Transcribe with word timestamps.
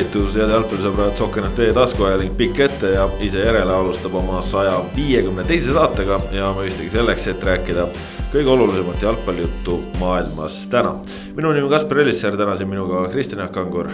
tervitus, 0.00 0.36
head 0.38 0.48
jalgpallisõbrad, 0.48 1.12
Sokkernat 1.18 1.56
teie 1.58 1.72
taskuajaling 1.76 2.32
pikk 2.38 2.60
ette 2.64 2.92
ja 2.94 3.04
ise 3.20 3.42
järele 3.44 3.72
alustab 3.74 4.14
oma 4.16 4.40
saja 4.42 4.78
viiekümne 4.94 5.44
teise 5.44 5.74
saatega 5.76 6.20
ja 6.32 6.48
mõistagi 6.56 6.88
selleks, 6.92 7.26
et 7.28 7.44
rääkida 7.44 7.84
kõige 8.32 8.48
olulisemat 8.54 9.02
jalgpallijuttu 9.02 9.76
maailmas 10.00 10.62
täna. 10.72 10.94
minu 11.36 11.52
nimi 11.52 11.68
on 11.68 11.74
Kaspar 11.74 12.00
Ellissaar, 12.00 12.36
täna 12.36 12.56
siin 12.56 12.68
minuga 12.68 13.08
Kristjan 13.12 13.44
Jaak 13.44 13.52
Kangur. 13.52 13.90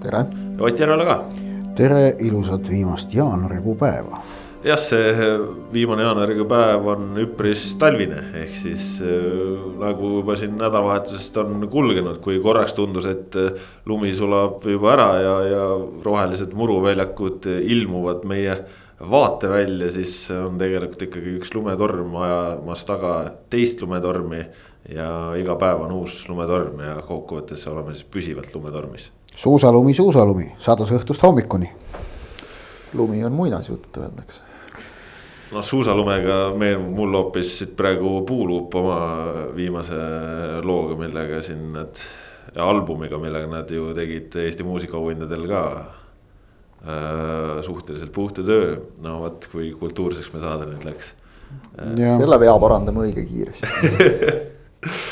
tere. 0.00 0.24
ja 0.58 0.64
Ott 0.64 0.80
Järvela 0.80 1.04
ka. 1.04 1.24
tere, 1.74 2.14
ilusat 2.18 2.70
viimast 2.70 3.14
jaanuarikuu 3.14 3.74
päeva 3.74 4.22
jah, 4.64 4.78
see 4.78 5.14
viimane 5.72 6.04
jaanuarikuu 6.06 6.46
päev 6.50 6.86
on 6.92 7.16
üpris 7.22 7.64
talvine, 7.80 8.20
ehk 8.42 8.54
siis 8.58 8.86
äh, 9.04 9.64
nagu 9.80 10.16
juba 10.18 10.36
siin 10.38 10.54
nädalavahetusest 10.58 11.36
on 11.42 11.66
kulgenud, 11.70 12.20
kui 12.24 12.38
korraks 12.42 12.76
tundus, 12.78 13.08
et 13.10 13.38
äh, 13.38 13.56
lumi 13.90 14.12
sulab 14.16 14.62
juba 14.68 14.92
ära 14.94 15.08
ja, 15.22 15.34
ja 15.50 15.64
rohelised 16.04 16.54
muruväljakud 16.58 17.48
ilmuvad 17.62 18.26
meie 18.28 18.60
vaatevälja, 19.10 19.90
siis 19.90 20.14
on 20.36 20.60
tegelikult 20.60 21.08
ikkagi 21.08 21.34
üks 21.40 21.50
lumetorm 21.56 22.14
ajamas 22.22 22.86
taga 22.86 23.16
teist 23.50 23.82
lumetormi. 23.82 24.44
ja 24.90 25.08
iga 25.38 25.54
päev 25.54 25.84
on 25.84 25.92
uus 25.94 26.16
lumetorm 26.28 26.80
ja 26.82 26.96
kokkuvõttes 27.06 27.66
oleme 27.70 27.94
siis 27.94 28.06
püsivalt 28.06 28.54
lumetormis. 28.54 29.10
suusalumi, 29.34 29.94
suusalumi, 29.94 30.52
sadas 30.58 30.90
õhtust 30.94 31.22
hommikuni 31.22 31.70
lumi 32.94 33.24
on 33.24 33.32
muinasjutt, 33.32 33.96
öeldakse 33.96 34.51
noh, 35.52 35.64
suusalumega 35.64 36.38
meenub 36.58 36.92
mul 36.96 37.16
hoopis 37.18 37.54
siit 37.60 37.72
praegu 37.78 38.20
Puuluup 38.28 38.74
oma 38.80 38.98
viimase 39.56 39.98
looga, 40.64 40.98
millega 41.00 41.40
siin 41.44 41.72
nad. 41.76 42.04
ja 42.54 42.66
albumiga, 42.68 43.18
millega 43.18 43.48
nad 43.48 43.70
ju 43.70 43.92
tegid 43.96 44.34
Eesti 44.42 44.64
muusikaauhindadel 44.66 45.46
ka 45.48 45.62
äh,. 46.82 47.62
suhteliselt 47.64 48.12
puhta 48.12 48.42
töö, 48.42 48.76
no 49.00 49.20
vot, 49.22 49.46
kui 49.52 49.70
kultuurseks 49.78 50.32
me 50.34 50.42
saade 50.42 50.68
nüüd 50.68 50.84
läks 50.88 51.14
äh,. 51.78 52.18
selle 52.18 52.40
vea 52.42 52.58
parandame 52.60 53.06
õige 53.06 53.24
kiiresti 53.28 53.66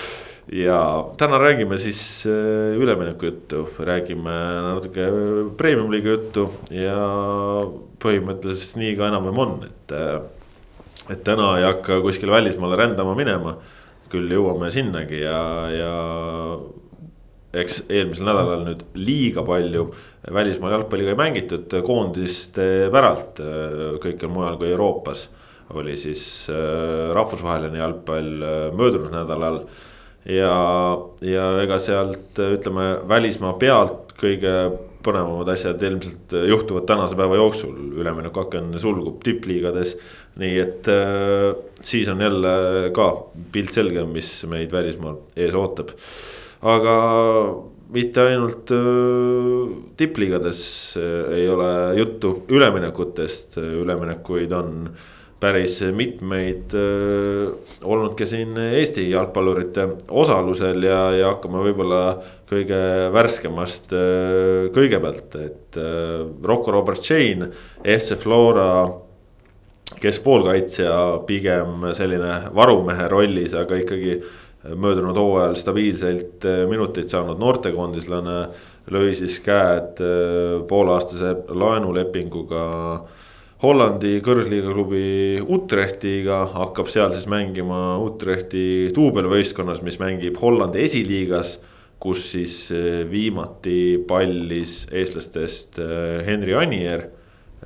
ja 0.53 1.07
täna 1.17 1.39
räägime 1.39 1.79
siis 1.79 2.27
äh, 2.27 2.75
ülemineku 2.79 3.27
juttu, 3.27 3.69
räägime 3.79 4.35
natuke 4.67 5.07
premium-liiga 5.57 6.17
juttu 6.17 6.49
ja 6.75 6.99
põhimõtteliselt 8.03 8.81
nii 8.81 8.97
ka 8.99 9.11
enam-vähem 9.13 9.43
on, 9.47 9.57
et. 9.71 9.97
Äh, 9.97 10.21
et 11.11 11.25
täna 11.27 11.57
ei 11.59 11.65
hakka 11.65 11.97
kuskile 12.05 12.31
välismaale 12.31 12.77
rändama 12.79 13.17
minema, 13.19 13.57
küll 14.13 14.31
jõuame 14.31 14.69
sinnagi 14.71 15.25
ja, 15.25 15.41
ja. 15.75 15.95
eks 17.51 17.81
eelmisel 17.89 18.29
nädalal 18.29 18.63
nüüd 18.69 18.85
liiga 18.95 19.43
palju 19.43 19.89
välismaal 20.31 20.77
jalgpalliga 20.77 21.17
ei 21.17 21.19
mängitud 21.19 21.75
koondiste 21.87 22.67
päralt, 22.95 23.43
kõikjal 24.05 24.31
mujal 24.31 24.59
kui 24.61 24.71
Euroopas. 24.71 25.29
oli 25.75 25.97
siis 25.97 26.23
äh, 26.51 27.11
rahvusvaheline 27.15 27.79
jalgpall 27.79 28.47
möödunud 28.75 29.11
nädalal 29.15 29.65
ja, 30.25 30.55
ja 31.25 31.49
ega 31.63 31.79
sealt 31.81 32.39
ütleme 32.45 32.93
välismaa 33.09 33.55
pealt 33.61 34.15
kõige 34.21 34.55
põnevamad 35.05 35.49
asjad 35.55 35.81
ilmselt 35.83 36.35
juhtuvad 36.49 36.87
tänase 36.89 37.17
päeva 37.17 37.39
jooksul, 37.39 37.77
üleminekuaken 38.01 38.75
sulgub 38.81 39.23
tippliigades. 39.25 39.97
nii 40.41 40.59
et 40.61 40.89
äh, 40.89 41.57
siis 41.83 42.09
on 42.09 42.21
jälle 42.21 42.91
ka 42.95 43.09
pilt 43.53 43.75
selge, 43.75 44.05
mis 44.07 44.29
meid 44.49 44.73
välismaal 44.73 45.19
ees 45.37 45.55
ootab. 45.55 45.91
aga 46.63 46.97
mitte 47.91 48.21
ainult 48.21 48.71
äh, 48.77 49.73
tippliigades 49.97 50.61
äh, 51.01 51.39
ei 51.39 51.49
ole 51.49 51.71
juttu 51.99 52.43
üleminekutest, 52.49 53.57
üleminekuid 53.57 54.53
on 54.53 54.91
päris 55.41 55.79
mitmeid 55.97 56.75
äh, 56.77 57.77
olnud 57.85 58.15
ka 58.19 58.27
siin 58.29 58.57
Eesti 58.61 59.07
jalgpallurite 59.11 59.87
osalusel 60.23 60.85
ja, 60.85 60.99
ja 61.17 61.31
hakkame 61.33 61.63
võib-olla 61.65 62.01
kõige 62.51 62.81
värskemast 63.15 63.95
äh, 63.97 64.69
kõigepealt, 64.75 65.39
et 65.41 65.79
äh, 65.81 66.27
Rocco 66.45 66.75
Robert 66.75 67.01
Chain, 67.05 67.47
FC 67.85 68.19
Flora 68.21 68.69
keskpoolkaitsja, 70.01 70.93
pigem 71.27 71.89
selline 71.97 72.53
varumehe 72.55 73.09
rollis, 73.11 73.57
aga 73.59 73.81
ikkagi 73.81 74.21
möödunud 74.77 75.17
hooajal 75.17 75.57
stabiilselt 75.59 76.45
minuteid 76.69 77.09
saanud 77.11 77.41
noortekoondislane 77.41 78.37
lõi 78.93 79.15
siis 79.19 79.39
käed 79.43 80.01
pooleaastase 80.69 81.33
laenulepinguga 81.49 82.63
äh, 82.93 83.20
Hollandi 83.61 84.23
kõrgliiga 84.25 84.73
klubi 84.73 85.41
Utrechtiga, 85.53 86.47
hakkab 86.55 86.89
seal 86.89 87.13
siis 87.13 87.27
mängima 87.29 87.99
Utrechti 88.01 88.89
duubelvõistkonnas, 88.97 89.83
mis 89.85 89.99
mängib 90.01 90.41
Hollandi 90.41 90.87
esiliigas. 90.87 91.59
kus 92.01 92.31
siis 92.33 92.71
eh, 92.73 93.03
viimati 93.05 94.01
pallis 94.09 94.87
eestlastest 94.89 95.77
eh, 95.79 96.23
Henri 96.25 96.55
Anier. 96.57 97.03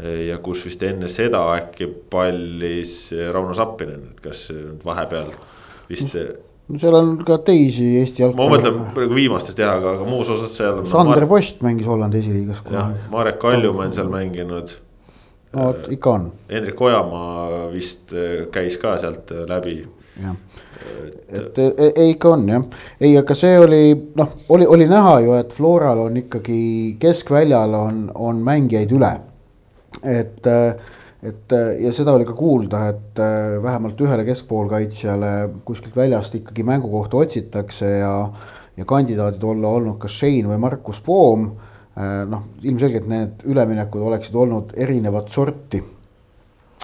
Eh, 0.00 0.25
ja 0.27 0.41
kus 0.43 0.65
vist 0.66 0.82
enne 0.82 1.06
seda 1.09 1.44
äkki 1.55 1.87
pallis 2.11 3.12
Rauno 3.31 3.55
Sappinen, 3.55 4.09
et 4.11 4.21
kas 4.21 4.49
vahepeal 4.84 5.31
vist 5.87 6.16
no 6.19 6.81
seal 6.81 6.97
on 6.99 7.15
ka 7.22 7.38
teisi 7.47 7.93
Eesti 8.00 8.25
jalgpalli. 8.25 8.50
ma 8.50 8.56
mõtlen 8.56 8.91
praegu 8.97 9.15
viimastest 9.15 9.62
jah, 9.62 9.76
aga, 9.78 9.94
aga 10.00 10.09
muus 10.09 10.32
osas 10.34 10.56
seal. 10.59 10.82
Sander 10.91 11.22
Mar 11.22 11.28
Post 11.37 11.62
mängis 11.62 11.87
Hollandi 11.87 12.19
esiliigas. 12.19 12.65
jah, 12.75 12.91
Marek 13.15 13.38
Kaljumaa 13.38 13.87
on 13.87 13.94
seal 13.94 14.11
mänginud 14.11 14.75
no 15.54 15.69
vot, 15.69 15.91
ikka 15.94 16.10
on. 16.10 16.31
Hendrik 16.50 16.81
Ojamaa 16.81 17.69
vist 17.72 18.15
äh, 18.15 18.47
käis 18.53 18.78
ka 18.81 18.97
sealt 19.00 19.32
äh, 19.34 19.44
läbi. 19.50 19.82
jah, 20.22 20.34
et 21.34 21.59
ei 21.59 22.12
ikka 22.12 22.34
on 22.37 22.44
jah, 22.48 22.65
ei, 23.00 23.16
aga 23.19 23.34
see 23.34 23.56
oli 23.59 23.81
noh, 24.14 24.37
oli, 24.54 24.66
oli 24.70 24.87
näha 24.87 25.14
ju, 25.25 25.32
et 25.34 25.54
Floral 25.54 26.04
on 26.04 26.20
ikkagi 26.20 26.59
keskväljal 27.03 27.75
on, 27.75 28.04
on 28.14 28.43
mängijaid 28.47 28.94
üle. 28.94 29.10
et, 30.04 30.47
et 31.25 31.56
ja 31.81 31.93
seda 31.97 32.14
oli 32.14 32.28
ka 32.28 32.37
kuulda, 32.38 32.84
et 32.93 33.22
vähemalt 33.64 34.06
ühele 34.06 34.26
keskpoolkaitsjale 34.28 35.32
kuskilt 35.66 35.97
väljast 35.98 36.38
ikkagi 36.38 36.62
mängukohta 36.62 37.19
otsitakse 37.25 37.91
ja. 37.98 38.14
ja 38.76 38.84
kandidaadid 38.84 39.43
olla 39.43 39.75
olnud 39.75 39.98
kas 40.03 40.20
Shane 40.20 40.47
või 40.53 40.62
Markus 40.62 41.03
Poom 41.03 41.48
Äh, 41.48 41.74
noh, 41.94 42.49
ilmselgelt 42.66 43.06
need 43.06 43.44
üleminekud 43.47 44.03
oleksid 44.03 44.34
olnud 44.34 44.72
erinevat 44.77 45.28
sorti. 45.31 45.82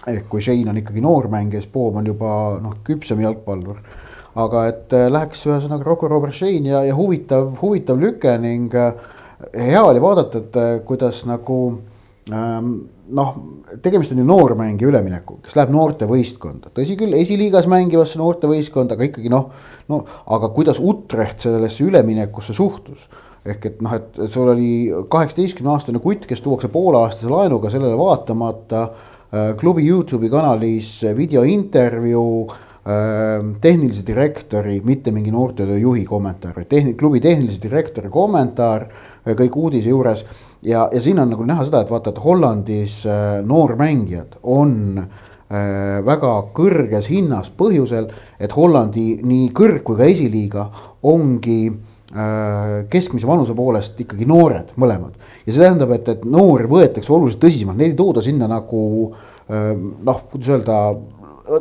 ehk 0.06 0.28
kui 0.32 0.40
Shane 0.40 0.70
on 0.70 0.78
ikkagi 0.80 1.02
noor 1.04 1.26
mängija, 1.28 1.60
siis 1.60 1.72
Poom 1.72 1.98
on 2.00 2.06
juba 2.06 2.58
noh, 2.62 2.76
küpsem 2.84 3.20
jalgpallur. 3.20 3.80
aga 4.34 4.66
et 4.68 4.92
äh, 4.94 5.08
läheks 5.10 5.42
ühesõnaga 5.46 5.84
Rocco 5.84 6.08
Robert 6.08 6.34
Shane 6.34 6.68
ja, 6.68 6.84
ja 6.86 6.94
huvitav, 6.94 7.50
huvitav 7.60 7.98
lüke 7.98 8.36
ning 8.38 8.74
äh, 8.74 8.94
hea 9.54 9.82
oli 9.82 10.00
vaadata, 10.00 10.38
et 10.38 10.84
kuidas 10.86 11.24
nagu 11.26 11.58
ähm, 12.30 12.74
noh, 13.10 13.32
tegemist 13.82 14.12
on 14.14 14.20
ju 14.22 14.26
noormängija 14.28 14.90
üleminekuga, 14.92 15.42
kes 15.46 15.56
läheb 15.58 15.72
noortevõistkonda, 15.74 16.70
tõsi 16.76 16.96
küll, 17.00 17.16
esiliigas 17.18 17.66
mängivasse 17.70 18.20
noortevõistkonda, 18.20 18.94
aga 18.94 19.08
ikkagi 19.08 19.32
noh, 19.32 19.48
no 19.90 20.04
aga 20.30 20.52
kuidas 20.54 20.78
Utrecht 20.78 21.42
sellesse 21.42 21.88
üleminekusse 21.88 22.54
suhtus 22.56 23.08
ehk 23.46 23.68
et 23.70 23.78
noh, 23.84 23.92
et 23.96 24.18
sul 24.28 24.50
oli 24.52 24.72
kaheksateistkümne 25.10 25.72
aastane 25.72 26.00
kutt, 26.02 26.26
kes 26.28 26.42
tuuakse 26.44 26.68
pooleaastase 26.72 27.30
laenuga 27.30 27.70
sellele 27.72 27.96
vaatamata 27.98 28.82
äh, 28.82 29.54
klubi 29.60 29.86
Youtube'i 29.88 30.30
kanalis 30.32 30.90
videointervjuu 31.16 32.34
äh, 32.50 33.48
tehnilise 33.64 34.04
direktori, 34.06 34.80
mitte 34.84 35.14
mingi 35.16 35.32
noortetöö 35.32 35.80
juhi 35.80 36.04
kommentaar, 36.04 36.60
tehni-, 36.68 36.94
klubi 37.00 37.22
tehnilise 37.24 37.62
direktori 37.64 38.12
kommentaar 38.12 38.86
äh, 38.90 39.34
kõik 39.40 39.56
uudise 39.56 39.88
juures. 39.88 40.26
ja, 40.62 40.88
ja 40.92 41.00
siin 41.00 41.18
on 41.18 41.32
nagu 41.32 41.44
näha 41.48 41.64
seda, 41.64 41.80
et 41.80 41.90
vaata, 41.90 42.12
et 42.12 42.24
Hollandis 42.24 43.02
noormängijad 43.44 44.40
on 44.42 45.06
väga 46.06 46.28
kõrges 46.54 47.08
hinnas 47.10 47.48
põhjusel, 47.58 48.04
et 48.38 48.52
Hollandi 48.54 49.16
nii 49.26 49.48
kõrg 49.50 49.80
kui 49.82 49.96
ka 49.98 50.06
esiliiga 50.06 50.68
ongi 51.10 51.64
Äh, 51.66 51.89
keskmise 52.90 53.26
vanuse 53.26 53.54
poolest 53.54 54.00
ikkagi 54.02 54.26
noored 54.26 54.72
mõlemad. 54.80 55.14
ja 55.46 55.52
see 55.52 55.62
tähendab, 55.62 55.92
et, 55.94 56.08
et 56.10 56.24
noori 56.26 56.66
võetakse 56.70 57.12
oluliselt 57.14 57.42
tõsisemalt, 57.44 57.78
neid 57.78 57.92
ei 57.92 57.98
tooda 57.98 58.24
sinna 58.24 58.48
nagu 58.50 58.80
äh, 59.14 59.72
noh, 59.78 60.24
kuidas 60.32 60.54
öelda. 60.56 60.82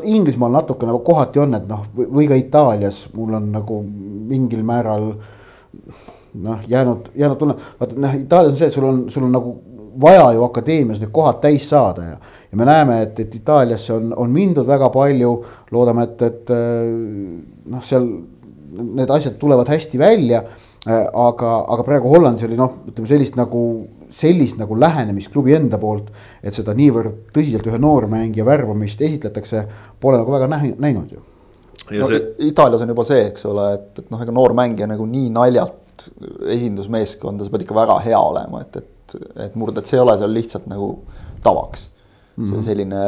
Inglismaal 0.05 0.51
natuke 0.53 0.85
nagu 0.85 0.99
kohati 1.01 1.39
on, 1.41 1.55
et 1.57 1.63
noh, 1.65 1.85
või 1.97 2.27
ka 2.29 2.35
Itaalias 2.37 3.07
mul 3.15 3.31
on 3.39 3.47
nagu 3.49 3.79
mingil 4.29 4.61
määral 4.67 5.07
noh, 6.33 6.59
jäänud, 6.69 7.07
jäänud 7.17 7.39
tunne, 7.39 7.55
vaata 7.79 7.97
noh, 7.97 8.17
Itaalias 8.19 8.53
on 8.53 8.59
see, 8.59 8.69
et 8.69 8.75
sul 8.75 8.85
on, 8.85 8.99
sul 9.09 9.25
on 9.25 9.33
nagu 9.33 9.55
vaja 10.01 10.27
ju 10.35 10.43
akadeemias 10.45 10.99
need 11.01 11.13
kohad 11.15 11.39
täis 11.41 11.65
saada 11.71 12.05
ja. 12.05 12.17
ja 12.51 12.59
me 12.59 12.67
näeme, 12.69 12.99
et, 13.05 13.19
et 13.23 13.39
Itaaliasse 13.39 13.93
on, 13.95 14.13
on 14.17 14.29
mindud 14.33 14.67
väga 14.67 14.91
palju, 14.93 15.31
loodame, 15.71 16.05
et, 16.09 16.21
et 16.27 16.53
äh, 16.53 16.93
noh, 17.73 17.85
seal 17.85 18.05
need 18.71 19.09
asjad 19.13 19.37
tulevad 19.39 19.69
hästi 19.71 19.99
välja. 20.01 20.43
Äh, 20.87 21.05
aga, 21.13 21.55
aga 21.67 21.83
praegu 21.83 22.11
Hollandis 22.11 22.45
oli 22.47 22.57
noh, 22.59 22.79
ütleme 22.87 23.09
sellist 23.09 23.35
nagu 23.39 23.63
sellist 24.09 24.57
nagu 24.57 24.77
lähenemist 24.79 25.29
klubi 25.33 25.53
enda 25.53 25.77
poolt. 25.77 26.07
et 26.43 26.55
seda 26.55 26.73
niivõrd 26.73 27.29
tõsiselt 27.35 27.67
ühe 27.67 27.77
noormängija 27.77 28.45
värbamist 28.47 29.01
esitletakse, 29.05 29.65
pole 29.99 30.17
nagu 30.17 30.31
väga 30.33 30.47
näinud 30.49 31.11
ju. 31.11 31.21
No, 31.91 32.07
see... 32.07 32.21
Itaalias 32.47 32.81
on 32.85 32.93
juba 32.93 33.05
see, 33.05 33.21
eks 33.27 33.45
ole, 33.49 33.67
et, 33.75 33.91
et 34.01 34.09
noh, 34.13 34.21
ega 34.23 34.33
noor 34.33 34.55
mängija 34.57 34.87
nagu 34.89 35.05
nii 35.09 35.29
naljalt 35.35 36.07
esindusmeeskonda, 36.55 37.43
sa 37.43 37.53
pead 37.53 37.65
ikka 37.65 37.75
väga 37.75 37.99
hea 38.05 38.19
olema, 38.19 38.63
et, 38.63 38.79
et, 38.79 39.15
et 39.47 39.55
murda, 39.59 39.81
et 39.81 39.89
see 39.89 39.97
ei 39.99 40.03
ole 40.03 40.15
seal 40.19 40.33
lihtsalt 40.33 40.69
nagu 40.71 40.93
tavaks 41.43 41.89
mm. 42.39 42.45
-hmm. 42.45 42.53
see 42.53 42.61
selline, 42.61 43.01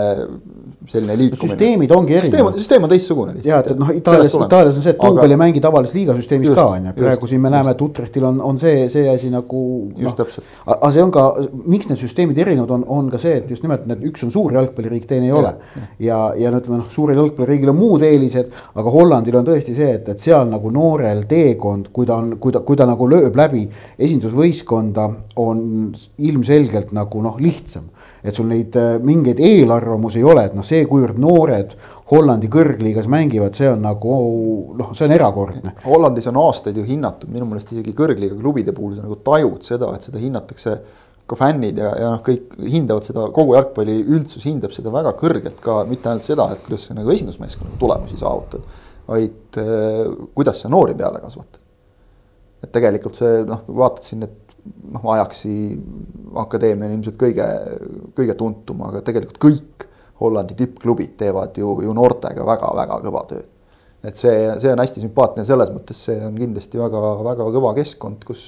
selline 0.87 1.17
liikumine. 1.17 1.49
süsteemid 1.49 1.91
ongi 1.91 2.15
erinevad. 2.15 2.57
süsteem 2.57 2.83
on 2.83 2.89
teistsugune 2.89 3.33
lihtsalt. 3.33 3.51
ja, 3.51 3.59
et 3.71 3.79
noh, 3.79 3.89
Itaalias, 3.95 4.33
Itaalias 4.33 4.77
on 4.77 4.83
see, 4.83 4.91
et 4.91 4.99
duubel 5.01 5.23
Aga... 5.23 5.31
ei 5.31 5.37
mängi 5.37 5.61
tavalises 5.63 5.95
liigasüsteemis 5.95 6.53
ka 6.55 6.65
on 6.75 6.89
ju, 6.89 6.93
praegu 6.97 7.27
siin 7.27 7.41
me 7.41 7.47
just. 7.47 7.55
näeme, 7.55 7.71
et 7.71 7.81
Utrechtil 7.81 8.27
on, 8.27 8.41
on 8.41 8.59
see, 8.59 8.89
see 8.89 9.07
asi 9.09 9.29
nagu. 9.31 9.61
just 9.97 10.17
no, 10.17 10.23
täpselt. 10.23 10.47
aga 10.65 10.91
see 10.91 11.03
on 11.03 11.13
ka, 11.15 11.25
miks 11.65 11.89
need 11.89 12.01
süsteemid 12.01 12.41
erinevad 12.43 12.75
on, 12.77 12.85
on 12.87 13.11
ka 13.13 13.21
see, 13.21 13.37
et 13.41 13.49
just 13.55 13.63
nimelt 13.63 13.87
need, 13.89 14.03
üks 14.11 14.25
on 14.27 14.33
suur 14.33 14.53
jalgpalliriik, 14.57 15.07
teine 15.09 15.29
ei 15.29 15.33
ja, 15.33 15.39
ole. 15.39 15.53
ja, 15.99 16.19
ja 16.37 16.51
no 16.51 16.61
ütleme 16.63 16.81
noh, 16.81 16.91
suurel 16.91 17.23
jalgpalliriigil 17.23 17.71
on 17.73 17.79
muud 17.79 18.05
eelised, 18.07 18.51
aga 18.75 18.95
Hollandil 18.97 19.39
on 19.39 19.47
tõesti 19.47 19.75
see, 19.77 19.95
et, 19.99 20.09
et 20.11 20.19
seal 20.19 20.49
nagu 20.51 20.73
noorel 20.73 21.23
teekond, 21.29 21.91
kui 21.95 22.09
ta 22.09 22.19
on, 22.19 22.35
kui 22.41 22.51
ta, 22.51 22.63
kui 22.65 22.79
ta 22.79 22.89
nagu 22.89 23.07
lööb 23.07 23.37
läbi 23.39 23.63
esindusvõistkonda, 23.97 25.07
on 25.41 25.63
ilmselgelt 26.17 26.91
nagu 26.95 27.21
noh, 27.23 27.37
lihtsam 27.41 27.87
et 28.23 28.37
sul 28.37 28.49
neid 28.49 28.75
äh, 28.77 28.95
mingeid 29.01 29.39
eelarvamusi 29.41 30.21
ei 30.21 30.27
ole, 30.27 30.45
et 30.49 30.55
noh, 30.57 30.65
see, 30.65 30.85
kuivõrd 30.89 31.19
noored 31.21 31.75
Hollandi 32.11 32.49
kõrgliigas 32.51 33.07
mängivad, 33.11 33.55
see 33.55 33.69
on 33.71 33.85
nagu 33.85 34.15
noh, 34.77 34.91
see 34.97 35.07
on 35.07 35.13
erakordne. 35.15 35.75
Hollandis 35.85 36.27
on 36.31 36.41
aastaid 36.41 36.77
ju 36.77 36.83
hinnatud, 36.85 37.31
minu 37.31 37.47
meelest 37.47 37.71
isegi 37.71 37.95
kõrgliiga 37.97 38.35
klubide 38.39 38.75
puhul 38.75 38.97
sa 38.97 39.05
nagu 39.05 39.17
tajud 39.25 39.63
seda, 39.65 39.93
et 39.95 40.05
seda 40.05 40.19
hinnatakse 40.21 40.75
ka 41.31 41.37
fännid 41.39 41.79
ja, 41.79 41.93
ja 41.95 42.11
noh, 42.15 42.21
kõik 42.25 42.57
hindavad 42.59 43.07
seda, 43.07 43.29
kogu 43.33 43.55
jalgpalli 43.55 43.95
üldsus 44.03 44.45
hindab 44.49 44.75
seda 44.75 44.91
väga 44.93 45.15
kõrgelt 45.19 45.61
ka, 45.63 45.81
mitte 45.89 46.11
ainult 46.11 46.27
seda, 46.27 46.49
et 46.51 46.63
kuidas 46.65 46.89
sa 46.89 46.97
nagu 46.97 47.13
esindusmeeskonnaga 47.13 47.79
tulemusi 47.79 48.19
saavutad, 48.19 48.67
vaid 49.07 49.61
äh, 49.61 50.11
kuidas 50.35 50.63
sa 50.63 50.71
noori 50.71 50.97
peale 50.99 51.23
kasvatad. 51.23 51.59
et 52.61 52.69
tegelikult 52.69 53.17
see 53.17 53.39
noh, 53.47 53.63
vaatad 53.73 54.05
siin, 54.05 54.27
et 54.27 54.50
noh, 54.65 55.05
Ajaxi 55.13 55.53
akadeemia 56.41 56.89
on 56.89 56.97
ilmselt 56.97 57.17
kõige, 57.19 57.47
kõige 58.17 58.35
tuntum, 58.39 58.83
aga 58.87 59.03
tegelikult 59.05 59.39
kõik 59.41 59.87
Hollandi 60.21 60.55
tippklubid 60.57 61.15
teevad 61.17 61.57
ju, 61.57 61.79
ju 61.81 61.93
noortega 61.97 62.45
väga-väga 62.45 62.99
kõva 63.05 63.23
tööd. 63.29 63.47
et 64.05 64.17
see, 64.17 64.33
see 64.61 64.71
on 64.73 64.81
hästi 64.81 65.03
sümpaatne 65.03 65.45
selles 65.45 65.69
mõttes 65.73 65.99
see 66.07 66.17
on 66.25 66.37
kindlasti 66.37 66.79
väga-väga 66.81 67.49
kõva 67.53 67.73
keskkond, 67.77 68.23
kus, 68.25 68.45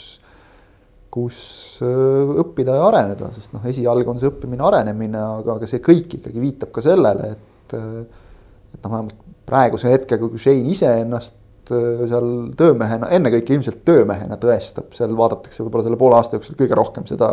kus 1.13 1.39
äh, 1.85 2.33
õppida 2.43 2.77
ja 2.79 2.87
areneda, 2.89 3.29
sest 3.35 3.53
noh, 3.53 3.65
esialgu 3.69 4.13
on 4.13 4.21
see 4.21 4.31
õppimine, 4.31 4.65
arenemine, 4.65 5.21
aga, 5.41 5.59
aga 5.59 5.69
see 5.69 5.83
kõik 5.83 6.17
ikkagi 6.19 6.41
viitab 6.41 6.73
ka 6.73 6.85
sellele, 6.85 7.35
et 7.35 7.49
et 7.73 8.81
noh, 8.83 8.89
vähemalt 8.91 9.15
praeguse 9.49 9.89
hetkega, 9.89 10.27
kui 10.29 10.41
Shane 10.41 10.69
ise 10.69 10.89
ennast 11.01 11.33
Äh, 11.33 11.42
seal 11.69 12.29
töömehena, 12.59 13.09
ennekõike 13.15 13.55
ilmselt 13.55 13.83
töömehena 13.87 14.37
tõestab, 14.41 14.89
seal 14.95 15.13
vaadatakse 15.17 15.63
võib-olla 15.63 15.87
selle 15.87 15.99
poole 16.01 16.17
aasta 16.17 16.37
jooksul 16.37 16.57
kõige 16.59 16.77
rohkem 16.79 17.05
seda, 17.09 17.29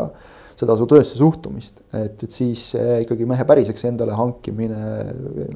seda 0.60 0.76
su 0.78 0.86
töösse 0.90 1.18
suhtumist. 1.18 1.82
et, 1.92 2.22
et 2.22 2.30
siis 2.30 2.66
ikkagi 2.76 3.28
mehe 3.28 3.46
päriseks 3.48 3.88
endale 3.90 4.14
hankimine, 4.18 4.82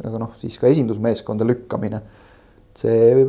aga 0.04 0.22
noh, 0.22 0.32
siis 0.40 0.58
ka 0.60 0.70
esindusmeeskonda 0.72 1.46
lükkamine. 1.48 2.02
see 2.74 3.26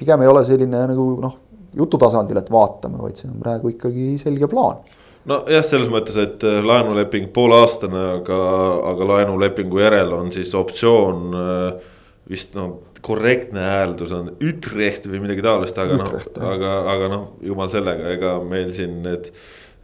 pigem 0.00 0.22
ei 0.24 0.30
ole 0.30 0.44
selline 0.48 0.86
nagu 0.92 1.10
noh, 1.20 1.36
jutu 1.76 2.00
tasandil, 2.00 2.40
et 2.40 2.48
vaatame, 2.50 2.96
vaid 3.02 3.20
see 3.20 3.28
on 3.28 3.42
praegu 3.42 3.74
ikkagi 3.74 4.14
selge 4.22 4.48
plaan 4.48 4.80
nojah, 5.28 5.64
selles 5.66 5.90
mõttes, 5.92 6.16
et 6.20 6.44
äh, 6.46 6.60
laenuleping 6.64 7.30
pooleaastane, 7.34 8.04
aga, 8.18 8.40
aga 8.92 9.08
laenulepingu 9.12 9.82
järel 9.82 10.14
on 10.16 10.32
siis 10.34 10.54
optsioon 10.56 11.38
äh, 11.38 11.88
vist 12.28 12.56
noh 12.56 12.87
korrektne 13.04 13.62
hääldus 13.62 14.12
on 14.16 14.32
Utrecht 14.36 15.06
või 15.10 15.22
midagi 15.22 15.44
taolist, 15.44 15.78
aga 15.78 15.96
noh, 16.00 16.12
aga, 16.50 16.74
aga 16.94 17.08
noh, 17.12 17.24
jumal 17.44 17.70
sellega, 17.72 18.12
ega 18.16 18.36
meil 18.44 18.72
siin 18.76 19.00
need 19.04 19.30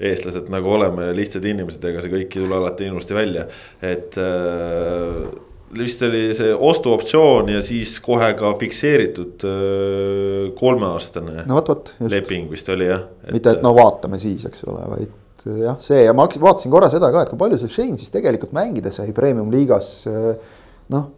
eestlased 0.04 0.50
nagu 0.50 0.70
oleme 0.74 1.12
lihtsad 1.14 1.44
inimesed, 1.46 1.82
ega 1.86 2.02
see 2.02 2.12
kõik 2.12 2.34
ei 2.34 2.44
tule 2.44 2.58
alati 2.58 2.88
ilusti 2.90 3.16
välja, 3.16 3.46
et 3.84 4.18
äh, 4.18 5.20
vist 5.78 6.02
oli 6.06 6.26
see 6.36 6.54
ostuoptsioon 6.54 7.52
ja 7.54 7.62
siis 7.64 7.96
kohe 8.02 8.32
ka 8.38 8.54
fikseeritud 8.58 9.46
äh, 9.48 10.52
kolmeaastane 10.58 11.46
no, 11.46 11.58
võt, 11.60 11.70
võt, 11.70 11.92
leping 12.10 12.50
vist 12.52 12.70
oli 12.74 12.90
jah. 12.90 13.06
Et.... 13.24 13.34
mitte, 13.36 13.54
et 13.54 13.64
no 13.64 13.74
vaatame 13.76 14.18
siis, 14.22 14.46
eks 14.50 14.66
ole, 14.66 14.86
vaid 14.90 15.20
jah, 15.62 15.78
see 15.82 16.06
ja 16.06 16.14
ma 16.16 16.26
vaatasin 16.26 16.72
korra 16.72 16.90
seda 16.92 17.10
ka, 17.14 17.24
et 17.24 17.32
kui 17.32 17.40
palju 17.40 17.60
see 17.60 17.72
Shane 17.72 18.00
siis 18.00 18.12
tegelikult 18.14 18.54
mängida 18.56 18.90
sai 18.94 19.12
premium 19.16 19.52
liigas. 19.54 20.00
Äh, 20.10 20.56
noh 20.94 21.12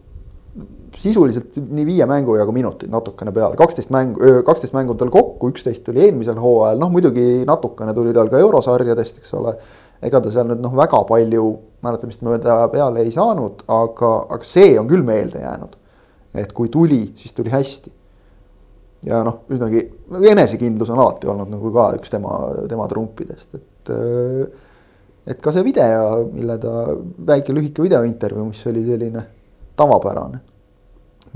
sisuliselt 0.97 1.57
nii 1.57 1.85
viie 1.85 2.05
mängu 2.09 2.35
jagu 2.37 2.53
minutit 2.55 2.89
natukene 2.91 3.31
peale, 3.33 3.57
kaksteist 3.59 3.91
mängu, 3.93 4.41
kaksteist 4.45 4.75
mängu 4.75 4.95
on 4.95 5.01
tal 5.01 5.11
kokku, 5.13 5.51
üksteist 5.53 5.89
oli 5.91 6.07
eelmisel 6.07 6.39
hooajal, 6.41 6.79
noh 6.81 6.91
muidugi 6.93 7.43
natukene 7.47 7.93
tuli 7.97 8.13
tal 8.15 8.31
ka 8.33 8.41
eurosarjadest, 8.41 9.21
eks 9.21 9.35
ole. 9.37 9.53
ega 10.01 10.21
ta 10.21 10.31
seal 10.33 10.49
nüüd 10.49 10.61
noh, 10.61 10.73
väga 10.77 10.99
palju 11.09 11.43
mäletamist 11.85 12.21
mööda 12.25 12.59
peale 12.73 13.01
ei 13.05 13.13
saanud, 13.13 13.63
aga, 13.73 14.11
aga 14.35 14.45
see 14.45 14.75
on 14.79 14.89
küll 14.89 15.05
meelde 15.05 15.41
jäänud. 15.41 15.77
et 16.37 16.51
kui 16.53 16.69
tuli, 16.69 17.13
siis 17.15 17.33
tuli 17.33 17.53
hästi. 17.53 17.93
ja 19.05 19.21
noh, 19.25 19.43
üsnagi 19.53 19.85
enesekindlus 20.33 20.89
on 20.93 21.03
alati 21.05 21.29
olnud 21.29 21.53
nagu 21.53 21.73
ka 21.73 21.91
üks 21.99 22.13
tema, 22.13 22.41
tema 22.69 22.89
trumpidest, 22.89 23.55
et 23.55 23.95
et 25.27 25.41
ka 25.43 25.51
see 25.51 25.63
video, 25.63 26.27
mille 26.31 26.57
ta, 26.57 26.75
väike 27.27 27.53
lühike 27.53 27.83
videointervjuu, 27.83 28.49
mis 28.49 28.67
oli 28.69 28.85
selline 28.85 29.23
tavapärane 29.77 30.39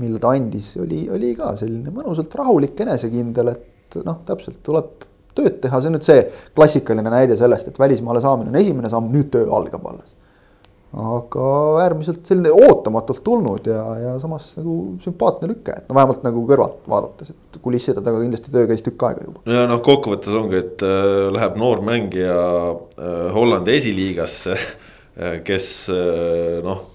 mille 0.02 0.20
ta 0.22 0.34
andis, 0.36 0.74
oli, 0.82 1.04
oli 1.12 1.32
ka 1.38 1.54
selline 1.58 1.94
mõnusalt 1.94 2.34
rahulik, 2.38 2.74
enesekindel, 2.84 3.52
et 3.54 4.02
noh, 4.02 4.20
täpselt 4.26 4.60
tuleb 4.66 5.08
tööd 5.36 5.60
teha, 5.62 5.80
see 5.80 5.90
on 5.90 5.96
nüüd 5.96 6.06
see 6.06 6.24
klassikaline 6.56 7.12
näide 7.12 7.36
sellest, 7.38 7.70
et 7.70 7.78
välismaale 7.80 8.20
saamine 8.24 8.52
on 8.52 8.58
esimene 8.60 8.90
samm, 8.92 9.08
nüüd 9.12 9.30
töö 9.32 9.48
algab 9.56 9.86
alles. 9.92 10.18
aga 10.92 11.44
äärmiselt 11.80 12.26
selline 12.28 12.50
ootamatult 12.52 13.22
tulnud 13.24 13.64
ja, 13.70 13.80
ja 13.96 14.10
samas 14.20 14.50
nagu 14.58 14.74
sümpaatne 15.00 15.48
lüke, 15.48 15.72
et 15.72 15.86
no 15.88 15.96
vähemalt 15.96 16.26
nagu 16.26 16.42
kõrvalt 16.50 16.82
vaadates, 16.84 17.32
et 17.32 17.60
kulisside 17.64 18.04
taga 18.04 18.20
kindlasti 18.20 18.52
töö 18.52 18.66
käis 18.68 18.84
tükk 18.84 19.06
aega 19.08 19.24
juba. 19.24 19.40
no 19.48 19.56
ja 19.56 19.64
noh, 19.70 19.80
kokkuvõttes 19.84 20.36
ongi, 20.36 20.60
et 20.60 20.84
äh, 20.84 21.30
läheb 21.32 21.56
noor 21.62 21.80
mängija 21.86 22.36
äh, 22.36 23.22
Hollandi 23.32 23.78
esiliigasse 23.78 24.58
äh,, 24.58 25.38
kes 25.46 25.70
äh, 25.96 26.60
noh 26.66 26.91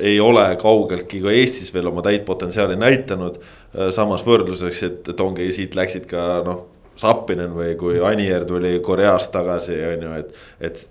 ei 0.00 0.20
ole 0.20 0.44
kaugeltki 0.60 1.20
ka 1.24 1.32
Eestis 1.32 1.72
veel 1.74 1.88
oma 1.90 2.02
täit 2.04 2.24
potentsiaali 2.24 2.76
näitanud. 2.80 3.38
Äh, 3.76 3.92
samas 3.94 4.24
võrdluseks, 4.26 4.82
et, 4.86 5.12
et 5.12 5.20
ongi 5.20 5.48
siit 5.56 5.76
läksid 5.78 6.08
ka 6.10 6.26
noh, 6.46 6.66
Zappinen 6.96 7.52
või 7.52 7.74
kui 7.76 7.98
Anier 8.00 8.46
tuli 8.48 8.78
Koreast 8.84 9.32
tagasi, 9.34 9.76
on 9.94 10.06
ju, 10.08 10.20
et, 10.20 10.44
et. 10.60 10.86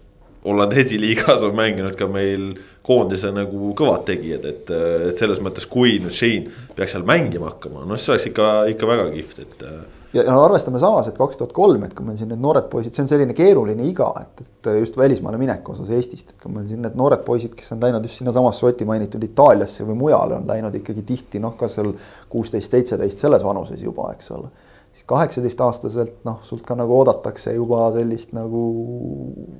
Hollandi 0.45 0.77
esiliigas 0.77 1.41
on 1.41 1.55
mänginud 1.57 1.95
ka 1.97 2.05
meil 2.05 2.51
koondise 2.85 3.31
nagu 3.33 3.71
kõvad 3.73 4.03
tegijad, 4.05 4.43
et, 4.45 4.69
et 5.09 5.17
selles 5.17 5.39
mõttes, 5.41 5.65
kui 5.65 5.95
nüüd 5.97 6.13
Shane 6.13 6.51
peaks 6.77 6.93
seal 6.93 7.07
mängima 7.07 7.49
hakkama, 7.49 7.81
noh 7.89 7.97
siis 7.97 8.11
oleks 8.13 8.27
ikka, 8.29 8.49
ikka 8.69 8.89
väga 8.91 9.07
kihvt, 9.15 9.39
et 9.41 9.63
äh, 9.65 9.79
ja, 10.15 10.23
ja 10.23 10.35
arvestame 10.39 10.79
samas, 10.81 11.09
et 11.09 11.17
kaks 11.17 11.39
tuhat 11.39 11.53
kolm, 11.55 11.83
et 11.85 11.95
kui 11.95 12.05
meil 12.07 12.17
siin 12.19 12.29
need 12.31 12.41
noored 12.43 12.69
poisid, 12.71 12.95
see 12.95 13.03
on 13.05 13.09
selline 13.11 13.35
keeruline 13.37 13.87
iga, 13.87 14.07
et, 14.21 14.45
et 14.45 14.69
just 14.79 14.97
välismaale 14.99 15.39
mineku 15.41 15.73
osas 15.75 15.91
Eestist, 15.95 16.33
et 16.33 16.43
kui 16.43 16.53
meil 16.53 16.67
siin 16.69 16.83
need 16.85 16.95
noored 16.99 17.25
poisid, 17.27 17.55
kes 17.57 17.73
on 17.75 17.83
läinud 17.83 18.05
just 18.07 18.21
sinnasamasse 18.21 18.67
Oti 18.69 18.87
mainitud 18.87 19.23
Itaaliasse 19.27 19.87
või 19.87 19.99
mujale, 20.05 20.39
on 20.39 20.47
läinud 20.49 20.77
ikkagi 20.79 21.03
tihti 21.07 21.41
noh, 21.43 21.57
ka 21.59 21.69
seal 21.71 21.91
kuusteist, 22.31 22.71
seitseteist 22.71 23.25
selles 23.25 23.43
vanuses 23.45 23.83
juba, 23.83 24.11
eks 24.15 24.31
ole. 24.37 24.49
siis 24.95 25.03
kaheksateistaastaselt 25.11 26.23
noh, 26.23 26.39
sult 26.47 26.63
ka 26.67 26.77
nagu 26.79 26.95
oodatakse 26.95 27.53
juba 27.57 27.89
sellist 27.97 28.31
nagu 28.37 28.65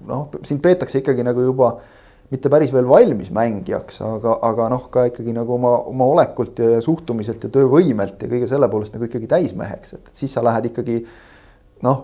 noh, 0.08 0.28
sind 0.48 0.64
peetakse 0.64 1.04
ikkagi 1.04 1.28
nagu 1.28 1.44
juba 1.44 1.76
mitte 2.34 2.50
päris 2.50 2.72
veel 2.74 2.88
valmis 2.90 3.30
mängijaks, 3.36 4.02
aga, 4.06 4.40
aga 4.48 4.70
noh, 4.74 4.88
ka 4.94 5.06
ikkagi 5.12 5.36
nagu 5.36 5.56
oma, 5.58 5.76
oma 5.92 6.08
olekult 6.16 6.60
ja 6.64 6.82
suhtumiselt 6.84 7.46
ja 7.46 7.52
töövõimelt 7.54 8.22
ja 8.22 8.32
kõige 8.32 8.50
selle 8.50 8.70
poolest 8.72 8.96
nagu 8.96 9.08
ikkagi 9.08 9.30
täismeheks, 9.30 9.96
et 10.00 10.12
siis 10.18 10.34
sa 10.34 10.44
lähed 10.46 10.72
ikkagi 10.72 11.00
noh 11.86 12.02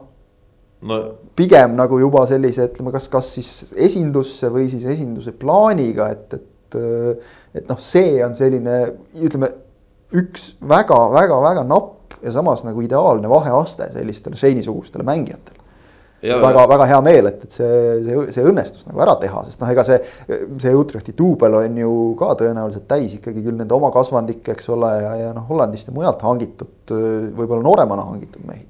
no. 0.85 1.01
pigem 1.37 1.75
nagu 1.79 1.99
juba 2.01 2.27
sellise, 2.29 2.69
ütleme, 2.69 2.93
kas, 2.93 3.09
kas 3.11 3.33
siis 3.37 3.51
esindusse 3.89 4.51
või 4.53 4.69
siis 4.71 4.85
esinduse 4.93 5.33
plaaniga, 5.37 6.11
et, 6.13 6.37
et 6.37 6.47
et 6.71 7.65
noh, 7.67 7.79
see 7.83 8.21
on 8.23 8.31
selline, 8.37 8.75
ütleme 9.19 9.49
üks 10.15 10.53
väga-väga-väga 10.67 11.65
napp 11.67 12.15
ja 12.23 12.31
samas 12.31 12.63
nagu 12.63 12.83
ideaalne 12.83 13.27
vaheaste 13.31 13.89
sellistele 13.91 14.39
Shane'i-sugustele 14.39 15.03
mängijatele 15.07 15.60
väga-väga 16.21 16.87
hea 16.89 17.01
meel, 17.05 17.29
et, 17.31 17.45
et 17.45 17.55
see, 17.55 17.75
see, 18.05 18.25
see 18.35 18.45
õnnestus 18.45 18.85
nagu 18.87 19.01
ära 19.03 19.15
teha, 19.21 19.43
sest 19.47 19.61
noh, 19.61 19.69
ega 19.73 19.85
see, 19.87 19.99
see 20.61 20.73
Utrechti 20.77 21.15
duubel 21.17 21.57
on 21.63 21.77
ju 21.81 21.93
ka 22.19 22.33
tõenäoliselt 22.41 22.87
täis 22.89 23.15
ikkagi 23.17 23.43
küll 23.45 23.57
nende 23.57 23.73
oma 23.77 23.89
kasvandikke, 23.93 24.55
eks 24.55 24.69
ole, 24.73 24.91
ja, 25.01 25.13
ja 25.25 25.31
noh, 25.37 25.47
Hollandist 25.49 25.89
ja 25.89 25.95
mujalt 25.95 26.21
hangitud, 26.25 26.75
võib-olla 26.91 27.63
nooremana 27.65 28.05
hangitud 28.11 28.45
mehi. 28.45 28.67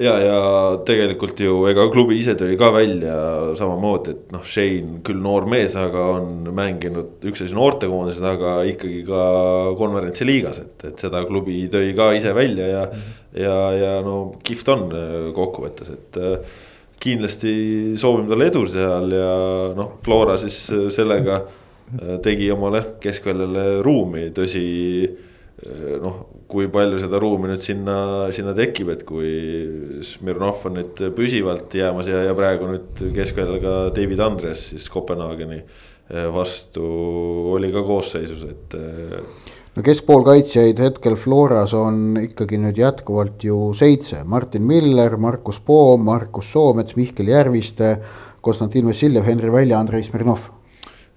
ja, 0.00 0.14
ja 0.18 0.40
tegelikult 0.86 1.38
ju 1.44 1.60
ega 1.70 1.84
klubi 1.92 2.16
ise 2.18 2.34
tuli 2.38 2.56
ka 2.58 2.72
välja 2.74 3.14
samamoodi, 3.58 4.14
et 4.16 4.32
noh, 4.34 4.42
Shane 4.46 4.98
küll 5.06 5.20
noor 5.22 5.46
mees, 5.50 5.76
aga 5.78 6.06
on 6.16 6.48
mänginud 6.56 7.22
üks 7.30 7.44
asi 7.46 7.54
noortekoondises, 7.54 8.24
aga 8.32 8.56
ikkagi 8.70 9.04
ka 9.06 9.28
konverentsi 9.78 10.26
liigas, 10.26 10.58
et, 10.64 10.88
et 10.90 11.06
seda 11.06 11.22
klubi 11.28 11.60
tõi 11.70 11.94
ka 11.94 12.10
ise 12.18 12.34
välja 12.34 12.66
ja 12.66 12.82
mm. 12.88 12.98
-hmm. 12.98 13.22
ja, 13.44 13.60
ja 13.78 13.94
no 14.02 14.16
kihvt 14.42 14.74
on 14.74 14.88
kokkuvõttes, 15.38 15.94
et 15.94 16.20
kindlasti 17.00 17.54
soovime 18.00 18.28
talle 18.30 18.50
edu 18.50 18.66
seal 18.68 19.14
ja 19.14 19.32
noh, 19.76 19.96
Flora 20.04 20.36
siis 20.40 20.58
sellega 20.94 21.40
tegi 22.22 22.50
omale 22.54 22.84
keskväljale 23.02 23.80
ruumi, 23.82 24.28
tõsi 24.36 24.64
noh, 26.00 26.20
kui 26.50 26.68
palju 26.72 27.00
seda 27.02 27.18
ruumi 27.20 27.50
nüüd 27.50 27.62
sinna, 27.64 27.96
sinna 28.34 28.54
tekib, 28.56 28.92
et 28.94 29.04
kui 29.08 29.30
Smirnov 30.06 30.64
on 30.68 30.78
nüüd 30.78 31.02
püsivalt 31.16 31.74
jäämas 31.76 32.10
ja, 32.10 32.22
ja 32.28 32.36
praegu 32.38 32.70
nüüd 32.70 33.02
keskväljal 33.16 33.62
ka 33.62 33.74
David 33.96 34.22
Andres 34.24 34.70
siis 34.72 34.88
Kopenhaageni 34.92 35.60
vastu 36.34 36.84
oli 37.54 37.70
ka 37.72 37.84
koosseisus, 37.86 38.44
et. 38.48 38.78
No 39.76 39.84
keskpoolkaitsjaid 39.86 40.80
hetkel 40.82 41.14
Floras 41.14 41.76
on 41.78 42.16
ikkagi 42.18 42.58
nüüd 42.58 42.78
jätkuvalt 42.80 43.44
ju 43.46 43.70
seitse, 43.78 44.24
Martin 44.26 44.64
Miller, 44.66 45.14
Markus 45.16 45.60
Poom, 45.62 46.02
Markus 46.08 46.50
Soomets, 46.50 46.96
Mihkel 46.98 47.30
Järviste, 47.30 47.92
Konstantin 48.42 48.88
Vassiljev, 48.90 49.28
Henri 49.30 49.52
Välja, 49.52 49.78
Andrei 49.78 50.02
Smirnov 50.02 50.48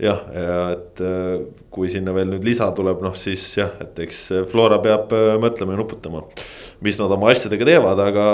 jah, 0.02 0.22
ja 0.34 0.60
et 0.74 1.02
äh, 1.06 1.42
kui 1.74 1.90
sinna 1.94 2.14
veel 2.16 2.30
nüüd 2.32 2.46
lisa 2.46 2.70
tuleb, 2.76 3.02
noh 3.04 3.16
siis 3.18 3.44
jah, 3.58 3.74
et 3.84 4.00
eks 4.06 4.22
Flora 4.52 4.80
peab 4.84 5.14
äh, 5.16 5.34
mõtlema 5.42 5.76
ja 5.76 5.82
nuputama. 5.82 6.24
mis 6.84 6.98
nad 7.00 7.12
oma 7.16 7.30
asjadega 7.32 7.68
teevad, 7.68 8.00
aga 8.06 8.26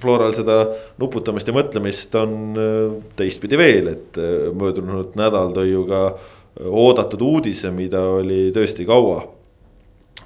Floral 0.00 0.34
seda 0.36 0.58
nuputamist 1.00 1.48
ja 1.48 1.56
mõtlemist 1.56 2.16
on 2.20 2.36
äh, 2.56 2.98
teistpidi 3.18 3.60
veel, 3.60 3.92
et 3.92 4.20
möödunud 4.56 5.16
nädal 5.18 5.52
tõi 5.56 5.70
ju 5.72 5.86
ka 5.88 6.02
oodatud 6.64 7.20
uudise, 7.20 7.72
mida 7.74 8.00
oli 8.16 8.48
tõesti 8.54 8.86
kaua 8.88 9.35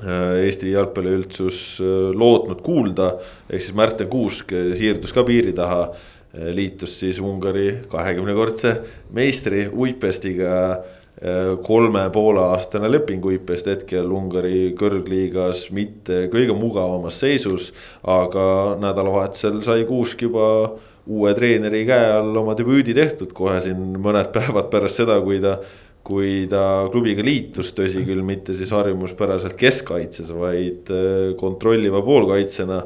Eesti 0.00 0.71
jalgpalliüldsus 0.73 1.59
lootnud 2.16 2.62
kuulda, 2.64 3.11
ehk 3.50 3.61
siis 3.61 3.76
Märten 3.76 4.09
Kuusk 4.09 4.54
siirdus 4.78 5.12
ka 5.12 5.26
piiri 5.28 5.52
taha 5.52 5.83
Äh, 6.35 6.54
liitus 6.54 7.00
siis 7.00 7.19
Ungari 7.21 7.83
kahekümnekordse 7.88 8.80
meistri 9.12 9.69
Uipestiga. 9.75 10.71
Äh, 11.21 11.59
kolme 11.62 12.04
poole 12.14 12.40
aastane 12.54 12.90
leping 12.90 13.25
Uipest 13.26 13.66
hetkel 13.66 14.07
Ungari 14.14 14.71
kõrgliigas 14.78 15.66
mitte 15.75 16.28
kõige 16.30 16.54
mugavamas 16.54 17.19
seisus. 17.21 17.73
aga 18.07 18.76
nädalavahetusel 18.80 19.59
sai 19.62 19.85
Kuusk 19.85 20.23
juba 20.23 20.76
uue 21.07 21.35
treeneri 21.35 21.83
käe 21.85 22.12
all 22.12 22.37
oma 22.37 22.54
debüüdi 22.54 22.95
tehtud 22.95 23.35
kohe 23.35 23.59
siin 23.61 23.99
mõned 23.99 24.30
päevad 24.37 24.71
pärast 24.71 25.02
seda, 25.02 25.19
kui 25.21 25.40
ta 25.42 25.59
kui 26.07 26.47
ta 26.50 26.88
klubiga 26.92 27.25
liitus, 27.25 27.75
tõsi 27.76 28.04
küll, 28.07 28.23
mitte 28.26 28.54
siis 28.57 28.73
harjumuspäraselt 28.75 29.57
keskkaitses, 29.61 30.30
vaid 30.37 30.88
äh, 30.95 31.33
kontrolliva 31.40 32.00
poolkaitsjana 32.04 32.80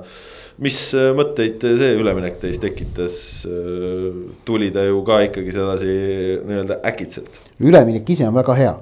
mis 0.65 0.79
äh, 0.99 1.13
mõtteid 1.17 1.63
see 1.63 1.93
üleminek 2.01 2.41
teis 2.43 2.59
tekitas? 2.63 3.17
Äh, 3.47 4.09
tuli 4.47 4.73
ta 4.75 4.85
ju 4.87 5.05
ka 5.07 5.21
ikkagi 5.29 5.55
sedasi 5.55 5.95
nii-öelda 6.43 6.81
äkitselt. 6.91 7.41
üleminek 7.63 8.11
ise 8.11 8.29
on 8.29 8.35
väga 8.35 8.59
hea. 8.59 8.75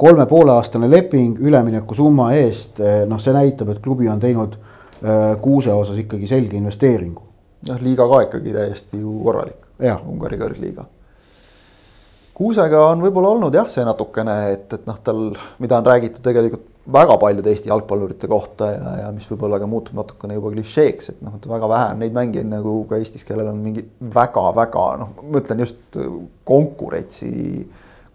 kolme 0.00 0.24
poole 0.26 0.52
aastane 0.56 0.88
leping 0.90 1.40
ülemineku 1.44 1.94
summa 1.94 2.30
eest, 2.32 2.78
noh, 3.06 3.18
see 3.20 3.34
näitab, 3.36 3.68
et 3.68 3.82
klubi 3.84 4.08
on 4.08 4.20
teinud 4.20 4.54
kuuse 5.44 5.72
osas 5.72 5.98
ikkagi 6.00 6.26
selge 6.26 6.56
investeeringu. 6.56 7.22
noh, 7.68 7.82
liiga 7.84 8.08
ka 8.08 8.22
ikkagi 8.28 8.54
täiesti 8.56 9.02
ju 9.02 9.18
korralik. 9.24 9.60
Ungari 9.80 10.36
kõrgliiga 10.40 10.86
Kuusega 12.40 12.86
on 12.88 13.02
võib-olla 13.04 13.34
olnud 13.34 13.52
jah, 13.52 13.66
see 13.68 13.84
natukene, 13.84 14.34
et, 14.54 14.70
et 14.72 14.86
noh, 14.88 14.96
tal, 15.04 15.26
mida 15.60 15.76
on 15.76 15.84
räägitud 15.84 16.24
tegelikult 16.24 16.68
väga 16.90 17.18
paljude 17.20 17.52
Eesti 17.52 17.68
jalgpallurite 17.68 18.30
kohta 18.32 18.70
ja, 18.72 18.92
ja 19.02 19.10
mis 19.12 19.26
võib-olla 19.28 19.58
ka 19.60 19.68
muutub 19.68 19.98
natukene 19.98 20.38
juba 20.38 20.54
klišeeks, 20.54 21.10
et 21.12 21.20
noh, 21.26 21.34
et 21.36 21.48
väga 21.50 21.68
vähe 21.68 21.90
on 21.92 22.00
neid 22.00 22.16
mängijaid 22.16 22.48
nagu 22.48 22.78
ka 22.88 22.96
Eestis, 22.96 23.26
kellel 23.28 23.52
on 23.52 23.60
mingi 23.60 23.84
väga-väga 24.16 24.86
noh, 25.02 25.12
ma 25.20 25.42
ütlen 25.42 25.60
just 25.66 26.00
konkurentsi, 26.48 27.34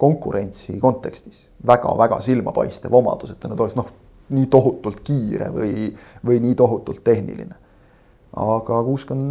konkurentsi 0.02 0.80
kontekstis 0.82 1.46
väga-väga 1.66 2.20
silmapaistev 2.26 2.98
omadus, 2.98 3.36
et 3.36 3.46
nad 3.46 3.60
oleks 3.60 3.78
noh, 3.78 3.92
nii 4.34 4.50
tohutult 4.52 5.04
kiire 5.06 5.52
või, 5.54 5.92
või 6.26 6.42
nii 6.42 6.58
tohutult 6.58 7.04
tehniline. 7.06 7.62
Aga 8.36 8.82
Kuusk 8.84 9.12
on, 9.16 9.26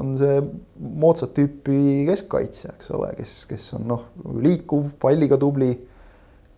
on 0.00 0.14
see 0.16 0.40
moodsat 0.80 1.34
tüüpi 1.36 2.06
keskkaitsja, 2.08 2.74
eks 2.78 2.92
ole, 2.96 3.12
kes, 3.18 3.34
kes 3.50 3.66
on 3.76 3.88
noh, 3.90 4.06
liikuv, 4.40 4.94
palliga 5.02 5.36
tubli 5.40 5.74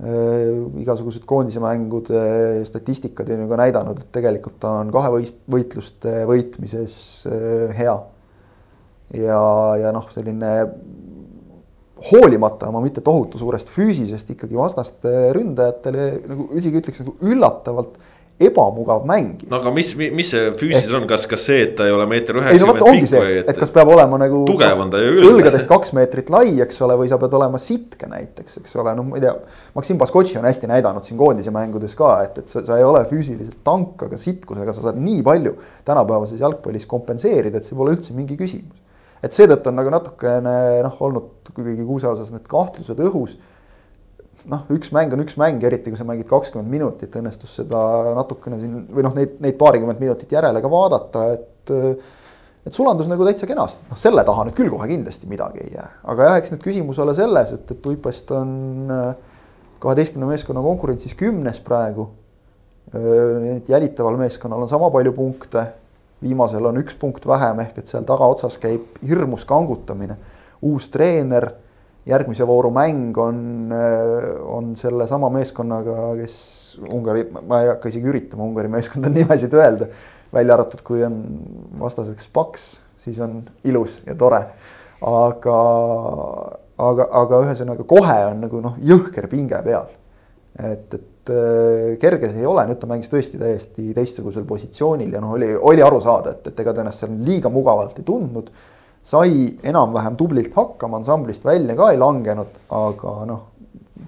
Äh, 0.02 0.56
igasugused 0.82 1.22
koondise 1.28 1.60
mängude 1.62 2.64
statistikad 2.66 3.28
on 3.30 3.44
ju 3.44 3.50
ka 3.52 3.58
näidanud, 3.60 4.00
et 4.02 4.08
tegelikult 4.10 4.56
ta 4.58 4.72
on 4.80 4.88
kahevõistluste 4.90 6.24
võitmises 6.26 6.96
äh, 7.30 7.74
hea. 7.76 7.94
ja, 9.20 9.42
ja 9.78 9.92
noh, 9.94 10.08
selline 10.10 10.50
hoolimata 12.08 12.72
oma 12.72 12.80
mitte 12.82 13.04
tohutu 13.04 13.38
suurest 13.38 13.70
füüsisest 13.70 14.32
ikkagi 14.34 14.58
vastaste 14.58 15.12
ründajatele 15.36 16.08
nagu 16.32 16.48
isegi 16.58 16.80
ütleks 16.80 17.04
nagu 17.04 17.14
üllatavalt 17.22 18.00
ebamugav 18.48 19.04
mängija. 19.08 19.48
no 19.50 19.58
aga 19.60 19.72
mis, 19.74 19.92
mis 19.96 20.30
see 20.32 20.50
füüsiliselt 20.58 20.96
on, 21.00 21.06
kas, 21.10 21.24
kas 21.30 21.44
see, 21.48 21.60
et 21.66 21.74
ta 21.78 21.86
ei 21.88 21.94
ole 21.94 22.06
meeter 22.10 22.38
üheksakümmend 22.40 22.82
no, 22.82 22.90
pikk 22.96 23.08
või 23.12 23.36
et, 23.40 23.50
et 23.52 23.60
kas 23.60 23.72
peab 23.74 23.92
olema 23.94 24.18
nagu. 24.22 24.42
tugev 24.48 24.82
on 24.84 24.92
ta 24.92 25.00
ju 25.02 25.14
küll. 25.16 25.28
õlgadest 25.30 25.70
kaks 25.70 25.94
meetrit 25.98 26.32
lai, 26.32 26.54
eks 26.64 26.80
ole, 26.86 26.96
või 27.00 27.10
sa 27.10 27.18
pead 27.22 27.36
olema 27.38 27.60
sitke 27.62 28.10
näiteks, 28.10 28.58
eks 28.62 28.76
ole, 28.82 28.96
noh, 28.98 29.06
ma 29.08 29.20
ei 29.20 29.24
tea. 29.26 29.34
Maksim 29.76 30.00
Baskotši 30.00 30.40
on 30.40 30.48
hästi 30.48 30.70
näidanud 30.70 31.06
siin 31.06 31.20
koondise 31.20 31.54
mängudes 31.54 31.96
ka, 31.98 32.12
et, 32.26 32.42
et 32.42 32.52
sa, 32.52 32.64
sa 32.66 32.80
ei 32.80 32.86
ole 32.86 33.04
füüsiliselt 33.10 33.62
tank, 33.66 34.06
aga 34.08 34.20
sitkusega 34.20 34.74
sa 34.74 34.88
saad 34.88 35.00
nii 35.02 35.22
palju 35.26 35.56
tänapäevases 35.88 36.42
jalgpallis 36.42 36.88
kompenseerida, 36.90 37.60
et 37.60 37.68
see 37.68 37.78
pole 37.78 37.96
üldse 37.96 38.16
mingi 38.16 38.38
küsimus. 38.40 38.78
et 39.22 39.30
seetõttu 39.30 39.70
on 39.70 39.76
nagu 39.78 39.90
natukene 39.94 40.54
noh, 40.82 41.00
olnud 41.06 41.52
kuigi 41.54 41.84
kuuse 41.86 42.08
osas 42.10 42.32
need 42.34 42.46
kahtlused 42.50 42.98
õhus 43.06 43.36
noh, 44.50 44.64
üks 44.74 44.92
mäng 44.94 45.14
on 45.14 45.22
üks 45.24 45.36
mäng, 45.40 45.62
eriti 45.64 45.92
kui 45.92 46.00
sa 46.00 46.06
mängid 46.08 46.28
kakskümmend 46.30 46.70
minutit, 46.72 47.14
õnnestus 47.18 47.58
seda 47.60 47.82
natukene 48.16 48.58
siin 48.60 48.84
või 48.90 49.06
noh, 49.06 49.14
neid, 49.18 49.38
neid 49.44 49.58
paarikümmet 49.60 50.02
minutit 50.02 50.32
järele 50.32 50.62
ka 50.64 50.72
vaadata, 50.72 51.26
et. 51.36 51.76
et 52.62 52.74
sulandus 52.74 53.08
nagu 53.10 53.24
täitsa 53.26 53.46
kenasti, 53.50 53.88
noh 53.90 53.98
selle 53.98 54.22
taha 54.22 54.44
nüüd 54.46 54.54
küll 54.54 54.70
kohe 54.70 54.86
kindlasti 54.86 55.26
midagi 55.26 55.64
ei 55.64 55.72
jää, 55.74 55.88
aga 56.12 56.28
jah, 56.28 56.36
eks 56.38 56.52
nüüd 56.54 56.62
küsimus 56.62 57.00
ole 57.02 57.14
selles, 57.18 57.50
et, 57.56 57.72
et 57.74 57.88
Uipast 57.90 58.30
on 58.36 58.52
kaheteistkümne 59.82 60.28
meeskonna 60.30 60.62
konkurentsis 60.62 61.14
kümnes 61.18 61.60
praegu. 61.60 62.10
jälitaval 63.68 64.16
meeskonnal 64.16 64.62
on 64.62 64.68
sama 64.68 64.90
palju 64.90 65.12
punkte, 65.16 65.64
viimasel 66.22 66.66
on 66.66 66.78
üks 66.78 66.94
punkt 66.98 67.26
vähem, 67.26 67.60
ehk 67.64 67.78
et 67.78 67.90
seal 67.90 68.04
tagaotsas 68.06 68.58
käib 68.62 68.98
hirmus 69.02 69.44
kangutamine, 69.48 70.16
uus 70.62 70.88
treener 70.92 71.48
järgmise 72.08 72.46
vooru 72.46 72.70
mäng 72.74 73.18
on, 73.18 73.70
äh, 73.72 74.46
on 74.46 74.74
sellesama 74.76 75.30
meeskonnaga, 75.30 76.14
kes 76.18 76.36
Ungari, 76.88 77.26
ma 77.46 77.60
ei 77.62 77.68
hakka 77.68 77.90
isegi 77.92 78.08
üritama 78.08 78.46
Ungari 78.48 78.70
meeskondade 78.72 79.14
nimesid 79.22 79.54
öelda. 79.54 79.88
välja 80.32 80.54
arvatud, 80.54 80.80
kui 80.80 81.02
on 81.04 81.16
vastaseks 81.80 82.28
Paks, 82.32 82.66
siis 83.04 83.18
on 83.20 83.42
ilus 83.68 84.00
ja 84.06 84.14
tore. 84.16 84.46
aga, 85.02 85.56
aga, 86.78 87.08
aga 87.20 87.40
ühesõnaga 87.44 87.84
kohe 87.84 88.18
on 88.30 88.40
nagu 88.46 88.60
noh, 88.64 88.76
jõhker 88.80 89.28
pinge 89.28 89.62
peal. 89.62 89.90
et, 90.58 90.94
et 90.94 91.30
äh, 91.30 91.98
kerge 92.00 92.32
see 92.32 92.42
ei 92.42 92.46
ole, 92.48 92.66
nüüd 92.66 92.80
ta 92.80 92.88
mängis 92.90 93.12
tõesti 93.12 93.38
täiesti 93.38 93.92
teistsugusel 93.94 94.44
positsioonil 94.48 95.12
ja 95.12 95.20
noh, 95.22 95.36
oli, 95.36 95.54
oli 95.54 95.82
aru 95.82 96.00
saada, 96.00 96.34
et, 96.34 96.50
et 96.50 96.60
ega 96.64 96.74
ta 96.74 96.82
ennast 96.82 97.04
seal 97.04 97.14
liiga 97.28 97.52
mugavalt 97.52 98.00
ei 98.00 98.08
tundnud 98.08 98.50
sai 99.02 99.46
enam-vähem 99.66 100.16
tublilt 100.16 100.54
hakkama, 100.54 101.00
ansamblist 101.00 101.44
välja 101.44 101.74
ka 101.78 101.90
ei 101.90 101.98
langenud, 101.98 102.60
aga 102.70 103.14
noh, 103.26 103.40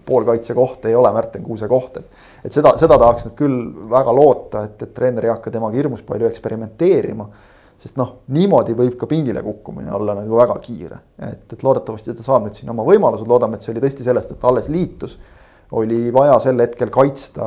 poolkaitse 0.07 0.55
koht 0.55 0.85
ei 0.89 0.95
ole 0.95 1.11
Märten 1.13 1.43
Kuuse 1.43 1.69
koht, 1.69 1.99
et. 1.99 2.23
et 2.45 2.53
seda, 2.53 2.75
seda 2.81 2.99
tahaks 3.01 3.27
nüüd 3.29 3.37
küll 3.39 3.59
väga 3.91 4.15
loota, 4.15 4.65
et, 4.69 4.77
et 4.83 4.95
treener 4.95 5.27
ei 5.27 5.33
hakka 5.33 5.53
temaga 5.55 5.79
hirmus 5.79 6.05
palju 6.07 6.29
eksperimenteerima. 6.31 7.29
sest 7.85 7.97
noh, 7.99 8.11
niimoodi 8.33 8.77
võib 8.79 8.95
ka 8.97 9.09
pingile 9.11 9.43
kukkumine 9.43 9.91
olla 9.93 10.15
nagu 10.15 10.37
väga 10.39 10.55
kiire, 10.63 11.01
et, 11.19 11.47
et 11.53 11.63
loodetavasti 11.67 12.15
ta 12.15 12.27
saab 12.27 12.47
nüüd 12.47 12.55
siin 12.55 12.71
oma 12.71 12.85
võimalused, 12.87 13.27
loodame, 13.29 13.59
et 13.59 13.67
see 13.67 13.73
oli 13.75 13.83
tõesti 13.83 14.07
sellest, 14.07 14.37
et 14.37 14.45
alles 14.47 14.71
liitus. 14.71 15.19
oli 15.75 16.13
vaja 16.15 16.39
sel 16.39 16.61
hetkel 16.61 16.93
kaitsta 16.95 17.47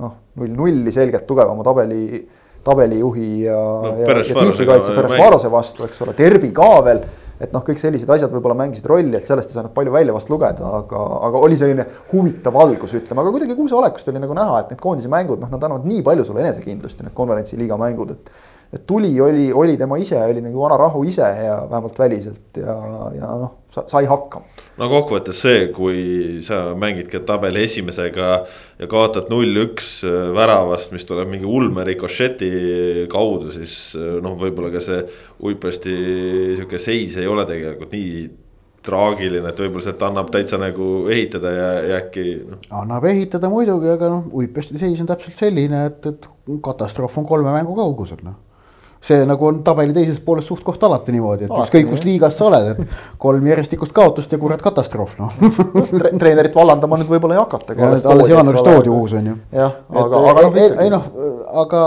noh, 0.00 0.16
null-nulli 0.40 0.92
selgelt 0.92 1.26
tugevama 1.26 1.62
tabeli 1.62 2.24
tabelijuhi 2.64 3.28
ja 3.44 3.58
no,, 3.58 3.92
ja, 4.00 4.16
ja 4.20 4.38
tiitlikaitse 4.38 4.94
Ferencvarose 4.94 5.50
vastu, 5.52 5.86
eks 5.88 6.02
ole, 6.04 6.16
Derbi 6.18 6.50
ka 6.54 6.70
veel. 6.86 7.04
et 7.44 7.50
noh, 7.52 7.64
kõik 7.66 7.80
sellised 7.80 8.08
asjad 8.14 8.30
võib-olla 8.30 8.54
mängisid 8.56 8.86
rolli, 8.88 9.10
et 9.18 9.26
sellest 9.26 9.50
ei 9.50 9.56
saanud 9.58 9.72
palju 9.74 9.92
välja 9.92 10.12
vast 10.14 10.30
lugeda, 10.30 10.68
aga, 10.78 11.00
aga 11.26 11.40
oli 11.44 11.56
selline 11.58 11.84
huvitav 12.12 12.54
algus, 12.62 12.94
ütleme, 12.96 13.20
aga 13.20 13.32
kuidagi 13.34 13.56
Kuuse 13.58 13.74
olekust 13.74 14.08
oli 14.12 14.22
nagu 14.22 14.36
näha, 14.38 14.60
et 14.62 14.70
need 14.72 14.80
koondise 14.80 15.10
mängud, 15.12 15.42
noh, 15.42 15.50
nad 15.52 15.66
annavad 15.66 15.88
nii 15.90 16.04
palju 16.06 16.24
sulle 16.24 16.44
enesekindlust 16.44 17.02
ja 17.02 17.08
need 17.08 17.16
konverentsi 17.18 17.58
liiga 17.58 17.76
mängud, 17.80 18.14
et 18.14 18.30
et 18.72 18.86
tuli, 18.86 19.20
oli, 19.20 19.52
oli 19.52 19.76
tema 19.76 19.96
ise, 20.00 20.18
oli 20.18 20.42
nagu 20.42 20.62
vana 20.64 20.76
rahu 20.80 21.04
ise 21.06 21.26
ja 21.46 21.56
vähemalt 21.70 21.98
väliselt 21.98 22.58
ja, 22.58 22.74
ja 23.14 23.30
noh, 23.38 23.52
sai 23.86 24.06
hakkama. 24.10 24.46
no 24.80 24.88
kokkuvõttes 24.90 25.40
see, 25.44 25.66
kui 25.74 26.04
sa 26.46 26.60
mängidki 26.78 27.20
tabeli 27.26 27.64
esimesega 27.68 28.30
ja 28.80 28.88
kaotad 28.90 29.30
null-üks 29.32 29.96
väravast, 30.34 30.94
mis 30.94 31.06
tuleb 31.06 31.30
mingi 31.30 31.46
ulme 31.46 31.84
rikošeti 31.86 32.50
kaudu, 33.12 33.52
siis 33.54 33.76
noh, 33.94 34.38
võib-olla 34.40 34.72
ka 34.74 34.82
see 34.82 35.04
Uipasti 35.44 35.94
sihuke 36.56 36.80
seis 36.82 37.18
ei 37.20 37.28
ole 37.30 37.46
tegelikult 37.48 37.94
nii 37.94 38.24
traagiline, 38.84 39.48
et 39.48 39.60
võib-olla 39.62 39.86
sealt 39.86 40.02
annab 40.04 40.32
täitsa 40.32 40.58
nagu 40.60 40.88
ehitada 41.12 41.52
ja, 41.54 41.68
ja 41.88 42.00
äkki 42.02 42.24
no.. 42.50 42.58
annab 42.82 43.06
ehitada 43.08 43.48
muidugi, 43.52 43.92
aga 43.94 44.10
noh, 44.16 44.26
Uipasti 44.40 44.80
seis 44.82 44.98
on 45.04 45.08
täpselt 45.10 45.38
selline, 45.38 45.86
et, 45.92 46.10
et 46.10 46.28
katastroof 46.64 47.22
on 47.22 47.28
kolme 47.28 47.54
mängu 47.54 47.76
kaugusel, 47.78 48.20
noh 48.26 48.42
see 49.04 49.24
nagu 49.28 49.48
on 49.50 49.60
tabeli 49.66 49.94
teises 49.96 50.20
pooles 50.24 50.46
suht-koht 50.48 50.84
alati 50.88 51.12
niimoodi, 51.14 51.48
et 51.48 51.54
ükskõik 51.54 51.90
kus 51.90 52.04
liigas 52.06 52.38
sa 52.38 52.48
oled, 52.48 52.70
et 52.72 52.94
kolm 53.20 53.50
järjestikust 53.50 53.92
kaotust 53.96 54.32
ja 54.32 54.40
kurat 54.40 54.62
katastroof 54.64 55.18
noh 55.20 55.34
Tre. 55.98 56.14
treenerit 56.20 56.56
vallandama 56.56 57.00
nüüd 57.00 57.10
võib-olla 57.12 57.36
ei 57.36 57.42
hakata. 57.42 57.76
alles 57.84 58.32
jaanuaris 58.32 58.64
toodi 58.64 58.92
uus 58.94 59.16
on 59.18 59.32
ju. 59.32 59.36
jah, 59.52 59.76
aga, 60.04 60.22
aga 60.32 60.68
ei 60.86 60.94
noh, 60.94 61.10
aga 61.64 61.82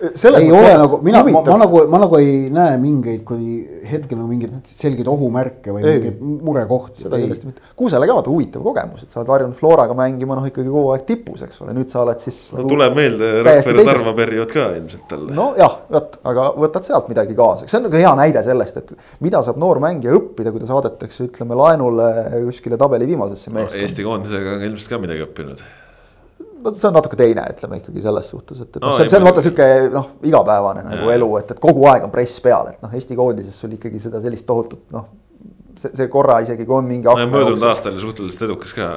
ei 0.00 0.50
ole 0.52 0.72
nagu, 0.78 0.98
mina, 1.02 1.22
ma, 1.26 1.40
ma 1.42 1.56
nagu, 1.58 1.80
ma 1.90 1.98
nagu 2.02 2.18
ei 2.20 2.48
näe 2.54 2.76
mingeid 2.80 3.24
kuni 3.26 3.58
hetkel 3.88 4.18
nagu 4.20 4.28
mingeid 4.30 4.68
selgeid 4.70 5.08
ohumärke 5.10 5.74
või 5.74 5.82
ei, 5.82 5.98
mingeid 5.98 6.44
murekohti. 6.46 7.02
seda 7.04 7.18
kindlasti 7.18 7.48
mitte. 7.48 7.64
Kuusele 7.78 8.06
ka 8.08 8.18
vaata 8.18 8.32
huvitav 8.32 8.62
kogemus, 8.66 9.04
et 9.04 9.14
sa 9.14 9.20
oled 9.22 9.32
harjunud 9.34 9.58
Floraga 9.58 9.96
mängima 9.98 10.36
noh, 10.38 10.46
ikkagi 10.48 10.70
kogu 10.70 10.92
aeg 10.94 11.06
tipus, 11.08 11.42
eks 11.46 11.64
ole, 11.64 11.74
nüüd 11.78 11.90
sa 11.92 12.02
oled 12.04 12.22
siis. 12.22 12.38
no 12.52 12.62
nagu 12.62 12.72
tuleb 12.74 12.98
meelde 12.98 13.32
Rakvere 13.48 13.86
Tarva 13.90 14.14
periood 14.20 14.54
ka 14.54 14.68
ilmselt 14.76 15.08
talle. 15.10 15.34
nojah, 15.38 15.76
vot, 15.96 16.20
aga 16.32 16.46
võtad 16.66 16.88
sealt 16.88 17.10
midagi 17.10 17.36
kaasa, 17.38 17.66
see 17.66 17.80
on 17.80 17.88
nagu 17.88 18.00
hea 18.04 18.14
näide 18.22 18.44
sellest, 18.46 18.80
et 18.82 18.94
mida 19.24 19.42
saab 19.46 19.58
noor 19.62 19.82
mängija 19.82 20.14
õppida, 20.18 20.54
kui 20.54 20.62
ta 20.62 20.70
saadetakse, 20.70 21.26
ütleme 21.26 21.58
laenule 21.58 22.12
kuskile 22.46 22.78
tabeli 22.80 23.10
viimasesse 23.10 23.50
meeskonda 23.50 23.82
no,. 23.82 23.88
Eesti 23.88 24.06
koondisega 24.06 24.56
on 24.58 24.66
ilmselt 24.70 24.94
ka 24.94 25.02
midagi 25.02 25.26
õppinud 25.26 25.66
no 26.64 26.72
see 26.74 26.88
on 26.88 26.96
natuke 26.96 27.18
teine, 27.18 27.44
ütleme 27.52 27.78
ikkagi 27.80 28.02
selles 28.04 28.32
suhtes, 28.32 28.60
et, 28.64 28.70
et 28.76 28.82
no, 28.82 28.90
no, 28.90 28.96
see 28.96 29.06
on, 29.06 29.12
see 29.12 29.20
on 29.20 29.26
vaata 29.28 29.44
sihuke 29.44 29.68
noh, 29.94 30.10
igapäevane 30.26 30.84
nagu 30.86 31.12
elu, 31.14 31.30
et, 31.40 31.54
et 31.54 31.62
kogu 31.62 31.86
aeg 31.90 32.06
on 32.06 32.12
press 32.14 32.42
peal, 32.44 32.70
et 32.72 32.84
noh, 32.84 32.92
Eesti 32.98 33.16
koondises 33.18 33.56
sul 33.62 33.74
ikkagi 33.76 34.00
seda 34.02 34.20
sellist 34.24 34.46
tohutut 34.48 34.94
noh. 34.94 35.08
see, 35.78 35.92
see 36.00 36.08
korra 36.12 36.38
isegi 36.44 36.66
kui 36.68 36.78
on 36.78 36.88
mingi. 36.88 37.10
möödunud 37.32 37.66
aastal 37.70 37.94
oli 37.94 38.04
suhteliselt 38.04 38.46
edukas 38.48 38.74
ka. 38.76 38.88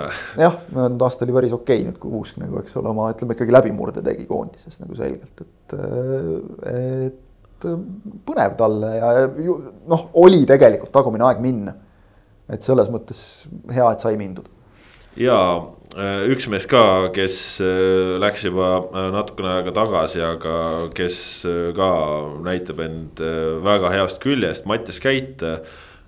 jah, 0.42 0.58
möödunud 0.76 1.06
aasta 1.08 1.28
oli 1.28 1.38
päris 1.38 1.58
okei 1.58 1.82
okay, 1.82 1.90
nüüd, 1.90 2.00
kui 2.02 2.14
Kuusk 2.14 2.40
nagu, 2.42 2.62
eks 2.64 2.78
ole, 2.82 2.94
oma 2.94 3.12
ütleme 3.14 3.38
ikkagi 3.38 3.58
läbimurde 3.58 4.06
tegi 4.06 4.26
koondises 4.30 4.82
nagu 4.84 4.98
selgelt, 4.98 5.46
et, 5.46 5.78
et 6.72 7.68
põnev 8.26 8.58
talle 8.58 8.96
ja 8.98 9.12
noh, 9.30 10.08
oli 10.24 10.42
tegelikult 10.50 10.94
tagumine 10.96 11.30
aeg 11.30 11.44
minna. 11.44 11.76
et 12.52 12.66
selles 12.66 12.90
mõttes 12.92 13.22
hea, 13.72 13.86
et 13.94 14.02
sai 14.04 14.18
mindud. 14.20 14.50
ja 15.20 15.38
Äh, 15.42 15.81
üks 15.92 16.48
mees 16.48 16.66
ka, 16.72 17.12
kes 17.12 17.60
äh, 17.60 18.16
läks 18.22 18.46
juba 18.46 18.88
äh, 18.96 19.10
natukene 19.12 19.58
aega 19.58 19.74
tagasi, 19.76 20.22
aga 20.24 20.56
kes 20.96 21.18
ka 21.76 21.92
näitab 22.46 22.80
end 22.80 23.20
väga 23.66 23.92
heast 23.92 24.22
küljest, 24.24 24.66
Mattias 24.66 25.02
Käit. 25.04 25.44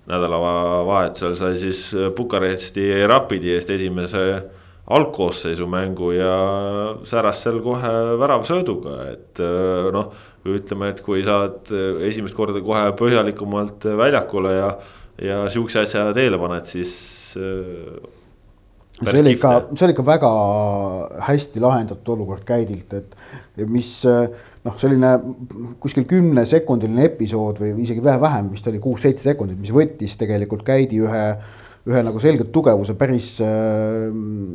nädalavahetusel 0.04 1.32
sai 1.36 1.54
siis 1.56 1.78
Bukaresti 2.16 3.06
Rapidi 3.08 3.54
eest 3.54 3.70
esimese 3.72 4.42
algkoosseisu 4.84 5.64
mängu 5.66 6.10
ja 6.12 6.34
säras 7.08 7.40
seal 7.40 7.62
kohe 7.64 7.92
väravasõiduga, 8.20 8.98
et 9.14 9.40
noh. 9.96 10.12
ütleme, 10.44 10.90
et 10.92 11.00
kui 11.00 11.24
saad 11.24 11.72
esimest 12.04 12.36
korda 12.36 12.60
kohe 12.60 12.90
põhjalikumalt 12.98 13.88
väljakule 13.96 14.52
ja, 14.52 14.68
ja 15.24 15.40
sihukese 15.48 15.86
asja 15.86 16.10
teele 16.12 16.36
paned, 16.36 16.68
siis 16.68 16.92
see 19.00 19.20
oli 19.20 19.34
ikka, 19.34 19.52
see 19.74 19.86
oli 19.86 19.94
ikka 19.96 20.06
väga 20.06 20.30
hästi 21.26 21.62
lahendatud 21.62 22.14
olukord 22.14 22.44
Käidilt, 22.46 22.94
et 22.94 23.66
mis 23.70 23.90
noh, 24.06 24.78
selline 24.80 25.10
kuskil 25.82 26.06
kümnesekundiline 26.08 27.08
episood 27.10 27.60
või 27.62 27.74
isegi 27.84 28.04
vähe 28.04 28.20
vähem, 28.22 28.52
vist 28.54 28.70
oli 28.70 28.80
kuus-seitse 28.82 29.30
sekundit, 29.32 29.58
mis 29.60 29.74
võttis 29.74 30.16
tegelikult 30.20 30.64
Käidi 30.66 31.02
ühe, 31.02 31.24
ühe 31.90 32.02
nagu 32.06 32.22
selgelt 32.22 32.52
tugevuse 32.54 32.96
päris 32.98 33.34
äh, 33.44 34.08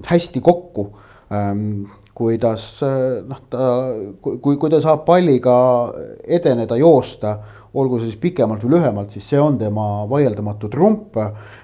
hästi 0.09 0.43
kokku 0.45 0.89
ähm, 1.35 1.89
kuidas 2.19 2.65
noh, 3.27 3.39
ta, 3.51 3.67
kui, 4.19 4.57
kui 4.59 4.71
ta 4.71 4.81
saab 4.83 5.05
palliga 5.07 5.55
edeneda, 6.27 6.75
joosta 6.79 7.37
olgu 7.77 7.99
see 7.99 8.09
siis 8.09 8.19
pikemalt 8.21 8.63
või 8.65 8.77
lühemalt, 8.77 9.13
siis 9.13 9.27
see 9.29 9.39
on 9.41 9.59
tema 9.61 10.05
vaieldamatu 10.09 10.69
trump. 10.73 11.17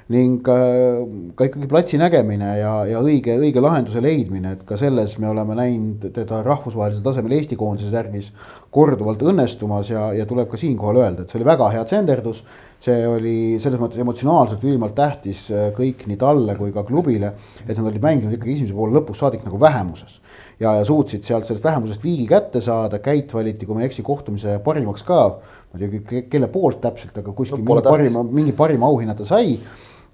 ning 0.06 0.46
äh, 0.54 1.00
ka 1.34 1.48
ikkagi 1.48 1.66
platsi 1.66 1.98
nägemine 1.98 2.52
ja, 2.60 2.74
ja 2.86 3.00
õige, 3.02 3.40
õige 3.42 3.62
lahenduse 3.64 4.04
leidmine, 4.06 4.52
et 4.54 4.62
ka 4.68 4.78
selles 4.78 5.16
me 5.18 5.32
oleme 5.32 5.56
näinud 5.58 6.06
teda 6.14 6.44
rahvusvahelisel 6.46 7.02
tasemel 7.02 7.34
Eesti 7.34 7.58
koondise 7.58 7.90
särgis 7.90 8.30
korduvalt 8.70 9.24
õnnestumas 9.26 9.90
ja, 9.90 10.12
ja 10.14 10.28
tuleb 10.30 10.52
ka 10.52 10.62
siinkohal 10.62 11.02
öelda, 11.02 11.26
et 11.26 11.34
see 11.34 11.40
oli 11.40 11.50
väga 11.50 11.72
hea 11.74 11.84
tsenderdus. 11.90 12.44
see 12.86 13.08
oli 13.08 13.58
selles 13.58 13.80
mõttes 13.82 13.98
emotsionaalselt 14.04 14.62
ülimalt 14.62 14.94
tähtis 14.94 15.48
äh, 15.50 15.72
kõik 15.74 16.06
nii 16.06 16.20
talle 16.22 16.54
kui 16.56 16.70
ka 16.76 16.84
klubile, 16.86 17.34
et 17.66 17.74
nad 17.74 17.88
olid 17.90 18.04
mänginud 18.04 18.38
ikkagi 18.38 18.60
esimese 18.60 18.78
poole 18.78 19.00
lõpus 19.00 19.24
saadik 19.24 19.42
nagu 19.48 19.58
vähemuses 19.58 20.20
ja, 20.60 20.76
ja 20.80 20.86
suutsid 20.86 21.26
sealt 21.26 21.48
sellest 21.48 21.66
vähemusest 21.66 22.04
viigi 22.04 22.28
kätte 22.30 22.62
saada, 22.64 23.00
Käit 23.04 23.34
valiti, 23.34 23.66
kui 23.66 23.78
ma 23.78 23.84
ei 23.84 23.90
eksi, 23.90 24.06
kohtumise 24.06 24.60
parimaks 24.66 25.04
ka. 25.08 25.24
Ma 25.72 25.82
ei 25.82 26.00
tea, 26.00 26.22
kelle 26.32 26.48
poolt 26.52 26.80
täpselt, 26.84 27.18
aga 27.20 27.34
kuskil 27.36 27.60
no, 27.60 27.66
mingi 27.74 27.90
parima, 27.90 28.24
mingi 28.24 28.56
parima 28.56 28.90
auhinna 28.90 29.18
ta 29.18 29.28
sai. 29.28 29.58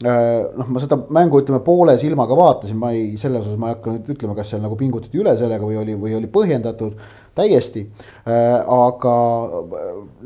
Äh, 0.01 0.47
noh, 0.57 0.65
ma 0.73 0.81
seda 0.81 0.97
mängu 1.13 1.43
ütleme 1.43 1.59
poole 1.61 1.93
silmaga 2.01 2.33
vaatasin, 2.37 2.77
ma 2.81 2.89
ei, 2.95 3.19
selles 3.21 3.45
osas 3.45 3.59
ma 3.61 3.69
ei 3.69 3.75
hakka 3.75 3.93
nüüd 3.93 4.07
ütlema, 4.15 4.33
kas 4.37 4.49
seal 4.49 4.63
nagu 4.63 4.73
pingutati 4.79 5.19
üle 5.21 5.35
sellega 5.37 5.67
või 5.67 5.77
oli, 5.77 5.97
või 6.01 6.15
oli 6.17 6.29
põhjendatud. 6.31 6.95
Täiesti. 7.37 7.85
Äh, 8.25 8.57
aga 8.65 9.13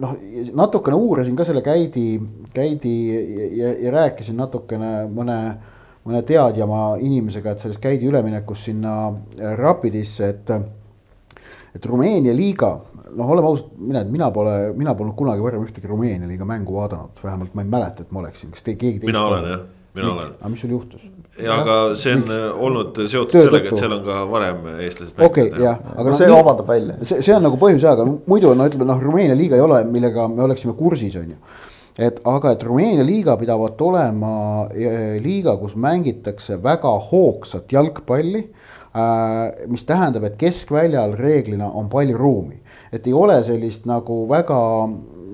noh, 0.01 0.15
natukene 0.57 0.97
uurisin 0.97 1.35
ka 1.37 1.45
selle 1.45 1.61
käidi, 1.65 2.15
käidi 2.55 2.95
ja, 3.11 3.45
ja, 3.59 3.73
ja 3.83 3.95
rääkisin 3.99 4.39
natukene 4.39 4.93
mõne, 5.11 5.37
mõne 6.05 6.21
teadjama 6.25 6.95
inimesega, 7.01 7.53
et 7.55 7.63
sellest 7.63 7.81
käidi 7.81 8.09
üleminekust 8.09 8.69
sinna 8.69 8.95
Rapidisse, 9.57 10.29
et 10.29 10.51
et 11.75 11.85
Rumeenia 11.91 12.33
liiga 12.35 12.69
noh, 13.15 13.29
oleme 13.31 13.49
ausad, 13.49 13.71
mina, 13.77 14.03
mina 14.07 14.29
pole, 14.31 14.55
mina 14.77 14.95
polnud 14.95 15.15
kunagi 15.17 15.43
varem 15.43 15.65
ühtegi 15.65 15.89
Rumeenia 15.89 16.29
liiga 16.29 16.47
mängu 16.47 16.77
vaadanud, 16.77 17.17
vähemalt 17.23 17.55
ma 17.55 17.65
ei 17.65 17.71
mäleta, 17.71 18.05
et 18.05 18.13
ma 18.15 18.21
oleksin, 18.23 18.51
kas 18.53 18.63
te 18.63 18.75
keegi 18.75 19.01
teist. 19.01 19.11
mina 19.11 19.25
olen 19.27 19.49
jah, 19.49 19.61
mina 19.97 20.13
olen. 20.13 20.33
aga 20.39 20.51
mis 20.53 20.63
sul 20.63 20.73
juhtus? 20.75 21.05
ja 21.41 21.59
aga 21.61 21.77
see 21.99 22.15
on 22.15 22.23
Miks? 22.23 22.57
olnud 22.67 23.01
seotud 23.03 23.35
Töö 23.35 23.45
sellega, 23.49 23.71
et 23.71 23.83
seal 23.83 23.97
on 23.97 24.03
ka 24.07 24.23
varem 24.31 24.65
eestlased 24.75 25.19
okei 25.19 25.49
okay,, 25.51 25.63
jah, 25.67 25.79
aga 25.95 26.09
no, 26.09 26.17
see 26.21 26.31
vabandab 26.31 26.71
välja. 26.71 26.97
see, 27.03 27.21
see 27.27 27.35
on 27.35 27.47
nagu 27.49 27.59
põhjus 27.61 27.83
jah, 27.83 27.95
aga 27.97 28.07
muidu 28.07 28.55
no 28.55 28.67
ütleme 28.71 28.87
noh, 28.91 29.03
Rumeenia 29.03 29.37
liiga 29.37 29.59
ei 29.59 29.65
ole, 29.65 29.83
millega 29.89 30.27
me 30.31 30.45
oleksime 30.47 30.77
kursis, 30.79 31.17
on 31.19 31.35
ju 31.35 31.39
et 31.99 32.19
aga, 32.27 32.51
et 32.51 32.63
Rumeenia 32.63 33.05
liiga 33.07 33.37
pidavat 33.39 33.81
olema 33.81 34.35
eh, 34.73 35.15
liiga, 35.23 35.55
kus 35.57 35.77
mängitakse 35.79 36.59
väga 36.63 36.91
hoogsat 37.11 37.71
jalgpalli 37.71 38.43
äh,. 38.95 39.67
mis 39.67 39.83
tähendab, 39.87 40.23
et 40.23 40.37
keskväljal 40.39 41.15
reeglina 41.19 41.71
on 41.71 41.89
palju 41.89 42.17
ruumi 42.17 42.61
et 42.95 43.07
ei 43.07 43.13
ole 43.13 43.37
sellist 43.43 43.87
nagu 43.89 44.23
väga 44.29 44.57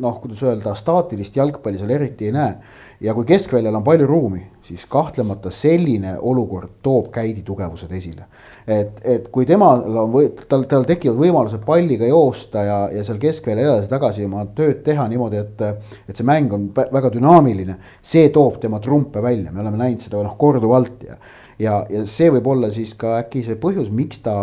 noh, 0.01 0.15
kuidas 0.21 0.41
öelda, 0.47 0.73
staatilist 0.77 1.35
jalgpalli 1.37 1.77
seal 1.77 1.93
eriti 1.93 2.29
ei 2.29 2.35
näe. 2.35 2.55
ja 3.01 3.13
kui 3.17 3.25
keskväljal 3.25 3.75
on 3.75 3.83
palju 3.85 4.07
ruumi, 4.07 4.41
siis 4.71 4.87
kahtlemata 4.89 5.51
selline 5.53 6.15
olukord 6.19 6.79
toob 6.83 7.11
käidi 7.13 7.43
tugevused 7.45 7.91
esile. 7.91 8.25
et, 8.67 9.01
et 9.03 9.27
kui 9.33 9.45
temal 9.45 9.83
on 10.03 10.11
või 10.13 10.31
tal, 10.47 10.63
tal 10.69 10.85
tekivad 10.87 11.19
võimalused 11.19 11.65
palliga 11.65 12.07
joosta 12.07 12.63
ja, 12.65 12.79
ja 12.93 13.03
seal 13.07 13.19
keskväljal 13.21 13.67
edasi-tagasi 13.67 14.25
oma 14.25 14.45
tööd 14.55 14.83
teha 14.85 15.07
niimoodi, 15.11 15.41
et. 15.41 15.61
et 16.09 16.17
see 16.17 16.27
mäng 16.27 16.51
on 16.53 16.67
väga 16.75 17.09
dünaamiline, 17.13 17.77
see 18.01 18.29
toob 18.33 18.59
tema 18.61 18.79
trumpe 18.83 19.21
välja, 19.23 19.51
me 19.51 19.63
oleme 19.63 19.79
näinud 19.79 20.03
seda 20.03 20.21
noh 20.23 20.35
korduvalt 20.39 21.07
ja 21.07 21.17
ja, 21.61 21.81
ja 21.89 22.03
see 22.09 22.29
võib 22.33 22.47
olla 22.53 22.69
siis 22.73 22.93
ka 22.97 23.17
äkki 23.19 23.43
see 23.45 23.57
põhjus, 23.61 23.91
miks 23.93 24.21
ta, 24.25 24.33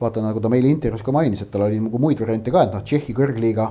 vaata 0.00 0.22
nagu 0.24 0.42
ta 0.42 0.50
meile 0.52 0.70
intervjuus 0.72 1.04
ka 1.06 1.14
mainis, 1.14 1.44
et 1.44 1.52
tal 1.52 1.66
oli 1.68 1.80
nagu 1.82 2.00
muid 2.02 2.20
variante 2.22 2.54
ka, 2.54 2.64
et 2.66 2.74
noh, 2.74 2.82
Tšehhi 2.84 3.14
kõrgliiga 3.16 3.68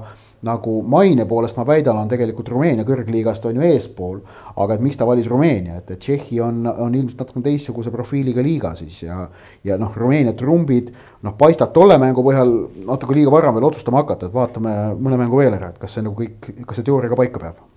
nagu 0.47 0.77
maine 0.87 1.25
poolest 1.29 1.57
ma 1.57 1.65
väidan, 1.67 1.97
on 1.99 2.11
tegelikult 2.11 2.49
Rumeenia 2.53 2.85
kõrgliigast 2.87 3.45
on 3.49 3.59
ju 3.59 3.65
eespool. 3.67 4.21
aga 4.55 4.77
et 4.77 4.85
miks 4.85 4.97
ta 4.97 5.07
valis 5.09 5.27
Rumeenia, 5.27 5.77
et, 5.81 5.91
et 5.91 5.99
Tšehhi 5.99 6.39
on, 6.41 6.63
on 6.67 6.95
ilmselt 6.95 7.23
natukene 7.23 7.47
teistsuguse 7.49 7.91
profiiliga 7.91 8.41
liiga 8.45 8.75
siis 8.75 9.03
ja. 9.03 9.27
ja 9.63 9.77
noh, 9.81 9.91
Rumeenia 9.95 10.33
trumbid, 10.37 10.93
noh 11.23 11.37
paistab 11.39 11.73
tolle 11.73 11.97
mängu 12.01 12.23
põhjal 12.25 12.55
natuke 12.87 13.17
liiga 13.17 13.33
vara 13.33 13.53
veel 13.53 13.69
otsustama 13.69 14.03
hakata, 14.03 14.29
et 14.29 14.35
vaatame 14.35 14.73
mõne 14.99 15.19
mängu 15.21 15.41
veel 15.41 15.55
ära, 15.57 15.73
et 15.73 15.79
kas 15.81 15.97
see 15.97 16.05
nagu 16.05 16.17
kõik, 16.17 16.65
kas 16.67 16.79
see 16.79 16.89
teooria 16.89 17.11
ka 17.11 17.19
paika 17.19 17.41
peab 17.47 17.72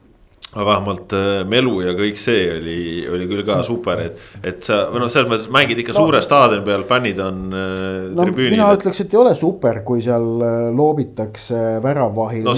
aga 0.56 0.64
vähemalt 0.70 1.12
äh, 1.12 1.42
melu 1.48 1.74
ja 1.84 1.92
kõik 1.96 2.20
see 2.20 2.46
oli, 2.56 2.78
oli 3.12 3.28
küll 3.28 3.44
ka 3.46 3.58
super, 3.66 4.00
et, 4.06 4.22
et 4.46 4.64
sa 4.64 4.86
või 4.92 5.02
noh, 5.02 5.10
selles 5.12 5.28
mõttes 5.28 5.50
mängid 5.52 5.82
ikka 5.82 5.92
no, 5.92 6.06
suure 6.06 6.22
staadioni 6.24 6.64
peal, 6.64 6.86
fännid 6.88 7.20
on 7.20 7.42
äh, 7.52 7.68
no, 8.08 8.24
tribüünil. 8.24 8.56
mina 8.56 8.70
ütleks, 8.76 9.02
et 9.04 9.14
ei 9.14 9.20
ole 9.20 9.34
super, 9.36 9.82
kui 9.86 10.00
seal 10.04 10.26
äh, 10.40 10.56
loobitakse 10.76 11.62
väravahil 11.84 12.46
no,. 12.46 12.56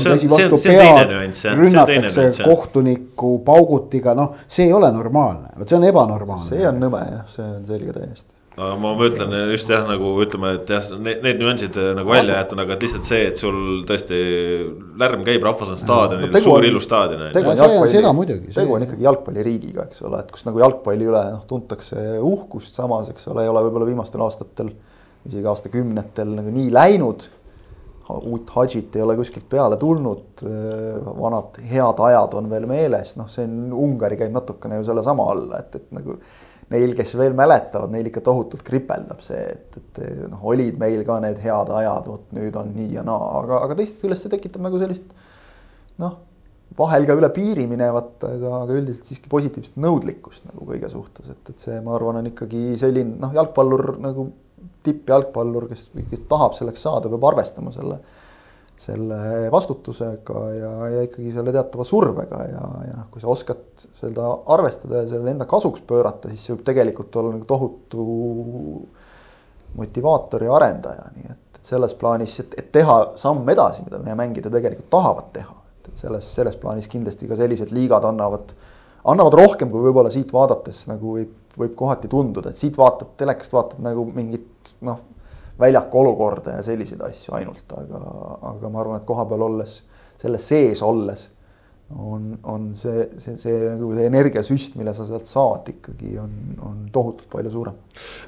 rünnatakse 1.58 2.30
kohtunikku 2.44 3.38
paugutiga, 3.46 4.14
noh, 4.18 4.34
see 4.46 4.68
ei 4.68 4.74
ole 4.78 4.92
normaalne, 4.94 5.56
vot 5.58 5.68
see 5.68 5.80
on 5.80 5.90
ebanormaalne. 5.90 6.50
see 6.54 6.66
on 6.70 6.82
nõme 6.86 7.04
jah, 7.04 7.24
see 7.34 7.54
on 7.58 7.64
selge 7.66 7.96
täiesti 7.98 8.37
aga 8.58 8.74
ma 8.82 8.90
mõtlen 8.98 9.34
just 9.52 9.70
jah, 9.70 9.84
nagu 9.86 10.10
ütleme, 10.24 10.50
et 10.58 10.72
jah, 10.72 10.90
need, 10.98 11.22
need 11.24 11.40
nüansid 11.42 11.78
äh, 11.78 11.92
nagu 11.96 12.12
välja 12.12 12.40
jäetud, 12.40 12.62
aga 12.64 12.74
et 12.74 12.84
lihtsalt 12.86 13.08
see, 13.08 13.22
et 13.30 13.40
sul 13.40 13.58
tõesti 13.88 14.18
lärm 15.00 15.24
käib, 15.26 15.46
rahvas 15.46 15.72
on 15.74 15.80
staadionil 15.80 16.32
no,, 16.34 16.42
suur 16.44 16.66
ilus 16.66 16.88
staadion. 16.88 17.24
tegu 17.36 17.52
on 17.52 17.62
jalgpalli, 17.62 17.94
seda 17.94 18.12
muidugi. 18.16 18.52
tegu 18.56 18.76
on 18.76 18.86
ikkagi 18.88 19.08
jalgpalliriigiga, 19.08 19.88
eks 19.88 20.04
ole, 20.08 20.22
et 20.24 20.34
kus 20.34 20.46
nagu 20.48 20.62
jalgpalli 20.64 21.08
üle 21.08 21.24
noh, 21.36 21.42
tuntakse 21.48 22.04
uhkust, 22.18 22.78
samas, 22.78 23.12
eks 23.14 23.30
ole, 23.32 23.46
ei 23.46 23.52
ole 23.52 23.64
võib-olla 23.68 23.88
viimastel 23.88 24.26
aastatel, 24.26 24.74
isegi 25.28 25.50
aastakümnetel 25.54 26.36
nagu 26.40 26.54
nii 26.54 26.72
läinud 26.74 27.28
uut 28.08 28.50
Hadžit 28.50 28.96
ei 28.96 29.02
ole 29.04 29.16
kuskilt 29.18 29.48
peale 29.50 29.76
tulnud, 29.76 30.42
äh, 30.42 31.08
vanad 31.20 31.58
head 31.70 32.02
ajad 32.08 32.36
on 32.40 32.50
veel 32.50 32.66
meeles, 32.70 33.14
noh, 33.20 33.28
see 33.30 33.44
on, 33.44 33.72
Ungari 33.76 34.16
käib 34.20 34.32
natukene 34.34 34.80
ju 34.80 34.86
sellesama 34.88 35.26
alla, 35.34 35.60
et, 35.60 35.76
et 35.76 35.90
nagu 35.92 36.16
neil, 36.72 36.94
kes 36.96 37.14
veel 37.18 37.34
mäletavad, 37.36 37.92
neil 37.92 38.08
ikka 38.10 38.22
tohutult 38.24 38.62
kripeldab 38.66 39.22
see, 39.24 39.40
et, 39.54 39.78
et 39.80 40.00
noh, 40.28 40.40
olid 40.52 40.78
meil 40.80 41.04
ka 41.06 41.18
need 41.24 41.40
head 41.42 41.72
ajad, 41.80 42.08
vot 42.10 42.32
nüüd 42.36 42.56
on 42.60 42.72
nii 42.76 42.98
ja 42.98 43.04
naa, 43.06 43.28
aga, 43.42 43.62
aga 43.66 43.78
teisest 43.78 44.04
küljest 44.04 44.26
see 44.26 44.34
tekitab 44.34 44.64
nagu 44.66 44.80
sellist 44.80 45.14
noh, 46.02 46.18
vahel 46.78 47.08
ka 47.08 47.16
üle 47.18 47.30
piiri 47.34 47.64
minevat, 47.70 48.18
aga, 48.28 48.52
aga 48.64 48.76
üldiselt 48.76 49.08
siiski 49.08 49.32
positiivset 49.32 49.80
nõudlikkust 49.80 50.44
nagu 50.50 50.68
kõige 50.68 50.90
suhtes, 50.92 51.32
et, 51.32 51.54
et 51.54 51.64
see, 51.64 51.80
ma 51.84 51.96
arvan, 51.96 52.20
on 52.20 52.30
ikkagi 52.30 52.76
selline 52.80 53.16
noh, 53.22 53.32
jalgpallur 53.34 53.96
nagu 54.04 54.28
tippjalgpallur, 54.86 55.68
kes, 55.70 55.88
kes 56.10 56.26
tahab 56.30 56.56
selleks 56.56 56.84
saada, 56.84 57.10
peab 57.10 57.24
arvestama 57.32 57.72
selle 57.74 58.02
selle 58.78 59.48
vastutusega 59.50 60.40
ja, 60.54 60.70
ja 60.92 61.02
ikkagi 61.08 61.32
selle 61.34 61.52
teatava 61.54 61.84
survega 61.86 62.42
ja, 62.46 62.66
ja 62.86 62.94
noh, 63.00 63.08
kui 63.10 63.22
sa 63.22 63.30
oskad 63.32 63.64
seda 63.98 64.28
arvestada 64.54 65.02
ja 65.02 65.08
selle 65.10 65.32
enda 65.34 65.48
kasuks 65.50 65.82
pöörata, 65.88 66.30
siis 66.30 66.44
see 66.46 66.54
võib 66.54 66.62
tegelikult 66.68 67.18
olla 67.18 67.34
nagu 67.34 67.48
tohutu 67.48 68.04
motivaator 69.78 70.46
ja 70.46 70.54
arendaja, 70.54 71.08
nii 71.16 71.26
et, 71.26 71.58
et 71.58 71.72
selles 71.72 71.96
plaanis, 71.98 72.38
et, 72.44 72.54
et 72.62 72.70
teha 72.78 72.96
samm 73.18 73.50
edasi, 73.50 73.82
mida 73.86 73.98
meie 74.04 74.14
mängijad 74.18 74.46
tegelikult 74.54 74.90
tahavad 74.94 75.34
teha, 75.34 75.58
et, 75.66 75.90
et 75.90 76.04
selles, 76.06 76.30
selles 76.38 76.56
plaanis 76.62 76.88
kindlasti 76.92 77.28
ka 77.28 77.38
sellised 77.38 77.74
liigad 77.74 78.06
annavad, 78.06 78.54
annavad 79.10 79.40
rohkem, 79.42 79.74
kui 79.74 79.82
võib-olla 79.88 80.14
siit 80.14 80.30
vaadates 80.34 80.84
nagu 80.90 81.18
võib, 81.18 81.34
võib 81.58 81.74
kohati 81.78 82.10
tunduda, 82.14 82.54
et 82.54 82.62
siit 82.62 82.78
vaatad, 82.78 83.16
telekast 83.18 83.58
vaatad 83.58 83.82
nagu 83.82 84.06
mingit 84.14 84.76
noh 84.86 85.02
väljaku 85.60 86.00
olukorda 86.02 86.58
ja 86.58 86.62
selliseid 86.62 87.02
asju 87.08 87.34
ainult, 87.38 87.64
aga, 87.76 88.02
aga 88.52 88.70
ma 88.70 88.80
arvan, 88.84 89.00
et 89.00 89.08
kohapeal 89.08 89.42
olles, 89.48 89.80
selles 90.18 90.48
sees 90.48 90.82
olles 90.86 91.28
on, 91.96 92.38
on 92.44 92.74
see, 92.76 93.06
see, 93.16 93.36
see 93.40 93.54
nagu 93.64 93.88
see 93.96 94.04
energiasüst, 94.10 94.74
mille 94.76 94.92
sa 94.96 95.06
sealt 95.08 95.28
saad 95.28 95.70
ikkagi 95.72 96.18
on, 96.20 96.34
on 96.64 96.82
tohutult 96.92 97.30
palju 97.32 97.52
suurem. 97.52 97.78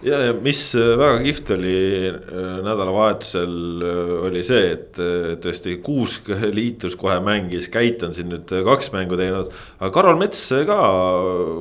ja, 0.06 0.16
ja 0.24 0.32
mis 0.32 0.62
äh, 0.78 0.94
väga 0.98 1.18
kihvt 1.26 1.52
oli 1.58 1.74
äh, 2.08 2.46
nädalavahetusel, 2.64 3.58
äh, 3.84 4.14
oli 4.30 4.44
see, 4.46 4.72
et 4.72 5.00
tõesti 5.44 5.76
Kuusk 5.84 6.32
liitus 6.58 6.96
kohe 7.00 7.18
mängis, 7.24 7.68
Käit 7.72 8.02
on 8.06 8.16
siin 8.16 8.32
nüüd 8.32 8.48
kaks 8.48 8.92
mängu 8.96 9.20
teinud. 9.20 9.52
aga 9.78 9.92
Karol 9.92 10.16
Mets 10.20 10.46
ka 10.68 10.80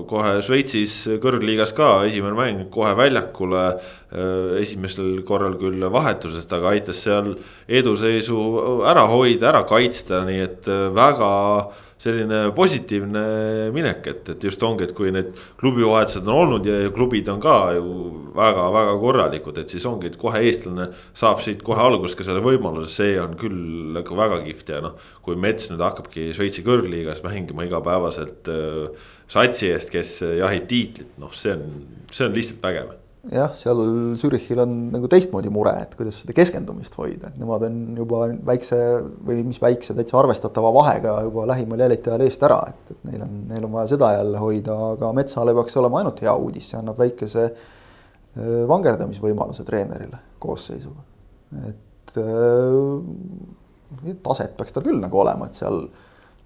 kohe 0.10 0.38
Šveitsis 0.46 1.02
kõrgliigas 1.20 1.76
ka 1.76 1.98
esimene 2.08 2.38
mäng 2.40 2.68
kohe 2.74 2.96
väljakule. 2.98 3.66
Esimesel 4.10 5.20
korral 5.28 5.54
küll 5.62 5.84
vahetusest, 5.94 6.50
aga 6.56 6.72
aitas 6.74 7.04
seal 7.06 7.36
eduseisu 7.68 8.40
ära 8.90 9.06
hoida, 9.12 9.52
ära 9.52 9.62
kaitsta, 9.70 10.24
nii 10.26 10.42
et 10.48 10.70
väga 10.96 11.30
selline 12.00 12.40
positiivne 12.56 13.22
minek, 13.76 14.06
et, 14.08 14.30
et 14.32 14.46
just 14.48 14.62
ongi, 14.64 14.86
et 14.88 14.94
kui 14.96 15.12
need 15.12 15.34
klubivahetused 15.60 16.28
on 16.30 16.46
olnud 16.46 16.70
ja, 16.70 16.78
ja 16.86 16.94
klubid 16.96 17.28
on 17.32 17.42
ka 17.44 17.56
ju 17.76 17.90
väga-väga 18.38 18.94
korralikud, 19.02 19.60
et 19.60 19.74
siis 19.74 19.86
ongi, 19.90 20.08
et 20.08 20.16
kohe 20.20 20.40
eestlane 20.48 20.90
saab 21.18 21.44
siit 21.44 21.64
kohe 21.66 21.84
alguses 21.84 22.16
ka 22.18 22.28
selle 22.28 22.44
võimaluse, 22.46 22.94
see 22.94 23.20
on 23.20 23.36
küll 23.40 23.60
nagu 23.98 24.20
väga 24.20 24.40
kihvt 24.46 24.72
ja 24.72 24.82
noh. 24.86 24.96
kui 25.26 25.36
Mets 25.40 25.68
nüüd 25.74 25.84
hakkabki 25.84 26.32
Šveitsi 26.38 26.64
kõrgliigas 26.66 27.20
mängima 27.26 27.68
igapäevaselt 27.68 28.48
äh, 28.54 29.12
satsi 29.30 29.74
eest, 29.74 29.92
kes 29.92 30.16
jahib 30.40 30.72
tiitlit, 30.72 31.12
noh, 31.20 31.36
see 31.36 31.58
on, 31.58 31.86
see 32.16 32.30
on 32.30 32.40
lihtsalt 32.40 32.64
vägev 32.64 32.99
jah, 33.28 33.52
seal 33.58 33.82
Zürichil 34.20 34.62
on 34.64 34.76
nagu 34.94 35.10
teistmoodi 35.12 35.52
mure, 35.52 35.74
et 35.84 35.96
kuidas 36.00 36.22
seda 36.22 36.36
keskendumist 36.38 36.96
hoida, 37.00 37.32
et 37.32 37.40
nemad 37.42 37.66
on 37.68 37.80
juba 38.00 38.28
väikse 38.48 38.78
või 39.28 39.44
mis 39.48 39.60
väikse, 39.62 39.96
täitsa 39.98 40.20
arvestatava 40.22 40.72
vahega 40.76 41.18
juba 41.28 41.46
lähimal 41.50 41.84
jälitajal 41.84 42.24
eest 42.26 42.46
ära, 42.48 42.62
et, 42.72 42.94
et 42.96 43.10
neil 43.12 43.26
on, 43.26 43.36
neil 43.52 43.68
on 43.68 43.76
vaja 43.76 43.92
seda 43.96 44.14
jälle 44.16 44.44
hoida, 44.44 44.78
aga 44.96 45.12
Metsale 45.18 45.56
peaks 45.58 45.78
olema 45.82 46.02
ainult 46.02 46.24
hea 46.24 46.36
uudis, 46.40 46.72
see 46.72 46.80
annab 46.80 47.02
väikese 47.02 47.46
äh, 47.50 48.62
vangerdamisvõimaluse 48.72 49.68
treenerile 49.68 50.22
koosseisuga. 50.40 51.04
et 51.68 52.16
äh, 52.24 54.16
taset 54.24 54.56
peaks 54.56 54.72
tal 54.76 54.86
küll 54.86 55.02
nagu 55.02 55.20
olema, 55.26 55.50
et 55.50 55.60
seal 55.60 55.84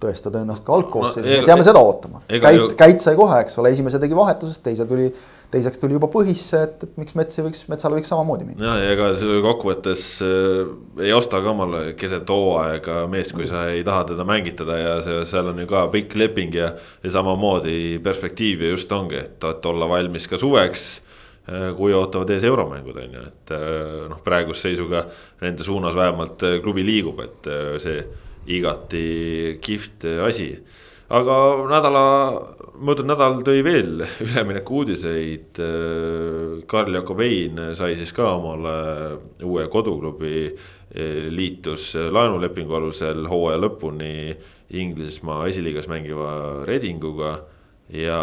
tõestada 0.03 0.43
ennast 0.43 0.65
ka 0.67 0.75
algkoosseisus 0.77 1.29
no,, 1.29 1.39
et 1.41 1.53
jääme 1.53 1.65
seda 1.65 1.81
ootama. 1.83 2.21
Käit 2.29 2.59
ju..., 2.59 2.67
Käit 2.77 3.03
sai 3.03 3.15
kohe, 3.19 3.39
eks 3.43 3.57
ole, 3.61 3.71
esimese 3.73 4.01
tegi 4.03 4.17
vahetusest, 4.17 4.63
teise 4.65 4.85
tuli, 4.89 5.07
teiseks 5.53 5.81
tuli 5.81 5.97
juba 5.97 6.09
põhisse, 6.11 6.63
et, 6.67 6.83
et 6.87 6.97
miks 7.01 7.15
Mets 7.17 7.39
ei 7.39 7.45
võiks, 7.45 7.63
Metsale 7.71 7.99
võiks 7.99 8.11
samamoodi 8.11 8.47
minna. 8.49 8.73
ja, 8.73 8.87
ja 8.87 8.95
ega 8.95 9.09
kokkuvõttes 9.45 10.07
äh, 10.25 10.73
ei 11.05 11.13
osta 11.15 11.41
ka 11.43 11.53
omale 11.53 11.83
keset 11.99 12.29
hooaega 12.29 13.03
meest, 13.11 13.35
kui 13.37 13.47
sa 13.49 13.67
ei 13.73 13.83
taha 13.85 14.07
teda 14.13 14.25
mängitada 14.27 14.77
ja 14.79 14.97
see, 15.05 15.23
seal 15.29 15.51
on 15.53 15.63
ju 15.63 15.69
ka 15.69 15.85
pikk 15.93 16.17
leping 16.19 16.57
ja, 16.57 16.73
ja 17.03 17.13
samamoodi 17.13 17.99
perspektiivi 18.03 18.73
just 18.73 18.91
ongi, 18.95 19.21
et, 19.21 19.37
et 19.49 19.71
olla 19.71 19.89
valmis 19.89 20.27
ka 20.29 20.39
suveks 20.41 20.87
äh, 21.49 21.69
kui 21.77 21.93
ootavad 21.93 22.33
ees 22.33 22.45
euromängud 22.49 22.99
on 23.03 23.17
ju, 23.19 23.23
et 23.29 23.55
äh, 23.55 24.03
noh, 24.11 24.21
praeguse 24.25 24.69
seisuga 24.69 25.05
nende 25.43 25.65
suunas 25.65 25.95
vähemalt 25.97 26.45
äh, 26.47 26.59
klubi 26.63 26.85
liigub, 26.85 27.21
et 27.23 27.51
see 27.83 28.03
igati 28.47 29.59
kihvt 29.63 30.07
asi. 30.27 30.49
aga 31.13 31.35
nädala, 31.69 32.05
möödunud 32.81 33.11
nädal 33.11 33.35
tõi 33.45 33.61
veel 33.65 34.01
ülemineku 34.25 34.81
uudiseid. 34.81 35.59
Karl 36.67 36.95
Jakobein 36.95 37.59
sai 37.77 37.93
siis 37.99 38.13
ka 38.15 38.31
omale 38.39 38.75
uue 39.45 39.67
koduklubi, 39.69 40.47
liitus 41.29 41.93
laenulepingu 41.95 42.75
alusel 42.79 43.27
hooaja 43.29 43.61
lõpuni 43.61 44.33
Inglismaa 44.73 45.47
esiliigas 45.51 45.85
mängiva 45.91 46.63
Redinguga 46.65 47.35
ja 47.93 48.19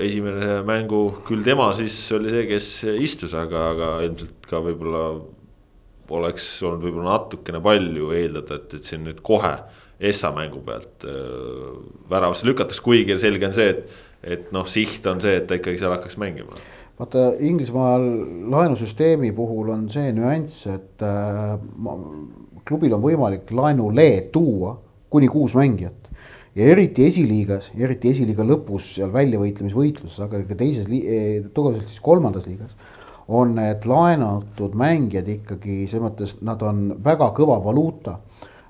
esimene 0.00 0.62
mängu 0.66 1.02
küll 1.26 1.44
tema 1.46 1.68
siis 1.76 1.96
oli 2.16 2.32
see, 2.32 2.46
kes 2.48 2.68
istus, 2.98 3.34
aga, 3.36 3.68
aga 3.74 3.90
ilmselt 4.06 4.48
ka 4.48 4.62
võib-olla 4.64 5.04
oleks 6.14 6.46
olnud 6.62 6.86
võib-olla 6.86 7.18
natukene 7.18 7.60
palju 7.62 8.12
eeldada, 8.16 8.60
et, 8.60 8.78
et 8.78 8.88
siin 8.88 9.04
nüüd 9.08 9.20
kohe 9.24 9.56
Essa 9.98 10.30
mängu 10.30 10.60
pealt 10.62 11.02
äh, 11.10 11.78
väravasse 12.10 12.46
lükatakse, 12.46 12.82
kuigi 12.84 13.16
selge 13.18 13.48
on 13.48 13.54
see, 13.56 13.72
et, 13.72 13.96
et 14.22 14.52
noh, 14.54 14.66
siht 14.70 15.06
on 15.10 15.18
see, 15.22 15.40
et 15.40 15.48
ta 15.50 15.58
ikkagi 15.58 15.80
seal 15.80 15.90
hakkaks 15.96 16.14
mängima. 16.22 16.54
vaata 17.00 17.32
Inglismaal 17.42 18.04
laenusüsteemi 18.50 19.32
puhul 19.34 19.72
on 19.74 19.88
see 19.90 20.12
nüanss, 20.14 20.68
et 20.70 21.02
äh, 21.02 21.56
klubil 22.68 22.94
on 22.94 23.02
võimalik 23.02 23.50
laenule 23.50 24.06
tuua 24.30 24.76
kuni 25.10 25.26
kuus 25.32 25.56
mängijat 25.58 26.08
ja 26.58 26.70
eriti 26.72 27.06
esiliigas, 27.08 27.72
eriti 27.78 28.12
esiliiga 28.12 28.46
lõpus 28.46 28.92
seal 28.96 29.10
väljavõitlemisvõitluses, 29.14 30.18
aga 30.24 30.44
ka 30.46 30.56
teises, 30.58 30.88
eh, 30.90 31.42
tugevalt 31.54 31.90
siis 31.90 32.02
kolmandas 32.04 32.46
liigas 32.46 32.74
on 33.28 33.54
need 33.58 33.84
laenatud 33.84 34.76
mängijad 34.78 35.28
ikkagi 35.28 35.82
selles 35.86 36.04
mõttes, 36.06 36.38
nad 36.44 36.62
on 36.64 36.88
väga 37.04 37.30
kõva 37.36 37.58
valuuta. 37.64 38.18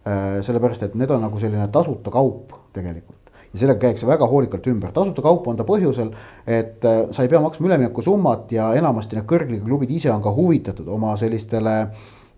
Äh, 0.08 0.38
sellepärast, 0.42 0.82
et 0.86 0.94
need 0.98 1.10
on 1.10 1.22
nagu 1.22 1.38
selline 1.38 1.66
tasuta 1.72 2.10
kaup 2.10 2.54
tegelikult 2.72 3.18
ja 3.52 3.58
sellega 3.62 3.80
käiakse 3.80 4.06
väga 4.06 4.26
hoolikalt 4.28 4.66
ümber, 4.70 4.92
tasuta 4.92 5.22
kaup 5.24 5.46
on 5.48 5.56
ta 5.56 5.64
põhjusel, 5.68 6.12
et 6.46 6.84
äh, 6.84 7.00
sa 7.12 7.24
ei 7.24 7.30
pea 7.32 7.40
maksma 7.42 7.68
üleminekusummat 7.70 8.52
ja 8.52 8.70
enamasti 8.76 9.18
need 9.18 9.28
kõrgliiga 9.28 9.64
klubid 9.64 9.92
ise 9.94 10.12
on 10.12 10.22
ka 10.24 10.32
huvitatud 10.36 10.88
oma 10.92 11.14
sellistele 11.20 11.78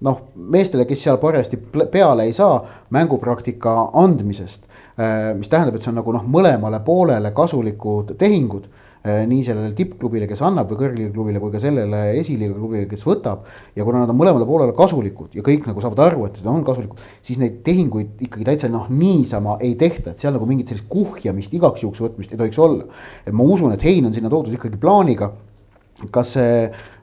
noh, 0.06 0.20
meestele, 0.34 0.86
kes 0.88 1.02
seal 1.04 1.18
parajasti 1.20 1.58
peale 1.92 2.24
ei 2.28 2.32
saa, 2.32 2.60
mängupraktika 2.94 3.90
andmisest. 4.00 4.68
Äh, 4.96 5.32
mis 5.36 5.50
tähendab, 5.52 5.76
et 5.76 5.84
see 5.84 5.92
on 5.92 6.00
nagu 6.00 6.14
noh, 6.14 6.24
mõlemale 6.24 6.80
poolele 6.84 7.34
kasulikud 7.36 8.14
tehingud 8.18 8.70
nii 9.00 9.40
sellele 9.46 9.72
tippklubile, 9.72 10.26
kes 10.28 10.42
annab 10.44 10.68
või 10.68 10.82
kõrgliiga 10.82 11.12
klubile 11.14 11.40
kui 11.40 11.52
ka 11.54 11.60
sellele 11.62 12.02
esiliiga 12.20 12.52
klubile, 12.52 12.84
kes 12.90 13.04
võtab. 13.06 13.46
ja 13.76 13.84
kuna 13.84 14.02
nad 14.02 14.12
on 14.12 14.18
mõlemale 14.18 14.44
poolele 14.48 14.74
kasulikud 14.76 15.36
ja 15.38 15.44
kõik 15.46 15.64
nagu 15.70 15.80
saavad 15.80 16.04
aru, 16.10 16.26
et 16.26 16.36
need 16.36 16.50
on 16.52 16.64
kasulikud, 16.66 17.00
siis 17.24 17.40
neid 17.40 17.62
tehinguid 17.64 18.20
ikkagi 18.28 18.44
täitsa 18.44 18.68
noh, 18.68 18.90
niisama 18.92 19.56
ei 19.64 19.74
tehta, 19.80 20.12
et 20.12 20.20
seal 20.20 20.36
nagu 20.36 20.48
mingit 20.48 20.68
sellist 20.68 20.88
kuhjamist, 20.92 21.54
igaks 21.56 21.86
juhuks 21.86 22.04
võtmist 22.04 22.34
ei 22.34 22.42
tohiks 22.42 22.60
olla. 22.60 22.84
et 23.24 23.32
ma 23.32 23.44
usun, 23.44 23.72
et 23.72 23.84
Hein 23.88 24.04
on 24.04 24.12
sinna 24.12 24.28
toodud 24.28 24.52
ikkagi 24.52 24.76
plaaniga 24.80 25.32
kas 26.08 26.36
see 26.36 26.54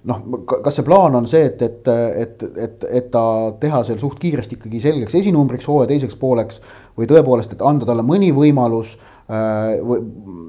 noh, 0.10 0.24
kas 0.48 0.78
see 0.80 0.86
plaan 0.86 1.18
on 1.20 1.28
see, 1.30 1.44
et, 1.50 1.62
et, 1.62 1.90
et, 2.24 2.46
et, 2.64 2.88
et 3.02 3.12
ta 3.14 3.24
teha 3.62 3.84
seal 3.86 4.00
suht 4.02 4.18
kiiresti 4.22 4.58
ikkagi 4.58 4.82
selgeks 4.82 5.18
esinumbriks 5.20 5.68
hooaja 5.70 5.92
teiseks 5.92 6.18
pooleks 6.18 6.62
või 6.98 7.10
tõepoolest, 7.10 7.54
et 7.54 7.66
anda 7.66 7.86
talle 7.90 8.06
mõni 8.08 8.32
võimalus 8.34 8.96
äh, 9.30 9.78
või 9.86 10.02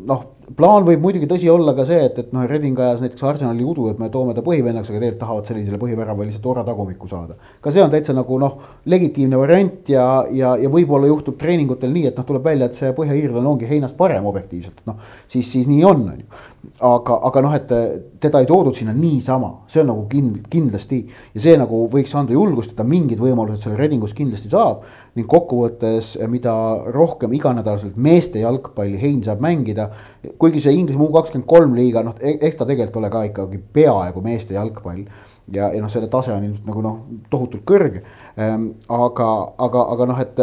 noh 0.08 0.26
plaan 0.56 0.86
võib 0.86 1.02
muidugi 1.02 1.28
tõsi 1.28 1.48
olla 1.52 1.74
ka 1.76 1.84
see, 1.88 1.98
et, 2.08 2.18
et 2.22 2.32
noh, 2.32 2.44
Reding 2.48 2.78
ajas 2.80 3.02
näiteks 3.04 3.24
Arsenali 3.26 3.64
udu, 3.66 3.88
et 3.92 4.00
me 4.00 4.08
toome 4.12 4.34
ta 4.36 4.44
põhivennaks, 4.46 4.90
aga 4.90 5.00
tegelikult 5.00 5.20
tahavad 5.22 5.50
sellisele 5.50 5.80
põhivärava 5.80 6.26
lihtsalt 6.26 6.48
Orra 6.52 6.64
tagumikku 6.66 7.08
saada. 7.10 7.36
ka 7.60 7.72
see 7.74 7.82
on 7.84 7.92
täitsa 7.92 8.14
nagu 8.16 8.38
noh, 8.40 8.58
legitiimne 8.88 9.40
variant 9.40 9.92
ja, 9.92 10.06
ja, 10.32 10.54
ja 10.60 10.70
võib-olla 10.72 11.10
juhtub 11.10 11.38
treeningutel 11.40 11.92
nii, 11.94 12.06
et 12.12 12.20
noh, 12.20 12.26
tuleb 12.28 12.46
välja, 12.48 12.68
et 12.68 12.78
see 12.78 12.92
põhjaiirlane 12.96 13.52
ongi 13.52 13.68
heinast 13.68 13.96
parem 13.98 14.26
objektiivselt, 14.30 14.84
noh. 14.88 15.00
siis, 15.28 15.50
siis 15.50 15.68
nii 15.70 15.84
on, 15.88 16.06
on 16.14 16.22
ju. 16.22 16.46
Aga, 16.80 17.18
aga 17.28 17.42
noh, 17.44 17.54
et 17.54 17.72
teda 18.20 18.40
ei 18.42 18.48
toodud 18.48 18.76
sinna 18.76 18.92
niisama, 18.94 19.50
see 19.70 19.82
on 19.82 19.90
nagu 19.92 20.04
kind-, 20.10 20.40
kindlasti. 20.50 21.00
ja 21.34 21.42
see 21.42 21.56
nagu 21.58 21.84
võiks 21.90 22.14
anda 22.18 22.34
julgust, 22.34 22.72
et 22.72 22.80
ta 22.80 22.86
mingid 22.86 23.20
võimalused 23.22 23.64
seal 23.64 23.78
Redingus 23.78 24.14
kindlasti 24.18 24.50
saab. 24.52 24.82
ning 25.14 25.26
kokkuvõttes, 25.30 26.16
mida 26.30 26.54
rohkem 26.94 27.32
iganädalaselt 27.34 27.96
meeste 27.96 28.42
jalgpalli 28.42 28.98
Hein 28.98 29.22
saab 29.22 29.40
mängida 29.42 29.90
kuigi 30.38 30.60
see 30.62 30.74
Inglismaa 30.78 31.08
U 31.08 31.14
kakskümmend 31.14 31.48
kolm 31.48 31.74
liiga, 31.78 32.02
noh, 32.06 32.14
e-, 32.20 32.38
eks 32.40 32.58
ta 32.58 32.66
tegelikult 32.68 33.02
ole 33.02 33.10
ka 33.12 33.24
ikkagi 33.30 33.60
peaaegu 33.78 34.22
meeste 34.24 34.54
jalgpall. 34.54 35.04
ja, 35.52 35.70
ja 35.72 35.80
noh, 35.80 35.90
selle 35.90 36.10
tase 36.12 36.34
on 36.34 36.44
ilmselt 36.44 36.68
nagu 36.68 36.84
noh, 36.84 37.02
tohutult 37.30 37.64
kõrge 37.68 38.02
ähm,. 38.36 38.72
aga, 38.88 39.28
aga, 39.58 39.84
aga 39.94 40.08
noh, 40.10 40.22
et 40.22 40.42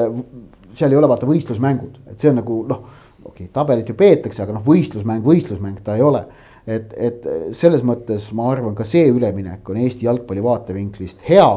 seal 0.75 0.91
ei 0.91 0.99
ole 0.99 1.09
vaata 1.09 1.27
võistlusmängud, 1.29 1.99
et 2.11 2.19
see 2.19 2.31
on 2.31 2.39
nagu 2.41 2.61
noh, 2.67 3.03
okei 3.25 3.45
okay,, 3.45 3.53
tabelit 3.53 3.89
ju 3.89 3.95
peetakse, 3.97 4.43
aga 4.43 4.55
noh, 4.55 4.65
võistlusmäng, 4.65 5.23
võistlusmäng 5.25 5.81
ta 5.85 5.97
ei 5.97 6.03
ole. 6.05 6.25
Et, 6.65 6.93
et 6.97 7.25
selles 7.53 7.83
mõttes 7.85 8.31
ma 8.33 8.47
arvan, 8.49 8.73
ka 8.77 8.85
see 8.87 9.05
üleminek 9.13 9.67
on 9.69 9.77
Eesti 9.77 10.07
jalgpalli 10.07 10.41
vaatevinklist 10.41 11.21
hea 11.27 11.49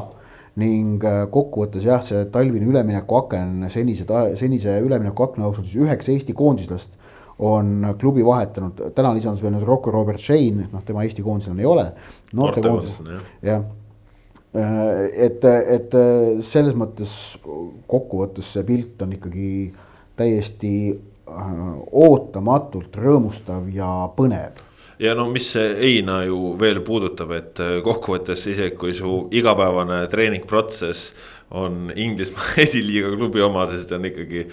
ning 0.58 1.04
äh, 1.06 1.22
kokkuvõttes 1.32 1.86
jah, 1.86 2.02
see 2.04 2.26
talvine 2.34 2.68
üleminekuaken 2.68 3.68
senise, 3.72 4.04
senise 4.36 4.78
üleminekuakna 4.84 5.46
jooksul 5.46 5.64
siis 5.64 5.86
üheksa 5.86 6.12
Eesti 6.12 6.36
koondislast 6.36 6.98
on 7.38 7.86
klubi 8.00 8.24
vahetanud, 8.26 8.80
täna 8.96 9.12
lisandus 9.14 9.44
veel 9.44 9.54
nüüd 9.54 9.66
Rocco 9.66 9.92
Robert 9.94 10.20
Shane, 10.20 10.66
noh, 10.72 10.82
tema 10.84 11.04
Eesti 11.06 11.22
koondislane 11.22 11.62
ei 11.62 11.68
ole. 11.70 11.84
noortekoondislasena 12.36 13.20
jah. 13.46 13.68
äh, 14.58 15.04
et, 15.28 15.44
et 15.46 16.00
selles 16.44 16.76
mõttes 16.76 17.12
kokkuvõttes 17.88 18.56
see 18.56 18.66
pilt 18.68 19.06
on 19.06 19.14
ikkagi 19.16 19.52
täiesti 20.18 20.74
äh, 20.90 21.04
ootamatult 21.28 22.96
rõõmustav 22.96 23.68
ja 23.74 23.90
põnev 24.16 24.64
ja 24.98 25.14
no 25.14 25.28
mis 25.30 25.52
see 25.54 25.74
Heina 25.78 26.22
ju 26.26 26.54
veel 26.60 26.82
puudutab, 26.86 27.32
et 27.38 27.60
äh, 27.62 27.78
kokkuvõttes 27.84 28.46
isegi 28.50 28.76
kui 28.76 28.94
su 28.96 29.26
igapäevane 29.30 30.06
treeningprotsess 30.10 31.12
on 31.50 31.92
Inglismaa 31.96 32.56
esiliiga 32.64 33.10
klubi 33.16 33.42
oma, 33.42 33.66
sest 33.70 33.92
on 33.96 34.04
ikkagi 34.08 34.44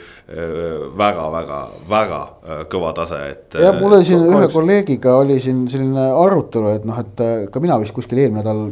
väga-väga-väga 0.97 2.19
äh, 2.21 2.51
äh, 2.51 2.61
kõva 2.71 2.93
tase, 2.95 3.21
et. 3.33 3.57
jah, 3.59 3.75
mul 3.79 3.97
oli 3.97 4.07
siin 4.07 4.23
ühe 4.29 4.47
kolleegiga 4.51 5.17
oli 5.19 5.39
siin 5.43 5.65
selline 5.71 6.05
arutelu, 6.15 6.75
et 6.77 6.85
noh, 6.87 7.01
et 7.01 7.25
äh, 7.25 7.33
ka 7.51 7.63
mina 7.63 7.79
vist 7.81 7.95
kuskil 7.95 8.23
eelmine 8.23 8.43
nädal 8.43 8.63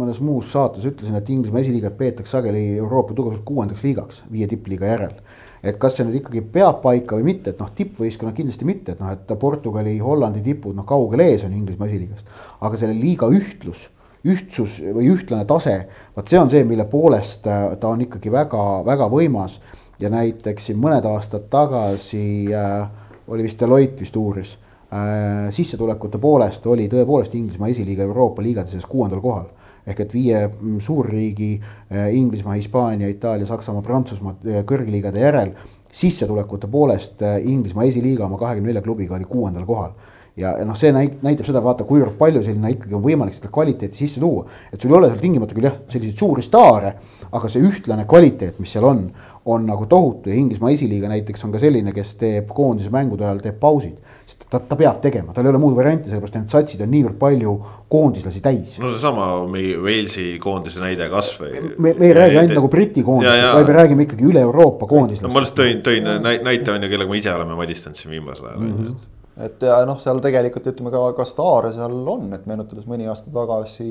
mõnes 0.00 0.20
muus 0.22 0.50
saates 0.54 0.86
ütlesin, 0.86 1.18
et 1.18 1.30
Inglismaa 1.30 1.62
esiliigat 1.62 1.96
peetakse 1.98 2.38
sageli 2.38 2.64
Euroopa 2.78 3.14
tugevuselt 3.14 3.46
kuuendaks 3.46 3.86
liigaks 3.86 4.24
viie 4.30 4.46
tippliiga 4.50 4.90
järel. 4.90 5.16
Et 5.62 5.78
kas 5.80 5.96
see 5.96 6.06
nüüd 6.08 6.20
ikkagi 6.22 6.42
peab 6.54 6.80
paika 6.82 7.18
või 7.18 7.30
mitte, 7.32 7.52
et 7.52 7.60
noh, 7.60 7.70
tippvõistkonnad 7.76 8.36
kindlasti 8.36 8.68
mitte, 8.68 8.94
et 8.94 9.00
noh, 9.02 9.12
et 9.12 9.32
Portugali, 9.40 9.98
Hollandi 10.00 10.42
tipud 10.44 10.76
noh, 10.76 10.86
kaugel 10.88 11.24
ees 11.26 11.44
on 11.44 11.56
Inglismaa 11.56 11.88
esiliigast. 11.88 12.30
aga 12.60 12.80
selle 12.80 12.96
liiga 12.96 13.28
ühtlus 13.28 13.88
ühtsus 14.28 14.80
või 14.84 15.08
ühtlane 15.14 15.46
tase, 15.48 15.76
vot 16.16 16.28
see 16.28 16.38
on 16.40 16.50
see, 16.52 16.64
mille 16.68 16.84
poolest 16.90 17.46
äh, 17.48 17.70
ta 17.80 17.92
on 17.92 18.02
ikkagi 18.04 18.32
väga-väga 18.32 19.08
võimas. 19.12 19.60
ja 20.00 20.08
näiteks 20.08 20.66
siin 20.66 20.78
mõned 20.80 21.04
aastad 21.04 21.48
tagasi 21.52 22.48
äh, 22.56 22.88
oli 23.28 23.44
vist 23.44 23.60
Deloitte 23.60 24.00
vist 24.00 24.16
uuris 24.16 24.54
äh,, 24.92 25.50
sissetulekute 25.52 26.18
poolest 26.18 26.66
oli 26.66 26.88
tõepoolest 26.88 27.34
Inglismaa 27.36 27.68
esiliiga 27.68 28.02
Euroopa 28.02 28.42
liigade 28.42 28.72
sees 28.72 28.86
kuuendal 28.86 29.20
kohal 29.20 29.48
ehk 29.86 30.04
et 30.04 30.14
viie 30.14 30.44
mm, 30.46 30.78
suurriigi 30.84 31.50
äh, 31.56 32.08
Inglismaa, 32.16 32.56
Hispaania, 32.58 33.08
Itaalia, 33.08 33.48
Saksamaa, 33.48 33.82
Prantsusmaa 33.82 34.36
äh, 34.44 34.62
kõrgliigade 34.68 35.22
järel 35.22 35.54
sissetulekute 35.92 36.70
poolest 36.70 37.22
äh, 37.22 37.40
Inglismaa 37.44 37.88
esiliiga 37.88 38.26
oma 38.26 38.38
kahekümne 38.38 38.70
nelja 38.70 38.84
klubiga 38.84 39.16
oli 39.16 39.28
kuuendal 39.28 39.66
kohal 39.68 39.94
ja, 40.40 40.52
noh, 40.66 40.76
see 40.78 40.92
näit-, 40.94 41.18
näitab 41.24 41.48
seda, 41.48 41.62
vaata, 41.64 41.86
kuivõrd 41.88 42.16
palju 42.18 42.42
selline 42.44 42.72
ikkagi 42.74 42.96
on 42.96 43.04
võimalik 43.04 43.36
seda 43.36 43.50
kvaliteeti 43.52 44.02
sisse 44.02 44.22
tuua. 44.22 44.46
et 44.72 44.80
sul 44.80 44.92
ei 44.92 44.98
ole 44.98 45.10
seal 45.10 45.22
tingimata 45.22 45.56
küll 45.56 45.68
jah, 45.68 45.80
selliseid 45.90 46.22
suuri 46.22 46.44
staare, 46.46 46.94
aga 47.32 47.50
see 47.50 47.64
ühtlane 47.66 48.06
kvaliteet, 48.08 48.60
mis 48.62 48.72
seal 48.74 48.86
on, 48.88 49.04
on 49.50 49.66
nagu 49.66 49.86
tohutu 49.90 50.30
ja 50.30 50.38
Inglismaa 50.38 50.72
esiliiga 50.74 51.10
näiteks 51.10 51.44
on 51.46 51.54
ka 51.54 51.62
selline, 51.62 51.94
kes 51.96 52.14
teeb 52.20 52.52
koondise 52.54 52.92
mängude 52.94 53.26
ajal 53.26 53.42
teeb 53.44 53.60
pausid. 53.60 53.98
sest 54.26 54.39
ta, 54.50 54.60
ta 54.60 54.78
peab 54.78 54.98
tegema, 55.04 55.34
tal 55.34 55.46
ei 55.46 55.52
ole 55.52 55.60
muud 55.62 55.76
varianti, 55.78 56.10
sellepärast 56.10 56.36
et 56.36 56.44
need 56.44 56.52
satsid 56.52 56.82
on 56.84 56.90
niivõrd 56.90 57.18
palju 57.20 57.54
koondislasi 57.92 58.42
täis. 58.44 58.74
no 58.82 58.90
seesama 58.90 59.28
mingi 59.50 59.76
Walesi 59.78 60.26
koondise 60.42 60.82
näide 60.82 61.06
kasvõi. 61.12 61.52
me, 61.78 61.94
me 61.94 62.10
ei 62.10 62.16
räägi 62.16 62.40
ainult 62.42 62.58
nagu 62.58 62.72
Briti 62.72 63.04
koondistest, 63.06 63.54
vaid 63.54 63.70
me 63.70 63.78
räägime 63.78 64.08
ikkagi 64.08 64.26
üle 64.32 64.42
Euroopa 64.48 64.90
koondislast. 64.90 65.28
no 65.28 65.36
ma 65.36 65.44
lihtsalt 65.44 65.62
tõin, 65.62 65.80
tõin 65.86 66.10
näite 66.46 66.74
on 66.74 66.82
ju, 66.82 66.92
kellega 66.92 67.14
me 67.14 67.22
ise 67.22 67.32
oleme 67.34 67.56
madistanud 67.62 68.00
siin 68.00 68.14
viimasel 68.16 68.50
ajal 68.50 68.60
mm. 68.66 68.76
-hmm 68.82 69.08
et 69.40 69.62
ja 69.64 69.78
noh, 69.88 69.96
seal 69.96 70.18
tegelikult 70.20 70.66
ütleme 70.68 70.90
ka, 70.92 71.00
ka 71.16 71.24
staare 71.24 71.70
seal 71.72 71.94
on, 72.12 72.26
et 72.36 72.44
meenutades 72.50 72.84
mõni 72.90 73.06
aasta 73.08 73.30
tagasi, 73.32 73.86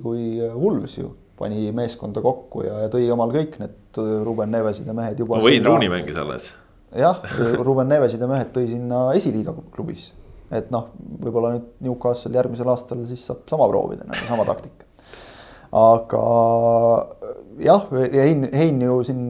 kui 0.00 0.38
Wools 0.54 0.96
ju 0.96 1.10
pani 1.36 1.72
meeskonda 1.76 2.22
kokku 2.24 2.62
ja, 2.64 2.84
ja 2.84 2.90
tõi 2.92 3.08
omal 3.12 3.32
kõik 3.34 3.58
need 3.60 4.00
Ruben 4.24 4.54
Nevesid 4.54 4.86
ja 4.86 4.94
mehed 4.96 5.18
juba. 5.20 5.42
Wayne 5.44 5.66
Rooney 5.66 5.90
mängis 5.92 6.16
alles. 6.16 6.52
Jah, 6.98 7.22
Ruben 7.60 7.90
Nevesid 7.90 8.22
ja 8.22 8.28
mehed 8.30 8.52
tõi 8.54 8.68
sinna 8.70 9.08
esiliiga 9.16 9.54
klubisse. 9.74 10.14
et 10.54 10.70
noh, 10.70 10.90
võib-olla 11.24 11.54
nüüd 11.54 11.68
Newcastle 11.86 12.36
järgmisel 12.36 12.68
aastal 12.70 13.00
siis 13.08 13.24
saab 13.26 13.46
sama 13.50 13.66
proovida, 13.70 14.06
nagu 14.06 14.28
sama 14.28 14.46
taktika. 14.48 14.86
aga 15.74 16.24
jah, 17.64 17.88
Hein, 18.14 18.48
Hein 18.52 18.82
ju 18.82 19.02
siin 19.04 19.22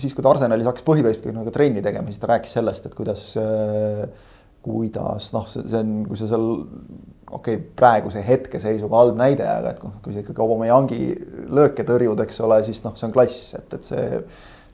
siis, 0.00 0.14
kui 0.14 0.24
ta 0.24 0.32
Arsenalis 0.32 0.68
hakkas 0.68 0.86
põhivõistkonnaga 0.86 1.52
trenni 1.52 1.82
tegema, 1.84 2.08
siis 2.08 2.22
ta 2.22 2.32
rääkis 2.32 2.56
sellest, 2.56 2.86
et 2.86 2.96
kuidas 2.96 3.32
kuidas 4.60 5.30
noh, 5.32 5.46
see, 5.48 5.64
on, 5.78 5.92
kui 6.08 6.18
sa 6.20 6.28
seal 6.28 6.46
okei 7.30 7.56
okay,, 7.56 7.60
praeguse 7.76 8.22
hetkeseisuga 8.24 8.98
halb 9.00 9.18
näide, 9.18 9.46
aga 9.48 9.72
et 9.72 9.80
kui 9.80 10.12
sa 10.12 10.20
ikkagi 10.20 10.42
Aubameyangi 10.44 11.00
lööke 11.56 11.86
tõrjud, 11.88 12.20
eks 12.26 12.42
ole, 12.44 12.60
siis 12.66 12.82
noh, 12.84 12.96
see 12.98 13.08
on 13.08 13.14
klass, 13.14 13.54
et, 13.56 13.78
et 13.78 13.86
see 13.86 14.20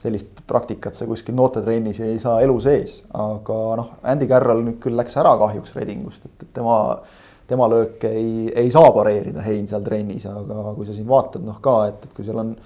sellist 0.01 0.43
praktikat 0.47 0.95
sa 0.95 1.07
kuskil 1.09 1.35
noortetrennis 1.37 2.01
ei 2.05 2.19
saa 2.21 2.41
elu 2.45 2.57
sees, 2.63 2.99
aga 3.17 3.59
noh, 3.79 3.93
Andy 4.07 4.27
Carroll 4.29 4.65
nüüd 4.65 4.81
küll 4.83 4.97
läks 4.97 5.17
ära 5.17 5.33
kahjuks 5.41 5.75
Redingust, 5.77 6.27
et, 6.29 6.49
tema, 6.53 6.77
tema 7.49 7.69
lööke 7.71 8.11
ei, 8.13 8.47
ei 8.53 8.71
saa 8.73 8.91
pareerida 8.95 9.45
Hein 9.45 9.69
seal 9.69 9.85
trennis, 9.85 10.27
aga 10.29 10.73
kui 10.77 10.87
sa 10.87 10.95
siin 10.95 11.09
vaatad 11.09 11.45
noh 11.47 11.61
ka, 11.63 11.79
et, 11.91 12.09
et 12.09 12.17
kui 12.17 12.27
seal 12.27 12.43
on 12.43 12.57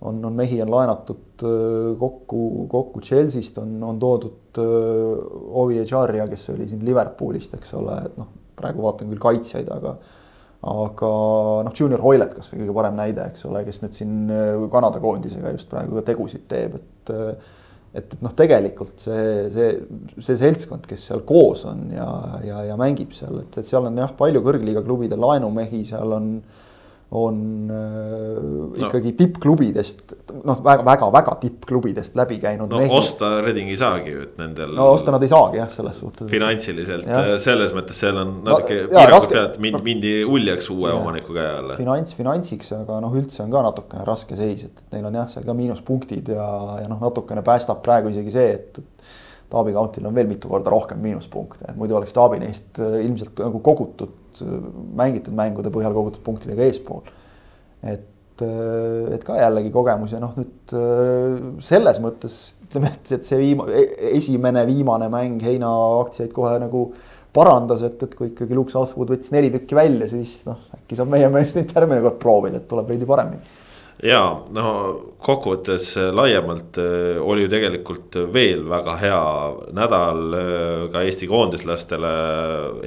on, 0.00 0.24
on 0.24 0.32
mehi 0.32 0.62
on 0.62 0.70
laenatud 0.70 1.42
kokku, 1.98 2.66
kokku 2.70 3.00
Chelsea'st 3.00 3.58
on, 3.58 3.72
on 3.82 3.98
toodud 3.98 4.60
Ovi 5.58 5.78
Echaria, 5.82 6.28
kes 6.28 6.50
oli 6.54 6.68
siin 6.68 6.84
Liverpoolist, 6.86 7.54
eks 7.58 7.74
ole, 7.78 7.98
et 8.06 8.18
noh, 8.18 8.30
praegu 8.58 8.82
vaatan 8.82 9.10
küll 9.12 9.22
kaitsjaid, 9.22 9.70
aga 9.74 9.96
aga 10.66 11.12
noh, 11.66 11.74
Junior 11.74 12.02
Hoilet 12.02 12.34
kasvõi 12.34 12.64
kõige 12.64 12.74
parem 12.74 12.98
näide, 12.98 13.28
eks 13.30 13.46
ole, 13.46 13.62
kes 13.66 13.82
nüüd 13.84 13.94
siin 13.94 14.14
äh, 14.34 14.52
Kanada 14.72 15.00
koondisega 15.02 15.54
just 15.54 15.70
praegu 15.70 16.02
tegusid 16.06 16.48
teeb, 16.50 16.78
et 16.80 17.14
et, 17.98 18.04
et 18.14 18.20
noh, 18.20 18.34
tegelikult 18.36 19.00
see, 19.00 19.46
see, 19.50 19.68
see 20.20 20.36
seltskond, 20.36 20.84
kes 20.86 21.06
seal 21.08 21.22
koos 21.26 21.62
on 21.70 21.86
ja, 21.94 22.08
ja, 22.44 22.58
ja 22.68 22.76
mängib 22.78 23.14
seal, 23.16 23.38
et, 23.40 23.56
et 23.56 23.66
seal 23.66 23.88
on 23.88 23.96
jah, 23.96 24.12
palju 24.18 24.42
kõrgliiga 24.44 24.82
klubide 24.84 25.16
laenumehi, 25.16 25.80
seal 25.88 26.12
on 26.18 26.34
äh, 26.36 26.66
on 27.10 27.70
äh, 27.72 28.82
ikkagi 28.82 29.12
no. 29.14 29.16
tippklubidest, 29.16 30.12
noh, 30.44 30.58
väga-väga-väga 30.64 31.36
tippklubidest 31.40 32.16
läbi 32.18 32.36
käinud. 32.42 32.68
no 32.68 32.82
mehi. 32.82 32.90
osta 32.92 33.30
Reding 33.40 33.70
ei 33.72 33.78
saagi 33.80 34.12
ju, 34.12 34.26
et 34.26 34.34
nendel. 34.40 34.74
no 34.76 34.90
osta 34.92 35.14
nad 35.14 35.24
ei 35.24 35.30
saagi 35.32 35.56
jah, 35.56 35.70
selles 35.72 36.02
suhtes. 36.02 36.28
finantsiliselt, 36.28 37.08
äh, 37.08 37.30
selles 37.40 37.72
mõttes 37.76 37.96
seal 37.96 38.20
on 38.20 38.34
natuke 38.44 38.82
no, 38.82 38.90
piirangud 38.92 39.32
peal, 39.32 39.48
et 39.48 39.56
mind, 39.64 39.80
mindi 39.86 40.12
uljaks 40.28 40.68
uue 40.74 40.92
ja. 40.92 40.98
omaniku 41.00 41.36
käe 41.38 41.48
alla. 41.62 41.78
finants 41.80 42.18
finantsiks, 42.18 42.74
aga 42.82 43.00
noh, 43.04 43.16
üldse 43.16 43.40
on 43.46 43.56
ka 43.56 43.64
natukene 43.70 44.04
raske 44.08 44.36
seis, 44.36 44.68
et 44.68 44.84
neil 44.92 45.08
on 45.08 45.16
jah, 45.22 45.32
seal 45.32 45.48
ka 45.48 45.56
miinuspunktid 45.56 46.28
ja, 46.36 46.50
ja 46.82 46.92
noh, 46.92 47.00
natukene 47.08 47.46
päästab 47.46 47.80
praegu 47.86 48.12
isegi 48.12 48.36
see, 48.36 48.52
et 48.58 48.82
Taavi 49.48 49.72
Countil 49.76 50.06
on 50.08 50.16
veel 50.16 50.28
mitu 50.28 50.50
korda 50.50 50.72
rohkem 50.72 51.00
miinuspunkte, 51.04 51.72
muidu 51.78 51.96
oleks 51.98 52.14
Taavi 52.16 52.40
neist 52.42 52.80
äh, 52.82 53.00
ilmselt 53.06 53.40
nagu 53.44 53.62
kogutud, 53.64 54.42
mängitud 54.98 55.34
mängude 55.34 55.72
põhjal 55.74 55.96
kogutud 55.96 56.22
punktidega 56.26 56.66
eespool. 56.68 57.02
et, 57.82 58.42
et 58.42 59.24
ka 59.26 59.38
jällegi 59.38 59.70
kogemus 59.74 60.12
ja 60.14 60.20
noh, 60.22 60.36
nüüd 60.38 60.74
selles 61.64 61.98
mõttes 62.02 62.36
ütleme, 62.68 62.90
et, 62.92 63.12
et 63.16 63.26
see 63.26 63.38
viima-, 63.40 63.68
e-, 63.72 64.12
esimene, 64.18 64.64
viimane 64.68 65.08
mäng 65.12 65.42
heina 65.42 65.70
aktsiaid 66.02 66.34
kohe 66.36 66.58
nagu 66.62 66.88
parandas, 67.34 67.82
et, 67.86 68.02
et 68.02 68.14
kui 68.16 68.32
ikkagi 68.32 68.56
Luke 68.56 68.72
Southwood 68.72 69.12
võttis 69.14 69.32
neli 69.34 69.50
tükki 69.54 69.76
välja, 69.78 70.08
siis 70.10 70.42
noh, 70.48 70.60
äkki 70.76 70.98
saab 70.98 71.10
meie 71.12 71.28
meelest 71.32 71.58
neid 71.58 71.72
järgmine 71.74 72.02
kord 72.04 72.20
proovida, 72.22 72.60
et 72.60 72.68
tuleb 72.70 72.88
veidi 72.92 73.08
paremini. 73.08 73.57
Ja 74.02 74.22
no 74.54 74.68
kokkuvõttes 75.22 75.90
äh, 75.98 76.10
laiemalt 76.14 76.78
äh, 76.78 77.18
oli 77.18 77.44
ju 77.46 77.50
tegelikult 77.52 78.18
veel 78.32 78.64
väga 78.70 78.96
hea 79.00 79.22
nädal 79.74 80.38
äh, 80.38 80.86
ka 80.92 81.02
Eesti 81.02 81.28
koondislastele. 81.30 82.12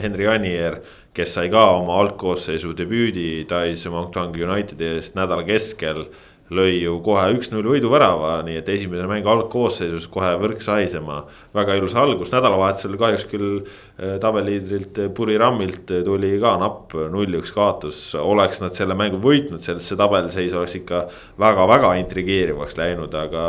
Henri 0.02 0.28
Anier, 0.32 0.80
kes 1.14 1.36
sai 1.36 1.50
ka 1.52 1.66
oma 1.76 2.00
algkoosseisu 2.04 2.74
debüüdi 2.78 3.46
Tais 3.50 3.84
Moncton 3.92 4.32
Unitedi 4.32 4.94
eest 4.96 5.18
nädala 5.20 5.44
keskel 5.48 6.06
lõi 6.52 6.82
ju 6.82 6.98
kohe 7.06 7.30
üks-null 7.36 7.70
võiduvärava, 7.72 8.42
nii 8.48 8.60
et 8.60 8.70
esimene 8.74 9.08
mäng 9.10 9.28
algkoosseisus 9.32 10.10
kohe 10.12 10.34
võrk 10.42 10.64
sahisema. 10.66 11.22
väga 11.56 11.78
ilus 11.80 11.96
algus, 11.96 12.32
nädalavahetusel 12.34 12.98
kahjuks 13.00 13.26
küll 13.32 13.48
äh, 13.62 14.18
tabeliidrilt 14.24 15.00
Puri 15.16 15.38
Rammilt 15.40 15.96
tuli 16.06 16.34
ka 16.44 16.58
napp 16.60 16.96
null-üks 17.14 17.56
kaotus. 17.56 18.04
oleks 18.16 18.62
nad 18.62 18.76
selle 18.76 18.96
mängu 19.00 19.22
võitnud, 19.24 19.64
sellesse 19.64 19.96
tabeliseis 19.96 20.54
oleks 20.54 20.76
ikka 20.82 21.06
väga-väga 21.40 21.96
intrigeerivaks 22.04 22.80
läinud, 22.80 23.16
aga 23.16 23.44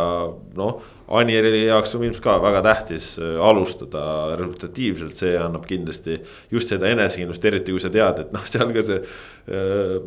noh 0.59 0.92
Anieri 1.12 1.66
jaoks 1.66 1.92
on 1.96 2.07
ilmselt 2.07 2.25
ka 2.25 2.38
väga 2.42 2.62
tähtis 2.64 3.12
äh, 3.20 3.37
alustada 3.44 4.05
resultatiivselt, 4.40 5.18
see 5.18 5.35
annab 5.37 5.66
kindlasti 5.68 6.18
just 6.53 6.72
seda 6.72 6.88
enesekindlust, 6.88 7.44
eriti 7.51 7.75
kui 7.75 7.83
sa 7.83 7.92
tead, 7.92 8.25
et 8.25 8.35
noh, 8.35 8.48
seal 8.53 8.75
ka 8.75 8.87
see 8.88 8.98
äh,. 9.03 10.01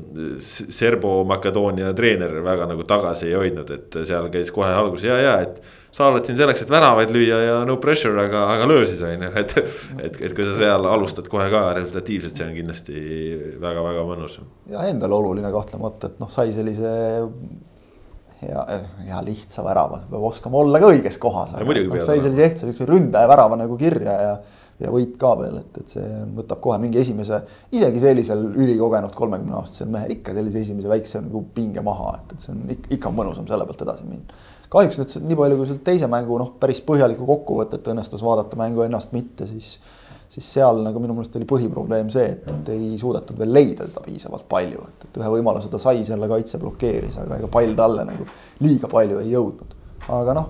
Serbo-Makedoonia 0.76 1.90
treener 1.96 2.38
väga 2.44 2.70
nagu 2.70 2.86
tagasi 2.88 3.28
ei 3.30 3.36
hoidnud, 3.36 3.72
et 3.76 3.98
seal 4.08 4.30
käis 4.34 4.52
kohe 4.56 4.70
alguses 4.72 5.10
ja, 5.10 5.18
ja 5.20 5.34
et 5.44 5.60
sa 5.96 6.10
oled 6.10 6.26
siin 6.28 6.38
selleks, 6.40 6.66
et 6.66 6.72
väravaid 6.72 7.12
lüüa 7.16 7.38
ja 7.40 7.60
no 7.68 7.78
pressure, 7.84 8.18
aga, 8.26 8.42
aga 8.56 8.68
löö 8.68 8.84
siis 8.88 9.04
on 9.06 9.28
ju, 9.28 9.32
et. 9.42 9.56
et, 10.00 10.20
et 10.28 10.36
kui 10.36 10.48
sa 10.48 10.56
seal 10.58 10.90
alustad 10.92 11.30
kohe 11.32 11.46
ka 11.52 11.62
resultatiivselt, 11.78 12.36
see 12.36 12.50
on 12.50 12.58
kindlasti 12.58 13.06
väga-väga 13.64 14.04
mõnus. 14.08 14.40
ja 14.72 14.84
endale 14.90 15.16
oluline 15.16 15.52
kahtlemata, 15.54 16.12
et 16.12 16.20
noh, 16.24 16.32
sai 16.32 16.52
sellise 16.56 16.92
ja, 18.50 18.66
ja 19.08 19.22
lihtsa 19.26 19.64
värava, 19.66 20.02
peab 20.10 20.28
oskama 20.30 20.62
olla 20.62 20.82
ka 20.82 20.92
õiges 20.94 21.18
kohas. 21.22 21.56
No, 21.56 22.06
sai 22.06 22.22
sellise 22.24 22.46
ehtsa 22.50 22.70
siukse 22.70 22.88
ründaja 22.90 23.30
värava 23.30 23.58
nagu 23.60 23.78
kirja 23.80 24.16
ja, 24.22 24.36
ja 24.82 24.92
võit 24.92 25.16
ka 25.20 25.34
veel, 25.40 25.60
et, 25.62 25.80
et 25.82 25.94
see 25.96 26.08
võtab 26.36 26.62
kohe 26.64 26.80
mingi 26.82 27.00
esimese, 27.02 27.42
isegi 27.76 28.02
sellisel 28.04 28.44
ülikogenud 28.54 29.16
kolmekümne 29.16 29.58
aastasel 29.62 29.92
mehel 29.92 30.16
ikka 30.18 30.36
sellise 30.36 30.64
esimese 30.66 30.92
väikse 30.92 31.24
nagu 31.24 31.46
pinge 31.56 31.84
maha, 31.86 32.18
et, 32.20 32.36
et 32.36 32.48
see 32.48 32.56
on 32.56 32.64
ikka, 32.76 32.92
ikka 32.98 33.14
mõnusam 33.16 33.48
selle 33.50 33.68
pealt 33.70 33.86
edasi 33.88 34.08
minna. 34.10 34.42
kahjuks 34.76 35.00
nüüd 35.00 35.30
nii 35.30 35.40
palju, 35.40 35.60
kui 35.60 35.70
selle 35.70 35.86
teise 35.92 36.10
mängu 36.12 36.40
noh, 36.42 36.56
päris 36.60 36.82
põhjalikku 36.84 37.28
kokkuvõtet 37.30 37.88
õnnestus 37.94 38.26
vaadata, 38.26 38.60
mängu 38.60 38.84
ennast 38.84 39.16
mitte, 39.16 39.48
siis 39.48 39.78
siis 40.30 40.48
seal 40.58 40.82
nagu 40.84 41.00
minu 41.02 41.16
meelest 41.16 41.36
oli 41.40 41.48
põhiprobleem 41.50 42.10
see, 42.14 42.28
et, 42.36 42.46
et 42.52 42.72
ei 42.76 42.94
suudetud 43.00 43.40
veel 43.40 43.54
leida 43.56 43.88
teda 43.88 44.04
piisavalt 44.06 44.48
palju, 44.52 44.86
et, 44.90 45.08
et 45.10 45.20
ühe 45.22 45.32
võimaluse 45.38 45.72
ta 45.72 45.80
sai, 45.82 46.04
selle 46.08 46.30
kaitse 46.32 46.60
blokeeris, 46.62 47.20
aga 47.24 47.40
ega 47.40 47.50
pall 47.52 47.76
talle 47.78 48.06
nagu 48.08 48.28
liiga 48.66 48.90
palju 48.92 49.22
ei 49.24 49.34
jõudnud. 49.34 49.76
aga 50.16 50.38
noh, 50.38 50.50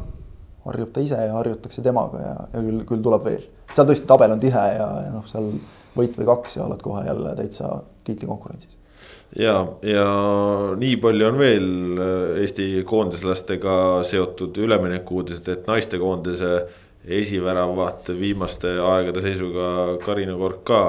harjub 0.66 0.94
ta 0.94 1.04
ise 1.04 1.20
ja 1.28 1.36
harjutakse 1.38 1.84
temaga 1.86 2.22
ja, 2.22 2.38
ja 2.54 2.64
küll, 2.64 2.86
küll 2.90 3.04
tuleb 3.06 3.28
veel. 3.28 3.44
seal 3.74 3.88
tõesti 3.90 4.10
tabel 4.10 4.34
on 4.36 4.42
tihe 4.42 4.66
ja, 4.78 4.88
ja 5.08 5.12
noh, 5.14 5.28
seal 5.30 5.52
võit 5.96 6.18
või 6.20 6.32
kaks 6.32 6.58
ja 6.58 6.66
oled 6.66 6.82
kohe 6.84 7.06
jälle 7.06 7.36
täitsa 7.38 7.70
tiitlikonkurentsis 8.08 8.76
ja, 9.40 9.56
ja 9.84 10.06
nii 10.80 10.96
palju 11.02 11.28
on 11.28 11.38
veel 11.40 11.68
äh, 12.00 12.42
Eesti 12.44 12.68
koondislastega 12.88 13.78
seotud 14.08 14.58
üleminekuuudised, 14.66 15.48
et 15.52 15.70
naistekoondise 15.70 16.56
esiväravat 17.08 18.10
viimaste 18.20 18.78
aegade 18.82 19.22
seisuga 19.22 19.68
Karina 20.06 20.36
Kork 20.38 20.64
ka 20.66 20.82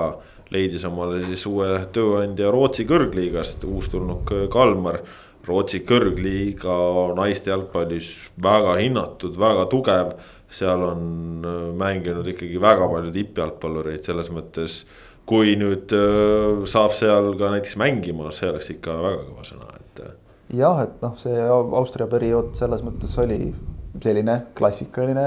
leidis 0.55 0.85
omale 0.87 1.21
siis 1.27 1.45
uue 1.51 1.69
tööandja 1.95 2.51
Rootsi 2.55 2.87
kõrgliigast, 2.89 3.65
uustulnuk 3.67 4.33
Kalmar. 4.53 5.01
Rootsi 5.47 5.83
kõrgliiga 5.87 6.77
naiste 7.15 7.53
jalgpallis 7.53 8.09
väga 8.43 8.79
hinnatud, 8.81 9.37
väga 9.39 9.69
tugev. 9.71 10.17
seal 10.51 10.83
on 10.83 11.43
äh, 11.43 11.55
mänginud 11.75 12.27
ikkagi 12.31 12.61
väga 12.63 12.87
palju 12.89 13.11
tippjalgpallureid 13.13 14.05
selles 14.07 14.31
mõttes. 14.31 14.85
kui 15.27 15.57
nüüd 15.59 15.91
äh, 15.91 16.65
saab 16.71 16.95
seal 16.95 17.35
ka 17.39 17.51
näiteks 17.51 17.77
mängima, 17.77 18.31
see 18.31 18.51
oleks 18.51 18.71
ikka 18.71 18.95
väga 19.03 19.25
kõva 19.27 19.43
sõna, 19.43 19.71
et. 19.75 20.03
Äh. 20.03 20.13
jah, 20.55 20.83
et 20.83 21.03
noh, 21.03 21.17
see 21.19 21.49
Austria 21.51 22.07
periood 22.07 22.55
selles 22.55 22.83
mõttes 22.87 23.19
oli 23.19 23.55
selline 24.03 24.41
klassikaline 24.55 25.27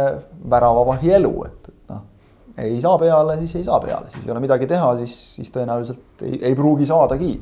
väravavahi 0.49 1.11
elu, 1.17 1.33
et, 1.45 1.69
et 1.71 1.93
noh. 1.93 2.03
ei 2.63 2.79
saa 2.81 2.97
peale, 3.01 3.37
siis 3.41 3.55
ei 3.59 3.67
saa 3.67 3.79
peale, 3.83 4.09
siis 4.13 4.25
ei 4.25 4.33
ole 4.33 4.43
midagi 4.43 4.67
teha, 4.69 4.93
siis, 5.01 5.15
siis 5.39 5.51
tõenäoliselt 5.55 6.23
ei, 6.27 6.39
ei 6.51 6.55
pruugi 6.55 6.87
saadagi. 6.89 7.33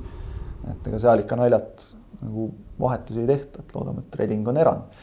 et 0.71 0.87
ega 0.89 0.99
seal 0.99 1.23
ikka 1.23 1.37
naljalt 1.39 1.91
nagu 2.21 2.49
vahetusi 2.79 3.21
ei 3.23 3.29
tehta, 3.29 3.61
et 3.61 3.75
loodame, 3.75 4.03
et 4.05 4.15
Reding 4.19 4.47
on 4.47 4.57
erand. 4.57 5.01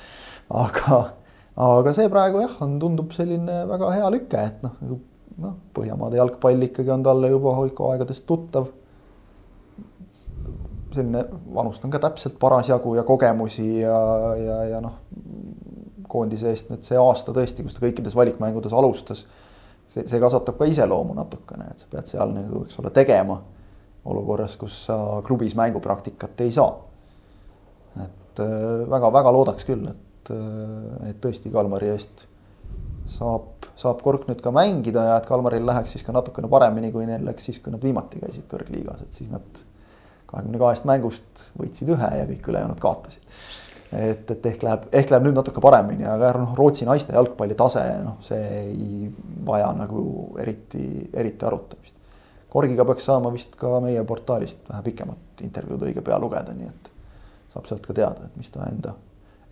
aga, 0.50 1.00
aga 1.56 1.92
see 1.96 2.10
praegu 2.12 2.42
jah, 2.42 2.56
on, 2.66 2.78
tundub 2.82 3.14
selline 3.16 3.64
väga 3.70 3.90
hea 3.94 4.14
lüke, 4.14 4.46
et 4.52 4.64
noh, 4.66 4.78
nagu 4.82 5.00
noh, 5.42 5.58
Põhjamaade 5.74 6.18
jalgpall 6.20 6.66
ikkagi 6.68 6.92
on 6.94 7.02
talle 7.06 7.30
juba 7.32 7.54
hoikuaegadest 7.58 8.26
tuttav. 8.26 8.72
selline 10.94 11.24
vanust 11.54 11.82
on 11.84 11.90
ka 11.90 11.98
täpselt 11.98 12.36
parasjagu 12.38 12.92
ja 12.94 13.02
kogemusi 13.02 13.80
ja, 13.80 13.96
ja, 14.38 14.58
ja 14.76 14.80
noh 14.80 15.00
koondise 16.14 16.52
eest 16.52 16.70
nüüd 16.70 16.86
see 16.86 17.00
aasta 17.00 17.34
tõesti, 17.34 17.66
kus 17.66 17.76
ta 17.76 17.84
kõikides 17.84 18.16
valikmängudes 18.18 18.74
alustas. 18.76 19.26
see, 19.86 20.06
see 20.08 20.20
kasvatab 20.20 20.56
ka 20.58 20.68
iseloomu 20.70 21.16
natukene, 21.18 21.68
et 21.70 21.82
sa 21.82 21.90
pead 21.90 22.08
seal 22.08 22.32
nagu, 22.32 22.64
eks 22.64 22.78
ole, 22.80 22.92
tegema 22.94 23.40
olukorras, 24.08 24.56
kus 24.60 24.84
sa 24.86 24.98
klubis 25.26 25.56
mängupraktikat 25.56 26.40
ei 26.44 26.52
saa. 26.52 26.72
et 28.04 28.40
väga-väga 28.90 29.28
äh, 29.30 29.34
loodaks 29.36 29.66
küll, 29.68 29.84
et, 29.90 30.30
äh, 30.34 31.10
et 31.10 31.20
tõesti 31.22 31.52
Kalmari 31.52 31.92
eest 31.92 32.26
saab, 33.06 33.68
saab 33.76 34.00
Kork 34.02 34.26
nüüd 34.28 34.40
ka 34.42 34.52
mängida 34.54 35.04
ja 35.08 35.18
et 35.20 35.28
Kalmaril 35.28 35.66
läheks 35.66 35.94
siis 35.94 36.04
ka 36.06 36.14
natukene 36.16 36.48
paremini, 36.50 36.90
kui 36.92 37.06
neil 37.08 37.24
läks 37.26 37.50
siis, 37.50 37.60
kui 37.62 37.74
nad 37.74 37.84
viimati 37.84 38.22
käisid 38.22 38.48
kõrgliigas, 38.50 39.04
et 39.04 39.20
siis 39.20 39.30
nad 39.32 39.62
kahekümne 40.30 40.58
kahest 40.58 40.88
mängust 40.88 41.46
võitsid 41.60 41.92
ühe 41.94 42.10
ja 42.18 42.26
kõik 42.30 42.50
ülejäänud 42.50 42.80
kaotasid 42.82 43.62
et, 43.94 44.30
et 44.30 44.46
ehk 44.50 44.62
läheb, 44.66 44.86
ehk 44.92 45.12
läheb 45.12 45.26
nüüd 45.28 45.36
natuke 45.38 45.62
paremini, 45.62 46.06
aga 46.08 46.32
noh, 46.38 46.54
Rootsi 46.58 46.86
naiste 46.88 47.14
jalgpalli 47.14 47.56
tase, 47.58 47.82
noh, 48.04 48.16
see 48.24 48.40
ei 48.60 49.10
vaja 49.46 49.70
nagu 49.76 50.04
eriti, 50.42 50.84
eriti 51.14 51.46
arutamist. 51.46 51.94
Korgiga 52.50 52.86
peaks 52.86 53.06
saama 53.08 53.32
vist 53.34 53.56
ka 53.58 53.80
meie 53.82 54.02
portaalist 54.06 54.68
vähe 54.70 54.82
pikemat 54.86 55.44
intervjuud 55.46 55.88
õige 55.88 56.04
pea 56.06 56.18
lugeda, 56.22 56.54
nii 56.54 56.70
et 56.70 56.90
saab 57.54 57.68
sealt 57.70 57.86
ka 57.86 57.96
teada, 57.96 58.28
et 58.28 58.38
mis 58.38 58.50
ta 58.50 58.66
enda, 58.70 58.94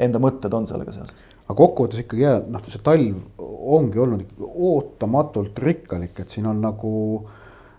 enda 0.02 0.22
mõtted 0.22 0.55
on 0.59 0.66
sellega 0.70 0.94
seoses. 0.94 1.31
aga 1.42 1.57
kokkuvõttes 1.59 2.02
ikkagi 2.05 2.24
jah, 2.24 2.40
noh, 2.48 2.62
see 2.66 2.83
talv 2.83 3.42
ongi 3.76 4.02
olnud 4.02 4.42
ootamatult 4.48 5.59
rikkalik, 5.62 6.18
et 6.22 6.31
siin 6.31 6.46
on 6.50 6.62
nagu 6.62 6.92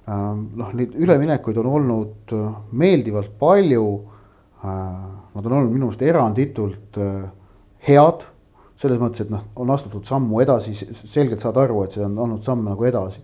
ähm, 0.07 0.47
noh, 0.59 0.71
neid 0.75 0.95
üleminekuid 0.99 1.59
on 1.63 1.71
olnud 1.79 2.35
meeldivalt 2.71 3.35
palju 3.39 3.85
äh, 4.63 5.22
Nad 5.33 5.45
on 5.45 5.57
olnud 5.57 5.73
minu 5.73 5.87
meelest 5.89 6.05
eranditult 6.05 7.01
äh, 7.01 7.25
head. 7.87 8.29
selles 8.83 8.99
mõttes, 8.99 9.21
et 9.23 9.29
noh, 9.31 9.39
on 9.61 9.69
astutud 9.71 10.03
sammu 10.03 10.41
edasi, 10.43 10.73
selgelt 10.75 11.39
saad 11.39 11.55
aru, 11.61 11.83
et 11.85 11.93
see 11.95 12.01
on 12.03 12.17
olnud 12.19 12.41
samm 12.43 12.65
nagu 12.65 12.83
edasi. 12.83 13.21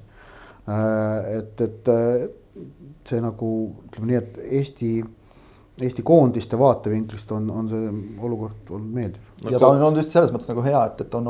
Äh, 0.70 1.40
et, 1.40 1.64
et 1.66 1.90
äh, 1.92 2.28
see 3.10 3.22
nagu 3.24 3.50
ütleme 3.90 4.12
nii, 4.12 4.20
et 4.22 4.38
Eesti, 4.60 4.92
Eesti 5.82 6.06
koondiste 6.06 6.60
vaatevinklist 6.60 7.32
on, 7.36 7.50
on 7.52 7.68
see 7.72 7.92
olukord 8.24 8.72
olnud 8.76 8.96
meeldiv. 8.96 9.26
ja 9.50 9.60
ta 9.60 9.72
on 9.74 9.82
olnud 9.82 10.00
just 10.00 10.14
selles 10.16 10.32
mõttes 10.36 10.52
nagu 10.52 10.64
hea, 10.64 10.82
et, 10.92 11.06
et 11.06 11.18
on 11.20 11.30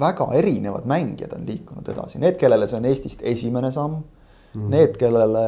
väga 0.00 0.28
erinevad 0.40 0.88
mängijad 0.90 1.34
on 1.36 1.46
liikunud 1.48 1.88
edasi, 1.94 2.20
need, 2.22 2.38
kellele 2.40 2.68
see 2.68 2.80
on 2.80 2.88
Eestist 2.90 3.24
esimene 3.32 3.72
samm 3.74 4.00
Mm 4.54 4.62
-hmm. 4.62 4.70
Need, 4.70 4.96
kellele 4.98 5.42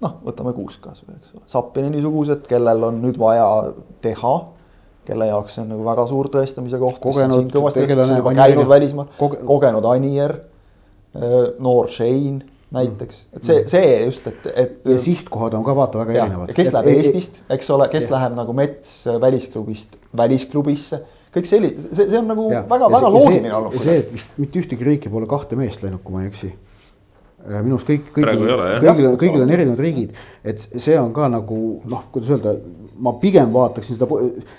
noh, 0.00 0.16
võtame 0.26 0.52
Kuusk 0.52 0.82
kasvõi, 0.84 1.14
eks 1.16 1.32
ole, 1.34 1.42
Sapini-niisugused, 1.48 2.42
kellel 2.48 2.82
on 2.84 2.98
nüüd 3.00 3.16
vaja 3.18 3.46
teha, 4.04 4.34
kelle 5.08 5.28
jaoks 5.30 5.54
see 5.56 5.62
on 5.62 5.70
nagu 5.72 5.86
väga 5.86 6.04
suur 6.10 6.28
tõestamise 6.34 6.80
koht. 6.82 7.00
kogenud 7.00 7.48
tegelane. 7.72 8.20
käinud 8.36 8.68
välismaal 8.68 9.08
koge..., 9.18 9.40
kogenud 9.46 9.88
Anier, 9.88 10.36
noor 11.58 11.88
Shane 11.88 12.44
näiteks, 12.76 13.22
et 13.32 13.42
see, 13.42 13.58
mhm. 13.60 13.68
see 13.72 14.04
just, 14.04 14.26
et, 14.26 14.46
et. 14.54 14.76
ja 14.84 14.98
sihtkohad 15.00 15.54
on 15.54 15.64
ka 15.64 15.76
vaata 15.76 15.98
väga 16.02 16.12
ja, 16.12 16.24
erinevad. 16.26 16.52
kes 16.52 16.72
läheb 16.74 16.92
et, 16.92 17.00
Eestist, 17.06 17.42
eks 17.56 17.70
ole, 17.70 17.88
kes 17.88 18.10
ja. 18.10 18.16
läheb 18.18 18.36
nagu 18.36 18.52
Mets 18.52 18.92
välisklubist 19.20 19.96
välisklubisse 20.16 21.00
kõik 21.32 21.48
selline, 21.48 21.88
see, 21.88 22.04
see 22.10 22.18
on 22.18 22.28
nagu 22.34 22.50
väga-väga 22.50 23.12
loogiline 23.16 23.54
olnud. 23.54 23.80
see, 23.80 23.96
et 24.02 24.12
vist 24.12 24.36
mitte 24.36 24.60
ühtegi 24.60 24.92
riiki 24.92 25.12
pole 25.12 25.30
kahte 25.30 25.56
meest 25.56 25.86
läinud, 25.86 26.04
kui 26.04 26.18
ma 26.18 26.26
ei 26.26 26.32
eksi 26.34 26.52
Äh, 26.52 26.65
minu 27.46 27.76
arust 27.76 27.90
kõik, 27.90 28.10
kõigil, 28.16 28.42
kõigil, 28.82 29.08
kõigil 29.20 29.44
on 29.44 29.52
erinevad 29.54 29.82
riigid, 29.82 30.16
et 30.46 30.62
see 30.62 30.96
on 30.98 31.12
ka 31.16 31.28
nagu 31.32 31.58
noh, 31.86 32.08
kuidas 32.14 32.32
öelda, 32.34 32.56
ma 33.02 33.14
pigem 33.22 33.52
vaataksin 33.54 33.98
seda, 33.98 34.08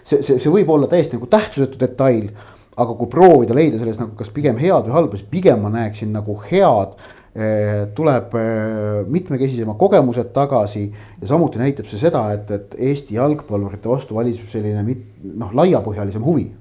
see, 0.04 0.22
see, 0.22 0.38
see 0.38 0.54
võib 0.54 0.72
olla 0.74 0.90
täiesti 0.92 1.18
nagu 1.18 1.30
tähtsusetu 1.32 1.82
detail. 1.82 2.32
aga 2.78 2.94
kui 2.94 3.08
proovida 3.10 3.56
leida 3.58 3.80
selles 3.82 3.98
nagu 3.98 4.12
kas 4.14 4.30
pigem 4.30 4.58
head 4.62 4.86
või 4.86 4.94
halba, 4.94 5.18
siis 5.18 5.30
pigem 5.32 5.64
ma 5.66 5.72
näeksin 5.74 6.12
nagu 6.14 6.36
head 6.44 6.92
äh, 6.94 7.88
tuleb 7.98 8.36
äh, 8.38 9.00
mitmekesisema 9.10 9.74
kogemused 9.74 10.30
tagasi 10.34 10.84
ja 11.22 11.28
samuti 11.28 11.58
näitab 11.58 11.90
see 11.90 11.98
seda, 11.98 12.22
et, 12.36 12.52
et 12.54 12.78
Eesti 12.78 13.18
jalgpallurite 13.18 13.90
vastu 13.90 14.20
valitseb 14.20 14.54
selline 14.54 14.86
mit-, 14.86 15.10
noh, 15.26 15.50
laiapõhjalisem 15.58 16.22
huvi 16.22 16.52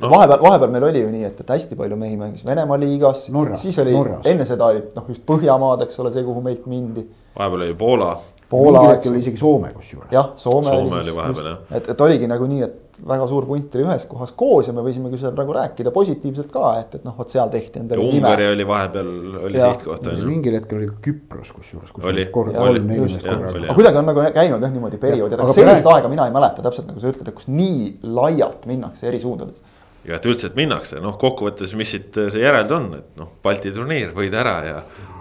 no 0.00 0.10
vahepeal, 0.10 0.42
vahepeal 0.42 0.74
meil 0.74 0.88
oli 0.90 1.04
ju 1.04 1.12
nii, 1.12 1.24
et, 1.28 1.40
et 1.44 1.54
hästi 1.54 1.78
palju 1.78 1.98
mehi 2.00 2.18
mängis 2.20 2.44
Venemaa 2.46 2.80
liigas, 2.80 3.28
siis 3.60 3.78
oli, 3.82 3.94
enne 4.32 4.48
seda 4.48 4.70
olid 4.72 4.92
noh, 4.96 5.08
just 5.12 5.24
Põhjamaad, 5.28 5.86
eks 5.86 6.00
ole, 6.02 6.12
see, 6.14 6.26
kuhu 6.26 6.42
meilt 6.44 6.68
mindi. 6.70 7.06
vahepeal 7.38 7.66
oli 7.68 7.74
Poola. 7.78 8.12
Poola, 8.50 8.80
hetkel 8.88 9.12
oli 9.12 9.20
isegi 9.22 9.38
Soome 9.38 9.68
kusjuures. 9.70 10.08
jah, 10.10 10.32
Soome, 10.36 10.72
Soome 10.72 10.96
oli, 10.96 11.04
oli 11.04 11.12
vahepeal 11.14 11.50
jah. 11.52 11.58
et, 11.78 11.90
et 11.92 12.00
oligi 12.06 12.26
nagu 12.30 12.48
nii, 12.50 12.64
et 12.66 13.00
väga 13.06 13.26
suur 13.30 13.46
punt 13.46 13.76
oli 13.78 13.84
ühes 13.86 14.06
kohas 14.10 14.32
koos 14.36 14.66
ja 14.66 14.74
me 14.74 14.82
võisime 14.84 15.12
küll 15.12 15.20
seal 15.22 15.36
nagu 15.38 15.54
rääkida 15.54 15.92
positiivselt 15.94 16.50
ka, 16.52 16.72
et, 16.80 16.96
et 16.98 17.06
noh, 17.06 17.14
vot 17.16 17.30
seal 17.30 17.52
tehti 17.52 17.80
endale. 17.80 18.02
Ungari 18.02 18.48
oli 18.50 18.66
vahepeal, 18.66 19.10
oli 19.46 19.60
sihtkoht 19.60 20.08
on 20.10 20.18
ju. 20.18 20.28
mingil 20.32 20.58
hetkel 20.58 20.80
oli 20.80 20.90
ka 20.90 20.98
Küpros 21.06 21.52
kusjuures, 21.54 21.94
kus 21.94 22.10
oli 22.10 22.26
kord 22.34 22.56
kolm-neli 22.56 23.20
korda. 23.22 23.52
aga 23.62 23.76
kuidagi 23.78 24.02
on 24.02 24.10
nagu 24.10 24.26
käinud 24.34 24.66
jah 24.66 24.74
niimoodi 24.74 24.98
perioodid, 25.02 25.38
aga 25.38 25.54
sellist 25.54 25.84
praegu... 25.86 25.96
aega 25.96 26.12
mina 26.12 26.26
ei 26.26 26.34
mäleta 26.34 26.66
täpselt 26.66 26.90
nagu 26.90 27.02
sa 27.02 27.12
ütled, 27.14 27.30
et 27.30 27.38
kus 27.38 27.46
nii 27.52 28.00
laialt 28.18 28.66
minnakse 28.70 29.06
eri 29.12 29.22
suundades 29.22 29.62
ja 30.08 30.16
et 30.16 30.26
üldse, 30.28 30.50
et 30.50 30.56
minnakse, 30.58 31.00
noh, 31.02 31.16
kokkuvõttes, 31.20 31.74
mis 31.78 31.90
siit 31.92 32.16
see 32.16 32.42
järeldus 32.42 32.76
on, 32.76 32.88
et 33.00 33.20
noh, 33.20 33.28
Balti 33.44 33.72
turniir 33.74 34.14
võid 34.16 34.34
ära 34.36 34.56
ja 34.64 34.80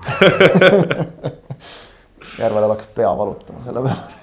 Järvele 2.39 2.69
läks 2.71 2.87
pea 2.95 3.09
valutama 3.17 3.63
selle 3.65 3.81
peale. 3.83 4.17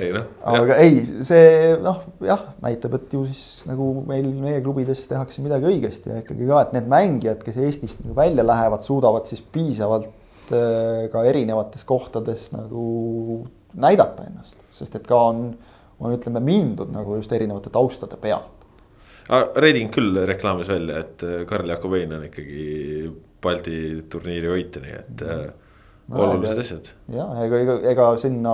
ei 0.00 0.08
noh. 0.14 0.26
aga 0.50 0.78
ei, 0.82 0.98
see 1.26 1.74
noh, 1.84 2.00
jah, 2.26 2.42
näitab, 2.64 2.96
et 2.98 3.14
ju 3.14 3.22
siis 3.28 3.62
nagu 3.68 3.90
meil 4.08 4.26
meie 4.32 4.62
klubides 4.64 5.04
tehakse 5.10 5.44
midagi 5.44 5.70
õigesti 5.70 6.10
ja 6.10 6.22
ikkagi 6.24 6.48
ka, 6.50 6.64
et 6.64 6.74
need 6.78 6.90
mängijad, 6.90 7.40
kes 7.46 7.60
Eestist 7.62 8.02
nagu 8.02 8.16
välja 8.18 8.46
lähevad, 8.46 8.82
suudavad 8.86 9.28
siis 9.30 9.44
piisavalt 9.54 10.50
äh, 10.50 11.06
ka 11.12 11.22
erinevates 11.30 11.86
kohtades 11.86 12.50
nagu 12.56 12.82
näidata 13.78 14.26
ennast, 14.26 14.58
sest 14.74 14.98
et 14.98 15.06
ka 15.06 15.20
on, 15.30 15.46
on 16.02 16.18
ütleme 16.18 16.42
mindud 16.42 16.90
nagu 16.94 17.20
just 17.20 17.32
erinevate 17.34 17.70
taustade 17.74 18.18
pealt 18.22 18.53
Reding 19.30 19.92
küll 19.92 20.18
reklaamis 20.28 20.68
välja, 20.68 21.00
et 21.00 21.22
äh, 21.24 21.44
Karl 21.48 21.70
Jakobein 21.72 22.12
on 22.12 22.26
ikkagi 22.26 22.64
Balti 23.44 23.76
turniiri 24.12 24.50
võitja, 24.52 24.82
nii 24.84 24.96
et 24.98 25.24
äh, 25.24 25.46
no, 26.12 26.20
olulised 26.26 26.60
asjad. 26.60 26.90
ja 27.12 27.26
ega, 27.44 27.60
ega, 27.64 27.78
ega 27.94 28.08
sinna 28.20 28.52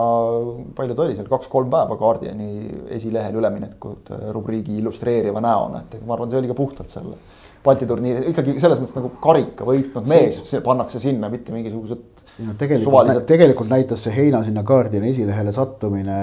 palju 0.79 0.95
ta 0.95 1.07
oli 1.07 1.19
seal 1.19 1.31
kaks-kolm 1.31 1.71
päeva 1.73 1.99
Guardiani 1.99 2.51
esilehel 2.97 3.41
üleminekud 3.43 4.15
äh, 4.15 4.25
rubriigi 4.37 4.79
illustreeriva 4.79 5.43
näona, 5.43 5.83
et 5.85 5.99
ma 6.07 6.15
arvan, 6.15 6.31
see 6.31 6.39
oli 6.43 6.51
ka 6.51 6.59
puhtalt 6.59 6.93
selle 6.93 7.19
Balti 7.65 7.85
turniiri 7.85 8.31
ikkagi 8.31 8.55
selles 8.63 8.79
mõttes 8.81 8.97
nagu 8.97 9.11
karika 9.21 9.67
võitnud 9.69 10.07
mees 10.09 10.39
pannakse 10.65 11.03
sinna, 11.03 11.29
mitte 11.29 11.53
mingisugused. 11.53 12.23
No 12.47 12.55
tegelikult 12.59 13.27
tegelikult 13.27 13.71
näitas 13.71 14.05
see 14.07 14.15
heina 14.15 14.43
sinna 14.45 14.63
Guardiani 14.67 15.11
esilehele 15.11 15.53
sattumine 15.53 16.19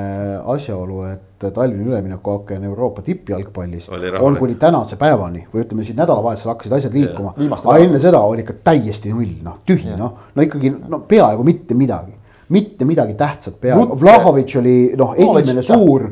asjaolu, 0.53 1.03
et 1.11 1.47
Tallinna 1.53 1.85
üleminekuaken 1.91 2.63
Euroopa 2.69 3.01
tippjalgpallis 3.05 3.89
on 4.19 4.37
kuni 4.39 4.55
tänase 4.59 4.97
päevani 4.97 5.45
või 5.53 5.65
ütleme 5.65 5.85
siis 5.85 5.97
nädalavahetusel 5.97 6.53
hakkasid 6.53 6.77
asjad 6.79 6.97
liikuma. 6.97 7.33
aga 7.63 7.77
enne 7.83 7.99
seda 8.01 8.21
oli 8.25 8.45
ikka 8.45 8.57
täiesti 8.71 9.13
null, 9.13 9.35
noh 9.45 9.61
tühi, 9.67 9.93
noh, 9.97 10.29
no 10.35 10.47
ikkagi 10.47 10.73
no 10.87 11.03
peaaegu 11.07 11.45
mitte 11.47 11.77
midagi, 11.77 12.15
mitte 12.49 12.85
midagi 12.89 13.17
tähtsat 13.19 13.59
peaaegu, 13.61 13.99
Vlahovic 14.01 14.55
oli 14.61 14.77
noh, 14.97 15.13
esimene 15.17 15.65
suur. 15.65 16.09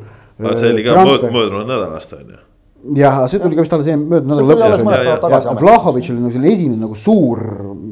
see 0.56 0.74
oli 0.74 0.84
ka 0.84 1.06
möödunud 1.06 1.66
nädalast 1.66 2.14
on 2.14 2.28
ju 2.30 2.43
jah, 2.93 3.23
see 3.31 3.39
tuli 3.41 3.57
ka 3.57 3.65
vist 3.65 3.73
alles 3.73 3.88
möödunud 3.97 4.43
nädala 4.45 4.77
lõpus. 4.77 5.47
Vlahovic 5.61 6.09
oli 6.11 6.19
nagu 6.21 6.33
selline 6.33 6.53
esimene 6.53 6.81
nagu 6.83 6.97
suur 6.99 7.41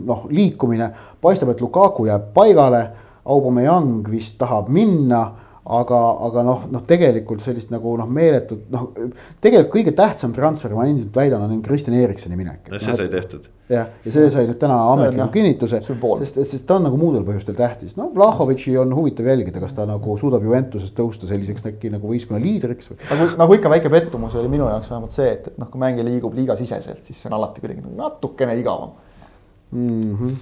noh, 0.05 0.27
liikumine, 0.29 0.89
paistab, 1.23 1.53
et 1.53 1.63
Lukaku 1.63 2.07
jääb 2.09 2.29
paigale. 2.35 2.83
Aubameyang 3.23 4.03
vist 4.11 4.35
tahab 4.37 4.67
minna 4.67 5.21
aga, 5.63 5.97
aga 6.27 6.43
noh, 6.43 6.63
noh, 6.71 6.81
tegelikult 6.87 7.43
sellist 7.43 7.71
nagu 7.71 7.95
noh, 7.99 8.07
meeletut 8.11 8.65
noh, 8.73 8.89
tegelikult 9.43 9.71
kõige 9.77 9.93
tähtsam 9.95 10.33
transfer, 10.35 10.73
ma 10.75 10.87
endiselt 10.89 11.15
väidan, 11.15 11.45
on 11.47 11.61
Kristjan 11.63 11.95
Ericssoni 11.95 12.35
minek. 12.39 12.67
no 12.71 12.81
see 12.83 12.95
sai 12.97 13.07
tehtud. 13.11 13.47
jah, 13.71 13.93
ja 14.03 14.15
see 14.15 14.31
sai 14.33 14.43
nüüd 14.49 14.59
täna 14.59 14.79
ametliku 14.91 15.29
kinnituse, 15.37 15.79
sest, 15.85 16.41
sest 16.41 16.67
ta 16.67 16.77
on 16.79 16.87
nagu 16.89 16.99
muudel 16.99 17.23
põhjustel 17.27 17.55
tähtis, 17.59 17.95
noh, 17.99 18.11
Vlahovitši 18.15 18.75
on 18.83 18.91
huvitav 18.97 19.31
jälgida, 19.31 19.63
kas 19.63 19.77
ta 19.77 19.87
nagu 19.87 20.17
suudab 20.19 20.43
Juventusest 20.43 20.97
tõusta 20.99 21.31
selliseks 21.31 21.63
äkki 21.71 21.93
nagu 21.93 22.11
võistkonna 22.11 22.43
liidriks 22.43 22.91
või. 22.91 22.99
nagu, 23.07 23.31
nagu 23.45 23.57
ikka 23.59 23.71
väike 23.77 23.93
pettumus 23.93 24.35
oli 24.39 24.51
minu 24.51 24.67
jaoks 24.67 24.91
vähemalt 24.91 25.15
see, 25.15 25.31
et, 25.37 25.47
et 25.53 25.63
noh, 25.63 25.71
kui 25.71 25.83
mängija 25.83 26.09
liigub 26.09 26.35
liigasiseselt, 26.35 27.05
siis 27.07 27.23
see 27.23 27.31
on 27.31 27.39
alati 27.39 27.63
kuidagi 27.63 27.85
nagu 27.85 27.95
natukene 28.03 28.59
igavam 28.59 28.97
mm. 29.73 30.15
-hmm. 30.17 30.35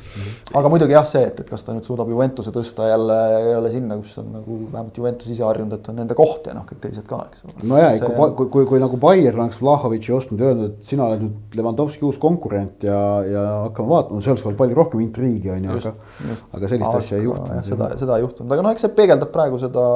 aga 0.59 0.69
muidugi 0.69 0.95
jah, 0.95 1.05
see, 1.07 1.23
et, 1.27 1.39
et 1.43 1.49
kas 1.49 1.63
ta 1.63 1.73
nüüd 1.75 1.87
suudab 1.87 2.09
Juventuse 2.11 2.51
tõsta 2.55 2.87
jälle, 2.89 3.17
jälle 3.47 3.71
sinna, 3.71 3.97
kus 4.01 4.17
on 4.21 4.31
nagu 4.35 4.57
vähemalt 4.71 4.97
Juventus 4.97 5.31
ise 5.31 5.45
harjunud, 5.47 5.73
et 5.77 5.89
on 5.89 5.99
nende 6.01 6.17
koht 6.17 6.49
ja 6.49 6.55
noh, 6.57 6.65
kõik 6.67 6.81
teised 6.83 7.07
ka, 7.07 7.21
eks 7.29 7.45
ole. 7.47 7.55
no 7.71 7.79
ja 7.79 7.93
see... 7.95 8.11
kui, 8.35 8.47
kui, 8.55 8.65
kui 8.73 8.81
nagu 8.83 8.99
Bayern 9.01 9.43
oleks 9.45 9.61
Vlahovitši 9.63 10.15
ostnud 10.17 10.43
öelnud, 10.47 10.75
et 10.75 10.91
sina 10.91 11.07
oled 11.07 11.25
nüüd 11.25 11.57
Levanovski 11.59 12.05
uus 12.07 12.19
konkurent 12.21 12.85
ja, 12.87 12.99
ja 13.27 13.45
hakkame 13.67 13.93
vaatama, 13.93 14.21
see 14.21 14.33
oleks 14.35 14.45
olnud 14.45 14.61
palju 14.61 14.79
rohkem 14.81 15.03
intriigi 15.05 15.53
on 15.55 15.69
ju, 15.69 15.79
aga. 15.79 15.95
aga 16.59 16.71
sellist 16.73 16.89
aga, 16.89 17.03
asja 17.03 17.19
ei 17.19 17.27
juhtunud. 17.27 17.65
seda, 17.71 17.91
seda 18.03 18.19
ei 18.19 18.27
juhtunud, 18.27 18.55
aga 18.57 18.67
noh, 18.67 18.75
eks 18.75 18.87
see 18.87 18.95
peegeldab 18.99 19.33
praegu 19.33 19.61
seda 19.61 19.87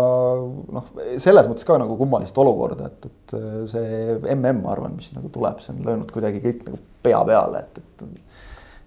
noh, 0.80 0.92
selles 1.22 1.52
mõttes 1.52 1.68
ka 1.68 1.80
nagu 1.82 1.98
kummalist 2.00 2.38
olukorda, 2.42 2.92
et, 2.92 3.10
et 3.12 3.38
see 3.72 4.20
mm, 4.20 4.62
ma 4.64 4.76
arvan, 4.76 4.96
mis 4.98 5.12
nagu 5.16 5.32
tuleb, 5.34 5.60
see 5.64 5.76
on 5.76 5.84
löönud 5.90 6.12
kuidagi 6.14 6.44
kõik 6.44 6.68
nagu 6.70 6.80
pea 7.06 7.22
peale, 7.28 7.66
et, 7.66 7.82
et 7.82 8.06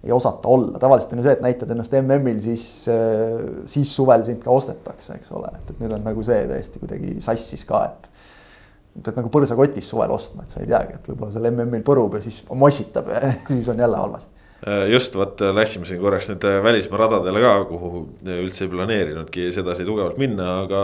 ei 0.04 0.12
osata 0.14 0.48
olla, 0.48 0.78
tavaliselt 0.78 1.12
on 1.12 1.22
ju 1.22 1.26
see, 1.26 1.34
et 1.38 1.42
näitad 1.42 1.72
ennast 1.74 1.94
MM-il, 2.00 2.38
siis, 2.42 2.66
äh, 2.92 3.42
siis 3.70 3.94
suvel 3.94 4.22
sind 4.26 4.42
ka 4.44 4.54
ostetakse, 4.54 5.18
eks 5.18 5.32
ole, 5.34 5.50
et, 5.58 5.72
et 5.72 5.82
nüüd 5.82 5.96
on 5.96 6.06
nagu 6.06 6.22
see 6.26 6.44
täiesti 6.50 6.82
kuidagi 6.82 7.18
sassis 7.24 7.66
ka, 7.68 7.84
et. 7.90 8.10
pead 8.98 9.18
nagu 9.18 9.30
põrsakotis 9.30 9.90
suvel 9.90 10.10
ostma, 10.10 10.42
et 10.42 10.54
sa 10.54 10.62
ei 10.62 10.70
teagi, 10.70 10.96
et 10.98 11.10
võib-olla 11.10 11.34
seal 11.34 11.50
MM-il 11.52 11.84
põrub 11.86 12.16
ja 12.18 12.22
siis 12.24 12.40
mossitab 12.50 13.10
ja 13.14 13.32
siis 13.52 13.68
on 13.70 13.78
jälle 13.78 14.00
halvasti 14.00 14.37
just 14.90 15.14
vot 15.14 15.40
äh, 15.40 15.52
läksime 15.54 15.86
siin 15.86 16.00
korraks 16.02 16.26
nüüd 16.30 16.42
äh, 16.48 16.58
välismaa 16.64 16.98
radadele 17.04 17.42
ka, 17.44 17.52
kuhu 17.68 18.00
üldse 18.26 18.64
ei 18.66 18.72
planeerinudki 18.72 19.52
sedasi 19.54 19.86
tugevalt 19.86 20.18
minna, 20.18 20.48
aga 20.64 20.80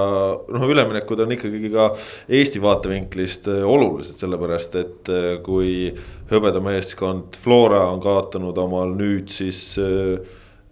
noh, 0.55 0.67
üleminekud 0.71 1.25
on 1.25 1.35
ikkagi 1.35 1.73
ka 1.73 1.89
Eesti 2.29 2.63
vaatevinklist 2.63 3.51
olulised, 3.51 4.21
sellepärast 4.23 4.79
et 4.79 5.13
kui 5.43 5.91
hõbedameeskond 6.31 7.35
Flora 7.43 7.89
on 7.91 8.01
kaotanud 8.05 8.59
omal 8.63 8.95
nüüd 8.95 9.35
siis 9.35 9.75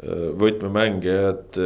võtmemängijad 0.03 1.59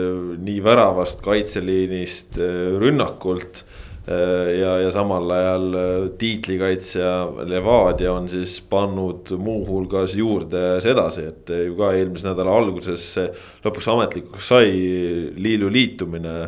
nii 0.45 0.59
väravast, 0.65 1.23
kaitseliinist, 1.25 2.37
rünnakult 2.81 3.66
Äh, 3.66 3.66
ja, 4.07 4.77
ja 4.79 4.91
samal 4.95 5.31
ajal 5.35 5.75
äh, 5.75 6.05
tiitlikaitsja 6.19 7.11
Levadia 7.51 8.13
on 8.15 8.29
siis 8.31 8.61
pannud 8.71 9.33
muuhulgas 9.39 10.15
juurde 10.15 10.79
sedasi, 10.85 11.27
et 11.33 11.51
ju 11.67 11.75
ka 11.79 11.91
eelmise 11.97 12.29
nädala 12.29 12.55
alguses 12.55 13.09
lõpuks 13.65 13.91
ametlikuks 13.91 14.53
sai 14.55 14.71
Liidu 15.37 15.71
liitumine. 15.73 16.39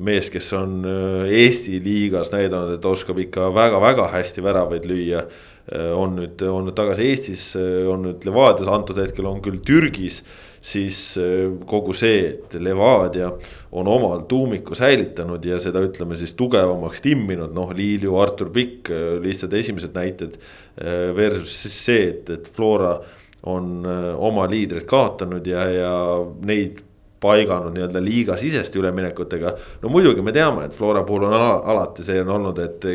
mees, 0.00 0.30
kes 0.32 0.46
on 0.56 0.86
äh, 0.88 1.32
Eesti 1.42 1.76
liigas 1.84 2.32
näidanud, 2.32 2.78
et 2.78 2.84
oskab 2.88 3.18
ikka 3.20 3.50
väga-väga 3.52 4.08
hästi 4.08 4.42
väravaid 4.42 4.88
lüüa. 4.88 5.26
on 5.94 6.16
nüüd, 6.16 6.42
on 6.42 6.64
nüüd 6.66 6.74
tagasi 6.74 7.04
Eestis, 7.06 7.42
on 7.86 8.02
nüüd 8.02 8.24
Levadias, 8.26 8.66
antud 8.66 8.98
hetkel 8.98 9.28
on 9.30 9.38
küll 9.40 9.60
Türgis 9.62 10.24
siis 10.62 11.16
äh, 11.18 11.50
kogu 11.66 11.94
see, 11.96 12.20
et 12.36 12.54
Levadia 12.62 13.32
on 13.74 13.88
omal 13.90 14.22
tuumiku 14.30 14.76
säilitanud 14.78 15.44
ja 15.44 15.58
seda 15.60 15.82
ütleme 15.82 16.16
siis 16.18 16.36
tugevamaks 16.38 17.02
timminud, 17.02 17.50
noh, 17.56 17.72
Liiliu, 17.74 18.14
Artur 18.22 18.52
Pikk, 18.54 18.92
äh, 18.94 19.16
lihtsalt 19.22 19.56
esimesed 19.58 19.96
näited. 19.98 20.38
Äh, 20.78 21.10
versus 21.16 21.58
siis 21.64 21.80
see, 21.86 22.06
et, 22.12 22.30
et 22.30 22.48
Flora 22.54 22.96
on 23.42 23.82
oma 24.22 24.44
liidrid 24.46 24.84
kaotanud 24.86 25.46
ja, 25.50 25.64
ja 25.66 25.94
neid 26.46 26.78
paiganud 27.22 27.74
nii-öelda 27.76 28.02
liigasiseste 28.02 28.80
üleminekutega. 28.80 29.54
no 29.82 29.90
muidugi 29.92 30.22
me 30.22 30.34
teame, 30.34 30.66
et 30.66 30.76
Flora 30.76 31.04
puhul 31.06 31.28
on 31.28 31.34
alati 31.34 32.04
see 32.06 32.20
on 32.22 32.32
olnud, 32.36 32.58
et 32.62 32.86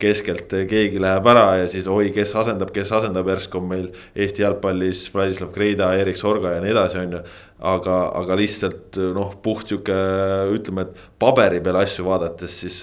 keskelt 0.00 0.52
keegi 0.70 1.00
läheb 1.02 1.26
ära 1.34 1.46
ja 1.62 1.66
siis 1.70 1.88
oi, 1.90 2.10
kes 2.14 2.34
asendab, 2.40 2.72
kes 2.74 2.92
asendab, 2.96 3.28
järsku 3.32 3.60
on 3.60 3.68
meil 3.70 3.88
Eesti 4.14 4.44
jalgpallis 4.44 5.06
Vladislav 5.14 5.52
Kreida, 5.54 5.92
Erik 6.00 6.20
Sorga 6.20 6.56
ja 6.56 6.62
nii 6.64 6.72
edasi, 6.74 7.00
on 7.02 7.18
ju. 7.18 7.24
aga, 7.74 7.98
aga 8.20 8.38
lihtsalt 8.38 9.00
noh, 9.14 9.36
puht 9.42 9.68
sihuke 9.70 9.98
ütleme, 10.54 10.88
et 10.88 11.04
paberi 11.20 11.60
peal 11.64 11.80
asju 11.82 12.08
vaadates, 12.08 12.56
siis 12.64 12.80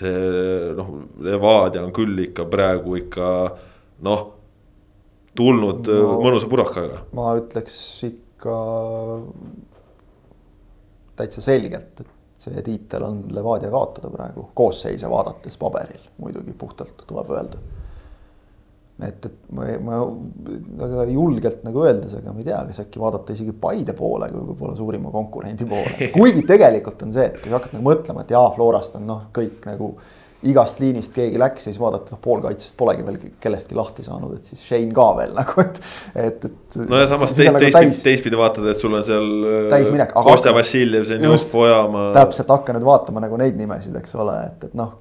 noh, 0.78 0.94
Levadia 1.22 1.84
on 1.86 1.92
küll 1.96 2.28
ikka 2.30 2.48
praegu 2.52 2.98
ikka 3.02 3.32
noh 4.06 4.30
tulnud 5.38 5.88
no, 5.88 6.16
mõnusa 6.24 6.50
purakaga. 6.52 7.04
ma 7.16 7.34
ütleks 7.40 7.76
ikka 8.08 8.56
täitsa 11.20 11.44
selgelt, 11.44 12.02
et 12.02 12.42
see 12.42 12.64
tiitel 12.66 13.06
on 13.06 13.22
Levadia 13.36 13.70
kaotada 13.74 14.10
praegu, 14.14 14.48
koosseise 14.58 15.10
vaadates 15.10 15.60
paberil 15.62 16.08
muidugi 16.22 16.56
puhtalt 16.58 17.04
tuleb 17.08 17.30
öelda. 17.36 17.60
et, 19.02 19.26
et 19.26 19.52
ma, 19.58 19.68
ma 19.82 20.00
väga 20.82 21.06
julgelt 21.10 21.64
nagu 21.66 21.84
öeldes, 21.86 22.16
aga 22.18 22.34
ma 22.34 22.42
ei 22.42 22.48
tea, 22.50 22.64
kas 22.70 22.82
äkki 22.84 23.02
vaadata 23.02 23.34
isegi 23.34 23.54
Paide 23.62 23.94
poole 23.98 24.30
kui 24.34 24.44
võib-olla 24.50 24.76
suurima 24.78 25.14
konkurendi 25.14 25.66
poole, 25.70 26.10
kuigi 26.18 26.44
tegelikult 26.50 27.06
on 27.06 27.14
see, 27.14 27.30
et 27.30 27.40
kui 27.42 27.50
sa 27.50 27.60
hakkad 27.60 27.78
nagu 27.78 27.88
mõtlema, 27.90 28.26
et 28.26 28.34
jaa, 28.36 28.50
Florast 28.58 28.98
on 29.02 29.08
noh, 29.10 29.24
kõik 29.34 29.66
nagu 29.70 29.96
igast 30.48 30.80
liinist 30.82 31.14
keegi 31.14 31.40
läks 31.42 31.68
siis 31.68 31.78
vaadata, 31.82 32.16
noh 32.16 32.22
poolkaitsest 32.24 32.74
polegi 32.78 33.06
veel 33.06 33.20
kellestki 33.42 33.78
lahti 33.78 34.06
saanud, 34.06 34.34
et 34.40 34.48
siis 34.50 34.64
Shane 34.66 34.90
ka 34.96 35.08
veel 35.20 35.36
nagu, 35.40 35.62
et, 35.62 35.80
et, 36.16 36.48
et. 36.50 36.80
no 36.90 37.02
ja 37.02 37.10
samas 37.12 37.36
teist, 37.36 37.52
nagu 37.52 37.62
teistpidi, 37.62 38.02
teistpidi 38.08 38.40
vaatad, 38.40 38.70
et 38.72 38.82
sul 38.82 38.98
on 38.98 39.06
seal. 39.06 39.30
Äh, 39.46 39.60
täisminek. 39.72 40.16
Kostja 40.16 40.54
Vassiljev, 40.56 41.06
Zenjov, 41.10 41.38
Ojamaa. 41.62 42.10
täpselt, 42.18 42.50
hakka 42.54 42.76
nüüd 42.78 42.88
vaatama 42.88 43.24
nagu 43.24 43.38
neid 43.42 43.60
nimesid, 43.60 43.96
eks 44.02 44.18
ole, 44.18 44.38
et, 44.50 44.70
et 44.70 44.78
noh. 44.78 44.98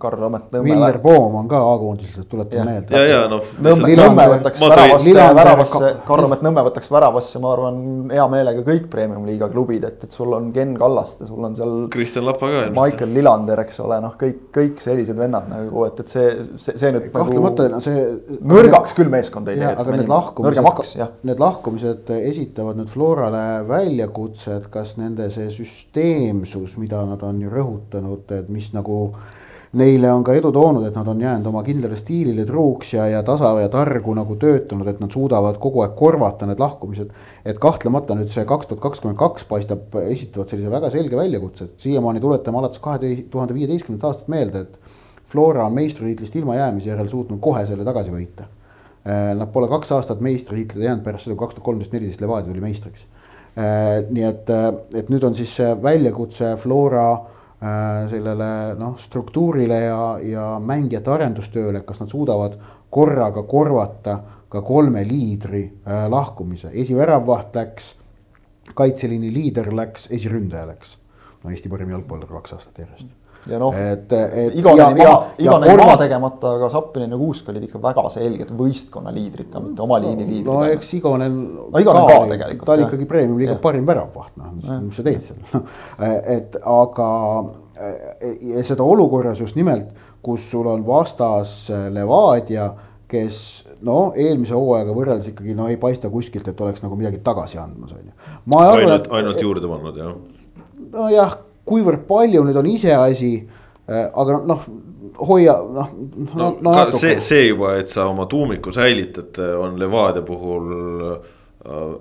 Karl 0.00 0.18
Nõmme. 0.24 0.40
Miller 0.64 0.98
Poom 1.02 1.36
on 1.38 1.48
ka 1.48 1.60
A-koondises, 1.70 2.26
tuletan 2.30 2.66
meelde. 2.66 2.98
ja, 2.98 3.04
ja 3.06 3.20
noh. 3.30 3.44
Nõmme, 3.62 3.92
Nõmme 3.98 4.26
võtaks 4.34 4.62
väravasse, 4.64 5.14
väravasse, 5.38 5.90
Karl 6.08 6.26
Õmet 6.26 6.42
Nõmme 6.44 6.64
võtaks 6.66 6.90
väravasse, 6.90 7.38
ma 7.42 7.52
arvan, 7.54 7.78
hea 8.10 8.24
meelega 8.32 8.64
kõik 8.66 8.88
premium-liiga 8.90 9.48
klubid, 9.52 9.86
et, 9.86 10.02
et 10.06 10.14
sul 10.18 10.34
on 10.34 10.50
Ken 10.54 10.74
Kallaste, 10.80 11.28
sul 11.28 11.46
on 11.46 11.54
seal. 11.56 11.76
Kristjan 11.94 12.26
Lapa 12.26 12.50
ka. 12.50 12.64
Michael 12.74 13.14
Lillander, 13.14 13.62
eks 13.64 13.78
ole, 13.84 14.00
noh, 14.02 14.16
kõik, 14.20 14.48
kõik 14.54 14.63
sellised 14.82 15.18
vennad 15.18 15.48
nagu, 15.50 15.84
et, 15.88 16.00
et 16.02 16.12
see, 16.12 16.30
see, 16.60 16.76
see 16.80 16.92
nüüd. 16.94 17.08
kahtlemata 17.14 17.68
nagu, 17.72 17.84
see. 17.84 18.04
nõrgaks 18.50 18.96
küll 18.98 19.12
meeskond 19.12 19.50
ei 19.52 19.60
tee. 19.60 19.70
aga 19.70 19.96
need 19.98 20.10
lahkumised, 20.10 21.20
need 21.28 21.42
lahkumised 21.42 22.12
esitavad 22.16 22.80
nüüd 22.80 22.92
Florale 22.92 23.44
väljakutse, 23.68 24.58
et 24.60 24.68
kas 24.72 24.96
nende 25.00 25.28
see 25.34 25.50
süsteemsus, 25.54 26.78
mida 26.80 27.04
nad 27.08 27.22
on 27.26 27.40
ju 27.44 27.52
rõhutanud, 27.52 28.26
et 28.38 28.52
mis 28.52 28.72
nagu 28.76 28.98
neile 29.74 30.10
on 30.12 30.24
ka 30.26 30.34
edu 30.38 30.50
toonud, 30.54 30.86
et 30.86 30.96
nad 30.96 31.08
on 31.10 31.20
jäänud 31.20 31.46
oma 31.50 31.62
kindlale 31.66 31.96
stiilile 31.98 32.46
truuks 32.46 32.94
ja, 32.94 33.06
ja 33.10 33.22
tasa 33.26 33.52
ja 33.60 33.68
targu 33.72 34.14
nagu 34.16 34.36
töötanud, 34.40 34.88
et 34.90 35.00
nad 35.02 35.12
suudavad 35.12 35.58
kogu 35.62 35.82
aeg 35.84 35.94
korvata 35.98 36.46
need 36.46 36.62
lahkumised. 36.62 37.10
et 37.44 37.58
kahtlemata 37.60 38.14
nüüd 38.14 38.30
see 38.32 38.44
kaks 38.48 38.70
tuhat 38.70 38.82
kakskümmend 38.82 39.18
kaks 39.18 39.44
paistab 39.50 39.96
esitavat 40.04 40.54
sellise 40.54 40.70
väga 40.70 40.90
selge 40.94 41.16
väljakutse, 41.18 41.64
et 41.64 41.86
siiamaani 41.86 42.22
tuletame 42.22 42.62
alates 42.62 42.82
kahe 42.84 43.14
tuhande 43.30 43.54
viieteistkümnendast 43.54 44.10
aastast 44.10 44.30
meelde, 44.32 44.66
et 44.68 44.78
Flora 45.34 45.66
on 45.66 45.74
meistritiitlist 45.74 46.36
ilmajäämise 46.36 46.88
järel 46.88 47.08
suutnud 47.10 47.40
kohe 47.42 47.64
selle 47.66 47.84
tagasi 47.84 48.12
võita. 48.14 48.46
Äh, 49.04 49.32
nad 49.34 49.50
pole 49.52 49.66
kaks 49.68 49.90
aastat 49.96 50.20
meistritiitlile 50.22 50.86
jäänud 50.86 51.02
pärast 51.04 51.26
seda, 51.26 51.34
kui 51.34 51.46
kaks 51.46 51.56
tuhat 51.56 51.66
kolmteist, 51.66 51.92
neliteist 51.92 52.22
Levadia 52.22 52.52
tuli 52.52 52.62
meistriks. 52.62 53.08
Äh, 53.58 54.04
nii 54.14 54.28
et, 54.28 54.50
äh, 54.54 54.68
et 55.00 55.10
nüüd 55.10 55.26
on 55.26 55.34
siis 55.34 55.50
see 55.58 55.72
väljakutse 55.82 56.54
Flora 56.62 57.08
sellele 58.10 58.48
noh, 58.78 58.96
struktuurile 59.00 59.78
ja, 59.86 60.00
ja 60.22 60.46
mängijate 60.60 61.12
arendustööle, 61.14 61.80
kas 61.86 62.02
nad 62.02 62.12
suudavad 62.12 62.58
korraga 62.92 63.42
korvata 63.48 64.18
ka 64.52 64.62
kolme 64.62 65.02
liidri 65.08 65.64
äh, 65.64 66.04
lahkumise, 66.10 66.70
esiväravvaht 66.72 67.56
läks, 67.56 67.90
kaitseliini 68.74 69.32
liider 69.34 69.72
läks, 69.74 70.08
esiründaja 70.14 70.68
läks. 70.70 70.96
no 71.44 71.50
Eesti 71.50 71.68
parim 71.68 71.90
jalgpallur 71.92 72.30
kaks 72.38 72.56
aastat 72.56 72.78
järjest 72.84 73.23
ja 73.50 73.58
noh, 73.60 73.74
ja, 73.76 75.16
Igonen 75.38 75.68
jäi 75.68 75.76
maha 75.76 75.96
tegemata, 76.00 76.54
aga 76.58 76.68
Zappinen 76.72 77.12
ja 77.12 77.18
Kuusk 77.20 77.48
olid 77.52 77.66
ikka 77.66 77.80
väga 77.82 78.06
selged 78.12 78.54
võistkonna 78.56 79.12
liidrid, 79.14 79.50
ka 79.52 79.60
mitte 79.60 79.84
oma 79.84 79.98
liini 80.02 80.24
liidrid. 80.24 80.48
no 80.48 80.62
eks 80.70 80.94
Igonen 80.98 81.36
no,. 81.50 81.66
Igonen 81.80 82.08
ka, 82.08 82.16
ka 82.16 82.30
tegelikult. 82.32 82.64
ta 82.68 82.76
oli 82.76 82.86
ikkagi 82.86 83.08
premium-liiga 83.10 83.58
parim 83.62 83.84
väravvaht, 83.88 84.32
noh, 84.40 84.54
mis, 84.56 84.72
mis 84.86 84.98
sa 84.98 85.06
teed 85.06 85.28
seal 85.28 85.68
et 86.38 86.58
aga 86.62 87.10
seda 88.64 88.86
olukorras 88.86 89.44
just 89.44 89.60
nimelt, 89.60 89.92
kus 90.24 90.48
sul 90.50 90.68
on 90.70 90.84
vastas 90.86 91.66
Levadia, 91.92 92.70
kes 93.10 93.38
no 93.84 93.98
eelmise 94.16 94.56
hooajaga 94.56 94.94
võrreldes 94.96 95.32
ikkagi 95.34 95.56
no 95.58 95.68
ei 95.68 95.76
paista 95.80 96.08
kuskilt, 96.10 96.48
et 96.48 96.60
oleks 96.64 96.82
nagu 96.84 96.96
midagi 96.96 97.20
tagasi 97.24 97.60
andmas, 97.60 97.92
on 97.92 98.08
ju. 98.08 98.14
ainult, 98.62 99.10
ainult 99.12 99.42
juurde 99.42 99.68
pannud, 99.68 100.00
jah. 100.00 100.14
nojah 100.94 101.42
kuivõrd 101.64 102.04
palju 102.08 102.44
nüüd 102.46 102.58
on 102.60 102.70
iseasi 102.70 103.32
äh, 103.38 104.08
aga 104.10 104.40
noh, 104.48 104.66
hoia 105.28 105.56
noh 105.62 105.94
no, 106.34 106.50
no. 106.60 106.74
see, 106.98 107.18
see 107.22 107.48
juba, 107.48 107.76
et 107.80 107.92
sa 107.92 108.08
oma 108.10 108.26
tuumiku 108.30 108.72
säilitad, 108.74 109.38
on 109.60 109.78
Levadia 109.80 110.24
puhul 110.26 110.70
äh, 111.12 111.32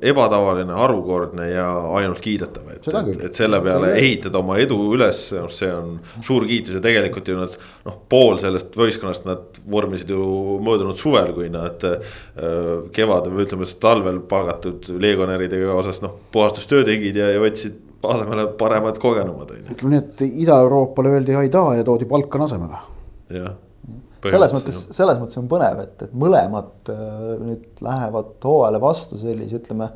ebatavaline, 0.02 0.74
harukordne 0.76 1.46
ja 1.48 1.66
ainult 1.96 2.20
kiidetav, 2.24 2.66
et, 2.74 2.88
et, 2.88 3.22
et 3.30 3.38
selle 3.38 3.62
peale 3.64 3.94
ehitada 3.96 4.42
oma 4.42 4.58
edu 4.60 4.76
üles, 4.92 5.22
noh, 5.38 5.48
see 5.56 5.70
on 5.72 5.94
suur 6.26 6.44
kiitus 6.50 6.76
ja 6.76 6.82
tegelikult 6.84 7.32
ju 7.32 7.38
nad. 7.40 7.56
noh, 7.88 7.96
pool 8.12 8.42
sellest 8.44 8.76
võistkonnast 8.76 9.28
nad 9.30 9.62
vormisid 9.72 10.12
ju 10.12 10.60
möödunud 10.64 11.00
suvel, 11.00 11.32
kui 11.38 11.48
nad 11.54 11.86
äh, 11.88 12.20
kevadel 12.96 13.38
või 13.38 13.48
ütleme 13.48 13.70
siis 13.70 13.80
talvel 13.84 14.20
palgatud 14.28 14.92
legionäridega 15.00 15.72
osas 15.80 16.04
noh, 16.04 16.20
puhastustöö 16.36 16.84
tegid 16.90 17.24
ja, 17.24 17.32
ja 17.32 17.40
võtsid 17.44 17.80
asemele 18.04 18.48
paremad, 18.60 18.98
kogenumad 19.02 19.52
on 19.52 19.62
ju. 19.62 19.76
ütleme 19.76 19.96
nii, 19.96 20.02
et 20.04 20.24
Ida-Euroopale 20.46 21.14
öeldi 21.18 21.36
aidaa 21.40 21.76
ja 21.78 21.84
toodi 21.88 22.08
Balkan 22.10 22.46
asemele. 22.48 22.82
jah. 23.34 23.54
selles 24.30 24.56
mõttes, 24.56 24.82
selles 24.96 25.20
mõttes 25.22 25.40
on 25.42 25.48
põnev, 25.52 25.84
et, 25.84 26.08
et 26.08 26.18
mõlemad 26.26 26.92
äh, 26.94 27.14
nüüd 27.44 27.84
lähevad 27.84 28.36
hooajale 28.44 28.82
vastu 28.82 29.20
sellise, 29.22 29.62
ütleme, 29.62 29.90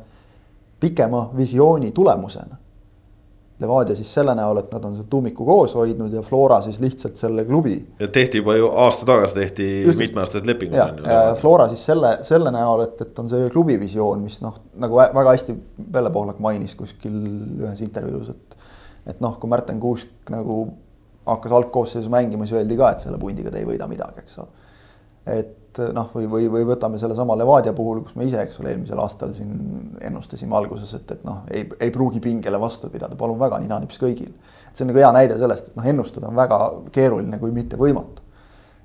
pikema 0.80 1.28
visiooni 1.36 1.92
tulemusena 1.92 2.58
Levadia 3.58 3.96
siis 3.98 4.10
selle 4.14 4.34
näol, 4.38 4.60
et 4.60 4.68
nad 4.70 4.84
on 4.86 4.94
selle 4.94 5.08
tuumiku 5.10 5.44
koos 5.46 5.72
hoidnud 5.74 6.12
ja 6.14 6.22
Flora 6.22 6.60
siis 6.62 6.78
lihtsalt 6.80 7.16
selle 7.18 7.44
klubi. 7.44 7.74
ja 7.98 8.08
tehti 8.08 8.38
juba 8.38 8.54
ju 8.56 8.68
aasta 8.84 9.06
tagasi 9.06 9.34
tehti 9.34 9.66
mitmeaastased 9.98 10.46
lepingud. 10.46 10.78
ja, 10.78 11.14
ja 11.28 11.34
Flora 11.40 11.66
siis 11.68 11.84
selle, 11.90 12.16
selle 12.22 12.52
näol, 12.54 12.84
et, 12.86 13.00
et 13.02 13.18
on 13.18 13.30
see 13.30 13.48
klubi 13.50 13.78
visioon, 13.80 14.22
mis 14.22 14.38
noh, 14.44 14.60
nagu 14.78 15.00
väga 15.02 15.34
hästi 15.34 15.56
Pelle 15.92 16.12
Pohlak 16.14 16.38
mainis 16.44 16.76
kuskil 16.78 17.16
ühes 17.64 17.82
intervjuus, 17.82 18.30
et. 18.36 18.58
et 19.14 19.24
noh, 19.24 19.34
kui 19.40 19.50
Märten 19.50 19.80
Kuusk 19.82 20.30
nagu 20.30 20.60
hakkas 21.28 21.52
algkoosseisus 21.58 22.10
mängima, 22.12 22.46
siis 22.46 22.60
öeldi 22.60 22.76
ka, 22.78 22.92
et 22.94 23.04
selle 23.04 23.18
pundiga 23.20 23.50
te 23.52 23.60
ei 23.60 23.66
võida 23.68 23.88
midagi, 23.90 24.22
eks 24.22 24.38
ole. 24.44 24.70
et 25.34 25.56
et 25.82 25.94
noh, 25.96 26.08
või, 26.14 26.26
või, 26.30 26.48
või 26.52 26.66
võtame 26.68 26.98
sellesama 27.00 27.36
Levadia 27.38 27.72
puhul, 27.76 28.02
kus 28.06 28.16
me 28.18 28.26
ise, 28.28 28.40
eks 28.42 28.60
ole, 28.62 28.72
eelmisel 28.74 29.00
aastal 29.02 29.32
siin 29.36 29.52
ennustasime 30.04 30.56
alguses, 30.58 30.92
et, 30.98 31.14
et 31.16 31.24
noh, 31.26 31.42
ei, 31.52 31.64
ei 31.80 31.92
pruugi 31.94 32.20
pingele 32.24 32.60
vastu 32.60 32.90
pidada, 32.92 33.16
palun 33.18 33.38
väga, 33.40 33.60
ninanips 33.62 34.00
kõigil. 34.02 34.34
see 34.72 34.84
on 34.84 34.92
nagu 34.92 35.02
hea 35.02 35.12
näide 35.16 35.38
sellest, 35.40 35.70
et 35.70 35.80
noh, 35.80 35.88
ennustada 35.94 36.30
on 36.30 36.36
väga 36.38 36.60
keeruline, 36.94 37.40
kui 37.42 37.54
mitte 37.54 37.80
võimatu. 37.80 38.22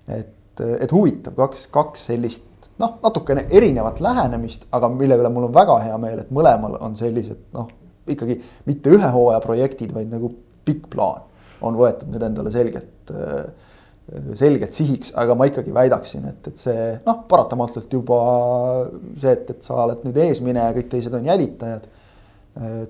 et, 0.07 0.63
et 0.63 0.91
huvitav, 0.91 1.35
kaks, 1.37 1.67
kaks 1.73 2.07
sellist 2.11 2.71
noh, 2.81 2.97
natukene 3.03 3.47
erinevat 3.49 4.01
lähenemist, 4.03 4.67
aga 4.71 4.89
mille 4.91 5.17
üle 5.19 5.29
mul 5.33 5.49
on 5.49 5.53
väga 5.55 5.77
hea 5.87 5.99
meel, 6.01 6.23
et 6.23 6.33
mõlemal 6.33 6.77
on 6.81 6.97
sellised 6.99 7.49
noh, 7.53 7.69
ikkagi 8.09 8.39
mitte 8.67 8.91
ühe 8.93 9.11
hooaja 9.13 9.39
projektid, 9.43 9.93
vaid 9.95 10.11
nagu 10.11 10.31
pikk 10.65 10.89
plaan 10.93 11.29
on 11.63 11.77
võetud 11.79 12.11
nüüd 12.11 12.25
endale 12.27 12.51
selgelt 12.51 13.13
äh, 13.13 13.71
selgelt 14.35 14.75
sihiks, 14.75 15.13
aga 15.15 15.35
ma 15.37 15.47
ikkagi 15.47 15.73
väidaksin, 15.73 16.25
et, 16.27 16.47
et 16.51 16.59
see 16.59 16.87
noh, 17.05 17.21
paratamatult 17.29 17.91
juba 17.95 18.17
see, 19.15 19.31
et, 19.31 19.53
et 19.53 19.61
sa 19.63 19.77
oled 19.85 20.03
nüüd 20.03 20.17
eesmineja, 20.25 20.73
kõik 20.75 20.89
teised 20.91 21.13
on 21.15 21.29
jälitajad. 21.29 21.85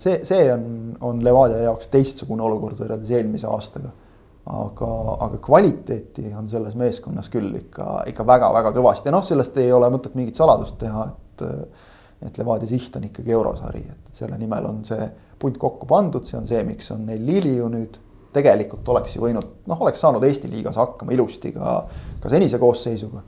see, 0.02 0.18
see 0.26 0.48
on, 0.52 0.64
on 1.06 1.22
Levadia 1.24 1.62
jaoks 1.68 1.92
teistsugune 1.94 2.44
olukord 2.44 2.82
võrreldes 2.82 3.14
eelmise 3.14 3.48
aastaga. 3.48 3.94
aga, 4.44 4.88
aga 5.24 5.38
kvaliteeti 5.40 6.34
on 6.36 6.50
selles 6.52 6.74
meeskonnas 6.76 7.30
küll 7.32 7.54
ikka, 7.62 8.04
ikka 8.12 8.26
väga-väga 8.28 8.74
kõvasti 8.76 9.08
ja 9.08 9.14
noh, 9.16 9.24
sellest 9.24 9.58
ei 9.62 9.72
ole 9.72 9.88
mõtet 9.94 10.18
mingit 10.20 10.40
saladust 10.40 10.80
teha, 10.82 11.08
et. 11.12 11.46
et 12.24 12.38
Levadia 12.40 12.68
siht 12.68 12.96
on 12.96 13.04
ikkagi 13.04 13.34
eurosari, 13.36 13.82
et 13.84 14.16
selle 14.16 14.38
nimel 14.40 14.66
on 14.66 14.78
see 14.88 15.06
punt 15.40 15.58
kokku 15.60 15.86
pandud, 15.86 16.24
see 16.24 16.38
on 16.40 16.46
see, 16.48 16.62
miks 16.64 16.88
on 16.96 17.06
neil 17.06 17.26
Liliu 17.28 17.68
nüüd 17.70 17.98
tegelikult 18.34 18.90
oleks 18.94 19.16
ju 19.18 19.24
võinud, 19.24 19.50
noh, 19.70 19.82
oleks 19.86 20.02
saanud 20.04 20.24
Eesti 20.28 20.50
liigas 20.52 20.78
hakkama 20.82 21.14
ilusti 21.16 21.54
ka, 21.56 21.76
ka 22.22 22.32
senise 22.32 22.60
koosseisuga. 22.62 23.24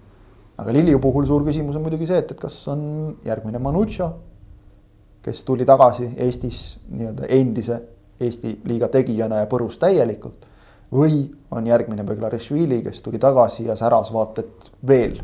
aga 0.57 0.73
Lilju 0.73 0.99
puhul 1.03 1.25
suur 1.27 1.43
küsimus 1.45 1.75
on 1.75 1.83
muidugi 1.83 2.07
see, 2.07 2.17
et, 2.23 2.31
et 2.31 2.39
kas 2.39 2.55
on 2.71 2.81
järgmine 3.25 3.59
Manuccio, 3.59 4.09
kes 5.25 5.43
tuli 5.43 5.65
tagasi 5.65 6.11
Eestis 6.17 6.79
nii-öelda 6.89 7.29
endise 7.29 7.81
Eesti 8.19 8.59
liiga 8.63 8.87
tegijana 8.87 9.41
ja 9.43 9.49
põrus 9.51 9.79
täielikult. 9.79 10.45
või 10.93 11.25
on 11.51 11.65
järgmine 11.67 12.03
Beglarišvili, 12.03 12.83
kes 12.83 13.01
tuli 13.01 13.19
tagasi 13.19 13.65
ja 13.65 13.75
säras 13.75 14.13
vaata 14.13 14.41
et 14.41 14.71
veel 14.87 15.17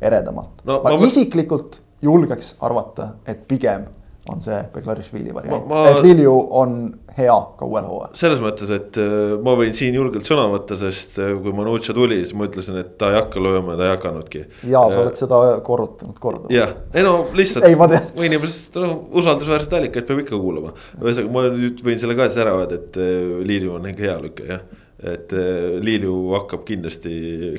eredamalt 0.00 0.62
no,. 0.64 0.80
ma, 0.82 0.94
ma 0.94 1.06
isiklikult 1.06 1.80
julgeks 2.02 2.54
arvata, 2.60 3.08
et 3.26 3.42
pigem 3.48 3.88
on 4.28 4.42
see 4.44 4.56
Beglarišvili 4.74 5.34
variant, 5.34 5.70
et 5.88 6.00
Lilju 6.04 6.32
on 6.60 6.74
hea 7.18 7.36
ka 7.58 7.66
uuel 7.66 7.86
hooajal. 7.88 8.16
selles 8.18 8.42
mõttes, 8.42 8.70
et 8.74 8.98
äh, 9.00 9.36
ma 9.44 9.54
võin 9.58 9.74
siin 9.76 9.96
julgelt 9.96 10.26
sõna 10.28 10.46
võtta, 10.52 10.76
sest 10.80 11.18
äh, 11.22 11.32
kui 11.42 11.54
Manucci 11.56 11.94
tuli, 11.96 12.20
siis 12.22 12.34
ma 12.38 12.48
ütlesin, 12.48 12.80
et 12.82 12.94
ta 13.00 13.12
ei 13.12 13.18
hakka 13.18 13.42
lööma 13.42 13.74
ja 13.74 13.80
ta 13.80 13.86
ei 13.86 13.94
hakanudki. 13.94 14.42
ja 14.70 14.82
sa 14.92 15.02
oled 15.04 15.18
seda 15.18 15.40
korrutanud 15.66 16.18
korduvalt. 16.22 16.54
jah, 16.54 16.74
ei 16.92 17.06
no 17.06 17.14
lihtsalt. 17.38 17.66
ei, 17.68 17.78
ma 17.78 17.88
tean. 17.90 18.10
inimesed, 18.28 18.76
noh 18.82 18.98
usaldusväärseid 19.22 19.78
allikaid 19.80 20.10
peab 20.10 20.24
ikka 20.26 20.42
kuulama. 20.42 20.74
ühesõnaga, 21.00 21.32
ma 21.38 21.46
nüüd 21.54 21.86
võin 21.86 22.02
selle 22.02 22.18
ka 22.18 22.28
siis 22.28 22.44
ära 22.44 22.58
öelda, 22.58 22.82
et 22.82 23.00
Lilju 23.48 23.78
on 23.78 23.90
ikka 23.92 24.08
hea 24.10 24.20
lüke, 24.26 24.50
jah 24.50 24.66
et 24.98 25.32
äh, 25.32 25.78
Liiliu 25.78 26.32
hakkab 26.34 26.64
kindlasti, 26.66 27.12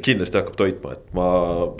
kindlasti 0.03 0.41
hakkab 0.41 0.57
toitma, 0.59 0.95
et 0.97 1.13
ma 1.15 1.27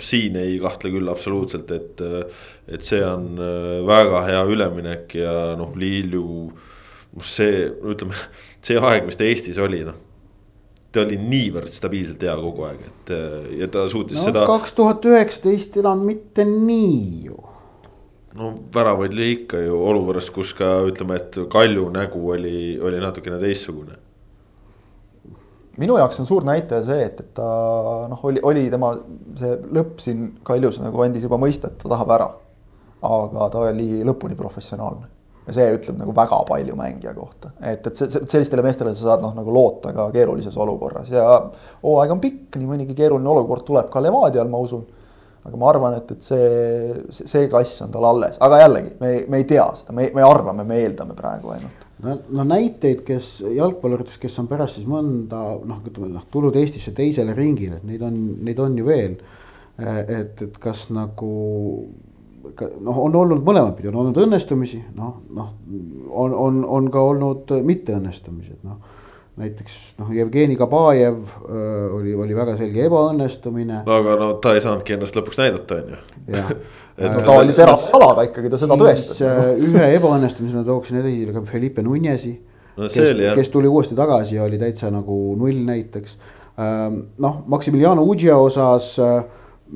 siin 0.00 0.38
ei 0.40 0.56
kahtle 0.62 0.92
küll 0.94 1.12
absoluutselt, 1.12 1.70
et. 1.76 2.00
Äh, 2.00 2.48
et 2.70 2.84
see 2.86 3.00
on 3.02 3.32
äh, 3.42 3.80
väga 3.82 4.20
hea 4.28 4.42
üleminek 4.46 5.16
ja 5.18 5.30
noh, 5.58 5.72
Liiliu, 5.74 6.52
see, 7.26 7.64
ütleme, 7.66 8.14
see 8.66 8.78
aeg, 8.78 9.08
mis 9.08 9.18
ta 9.18 9.26
Eestis 9.26 9.58
oli, 9.58 9.82
noh 9.88 10.06
ta 10.90 11.04
oli 11.04 11.18
niivõrd 11.22 11.70
stabiilselt 11.70 12.22
hea 12.26 12.32
kogu 12.38 12.64
aeg, 12.66 12.80
et 12.82 13.10
ja 13.60 13.68
ta 13.70 13.84
suutis 13.90 14.18
no, 14.18 14.24
seda. 14.26 14.40
kaks 14.46 14.72
tuhat 14.74 15.04
üheksateist 15.06 15.76
enam 15.78 16.02
mitte 16.02 16.42
nii 16.46 17.26
ju. 17.28 17.36
no 18.38 18.52
väravaid 18.74 19.14
lõi 19.14 19.28
ikka 19.36 19.60
ju 19.62 19.78
olukorras, 19.86 20.30
kus 20.34 20.50
ka 20.58 20.80
ütleme, 20.86 21.20
et 21.22 21.38
Kalju 21.50 21.88
nägu 21.94 22.22
oli, 22.34 22.56
oli 22.82 23.02
natukene 23.02 23.38
teistsugune 23.42 23.98
minu 25.80 25.96
jaoks 26.00 26.20
on 26.22 26.28
suur 26.28 26.44
näitaja 26.46 26.82
see, 26.84 27.06
et, 27.06 27.22
et 27.22 27.32
ta 27.36 27.46
noh, 28.10 28.20
oli, 28.28 28.42
oli 28.46 28.66
tema 28.72 28.92
see 29.38 29.56
lõpp 29.76 30.02
siin 30.04 30.26
Kaljus 30.46 30.80
nagu 30.82 31.04
andis 31.04 31.24
juba 31.26 31.38
mõista, 31.40 31.70
et 31.70 31.80
ta 31.80 31.90
tahab 31.92 32.14
ära. 32.18 32.28
aga 33.00 33.48
ta 33.48 33.64
oli 33.70 34.02
lõpuni 34.04 34.36
professionaalne. 34.36 35.08
Ja 35.46 35.54
see 35.56 35.70
ütleb 35.72 35.96
nagu 35.96 36.12
väga 36.14 36.36
palju 36.46 36.74
mängija 36.76 37.14
kohta, 37.16 37.54
et, 37.64 37.86
et 37.86 37.96
sellistele 38.28 38.62
meestele 38.62 38.92
sa 38.94 39.06
saad 39.06 39.22
noh, 39.24 39.32
nagu 39.34 39.50
loota 39.54 39.94
ka 39.96 40.10
keerulises 40.12 40.56
olukorras. 40.60 41.08
Ja 41.10 41.24
hooaeg 41.80 42.12
on 42.12 42.20
pikk, 42.22 42.58
nii 42.60 42.68
mõnigi 42.68 42.94
keeruline 42.98 43.32
olukord 43.32 43.64
tuleb 43.66 43.88
ka 43.90 44.04
Levadial, 44.04 44.52
ma 44.52 44.60
usun. 44.60 44.84
aga 45.40 45.56
ma 45.56 45.70
arvan, 45.70 45.94
et, 45.96 46.10
et 46.12 46.22
see, 46.22 47.24
see 47.24 47.48
klass 47.48 47.80
on 47.80 47.90
tal 47.90 48.04
alles, 48.04 48.36
aga 48.44 48.58
jällegi 48.60 48.90
me, 49.00 49.14
me 49.32 49.40
ei 49.40 49.46
tea 49.48 49.64
seda, 49.78 49.94
me, 49.96 50.10
me 50.14 50.22
arvame, 50.22 50.66
me 50.68 50.82
eeldame 50.84 51.16
praegu 51.16 51.54
ainult 51.54 51.86
no, 52.02 52.16
no 52.36 52.46
näiteid, 52.48 53.02
kes 53.06 53.32
jalgpalluritest, 53.56 54.20
kes 54.22 54.38
on 54.42 54.48
pärast 54.50 54.78
siis 54.78 54.88
mõnda 54.90 55.40
noh, 55.66 55.80
ütleme 55.86 56.12
noh, 56.14 56.26
tulnud 56.32 56.56
Eestisse 56.60 56.94
teisele 56.96 57.34
ringile, 57.36 57.80
et 57.80 57.88
neid 57.88 58.04
on, 58.06 58.20
neid 58.44 58.62
on 58.62 58.78
ju 58.78 58.86
veel. 58.86 59.18
et, 59.80 60.42
et 60.42 60.56
kas 60.60 60.88
nagu 60.92 61.32
noh, 62.84 63.02
on 63.06 63.14
olnud 63.16 63.44
mõlemat 63.44 63.76
pidi, 63.78 63.88
on 63.88 64.00
olnud 64.02 64.18
õnnestumisi, 64.20 64.82
noh, 64.96 65.20
noh 65.36 65.52
on, 66.10 66.34
on, 66.34 66.64
on 66.68 66.90
ka 66.92 67.04
olnud 67.12 67.54
mitteõnnestumisi, 67.64 68.58
et 68.58 68.66
noh 68.66 68.98
näiteks 69.40 69.76
noh, 70.00 70.10
Jevgeni 70.12 70.56
Kabajev 70.56 71.16
öö, 71.48 71.90
oli, 71.96 72.14
oli 72.14 72.36
väga 72.36 72.56
selge 72.58 72.84
ebaõnnestumine. 72.88 73.82
aga 73.86 74.16
no 74.20 74.32
ta 74.42 74.54
ei 74.56 74.62
saanudki 74.64 74.96
ennast 74.96 75.16
lõpuks 75.16 75.40
näidata, 75.40 75.80
on 75.80 75.94
ju. 75.94 76.00
no, 77.00 77.24
ta 77.24 77.38
oli 77.40 77.56
terav 77.56 77.88
alaga 77.96 78.26
ikkagi, 78.28 78.52
ta 78.52 78.60
seda 78.60 78.76
tõestas. 78.80 79.22
Äh, 79.24 79.50
ühe 79.70 79.88
ebaõnnestumisena 79.96 80.64
tooksin 80.66 81.00
esile 81.02 81.34
ka 81.36 81.44
Felipe 81.48 81.84
Nunezi 81.86 82.34
no,. 82.76 82.86
kes, 82.88 83.16
kes 83.38 83.52
tuli 83.52 83.70
uuesti 83.70 83.98
tagasi 83.98 84.38
ja 84.38 84.46
oli 84.46 84.60
täitsa 84.60 84.92
nagu 84.92 85.18
null 85.40 85.64
näiteks. 85.66 86.16
Ähm, 86.60 87.02
noh, 87.22 87.42
Maximiliano 87.48 88.04
Ugia 88.04 88.36
osas 88.36 88.92
äh, 89.00 89.20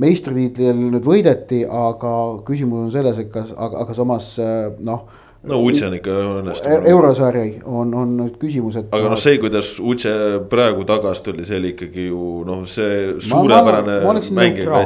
meistritiitlil 0.00 0.88
nüüd 0.90 1.04
võideti, 1.06 1.62
aga 1.64 2.14
küsimus 2.46 2.88
on 2.88 2.94
selles, 2.94 3.20
et 3.22 3.30
kas, 3.32 3.54
aga, 3.56 3.84
aga 3.84 3.96
samas 3.96 4.34
äh, 4.42 4.72
noh 4.84 5.04
no 5.44 5.58
Utse 5.60 5.84
on 5.86 5.94
ikka 5.98 6.14
õnnestunud. 6.40 6.86
eurosari 6.88 7.44
on, 7.64 7.92
on 8.00 8.16
nüüd 8.18 8.38
küsimus, 8.40 8.78
et. 8.80 8.88
aga 8.96 9.12
noh, 9.12 9.20
see, 9.20 9.36
kuidas 9.42 9.74
Utse 9.84 10.14
praegu 10.50 10.86
tagasi 10.88 11.24
tuli, 11.28 11.44
see 11.48 11.60
oli 11.60 11.74
ikkagi 11.74 12.08
ju 12.08 12.42
noh, 12.48 12.64
see 12.68 13.14
suurepärane 13.28 14.00
mängija 14.40 14.82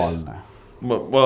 ma, 0.80 0.98
ma 1.12 1.22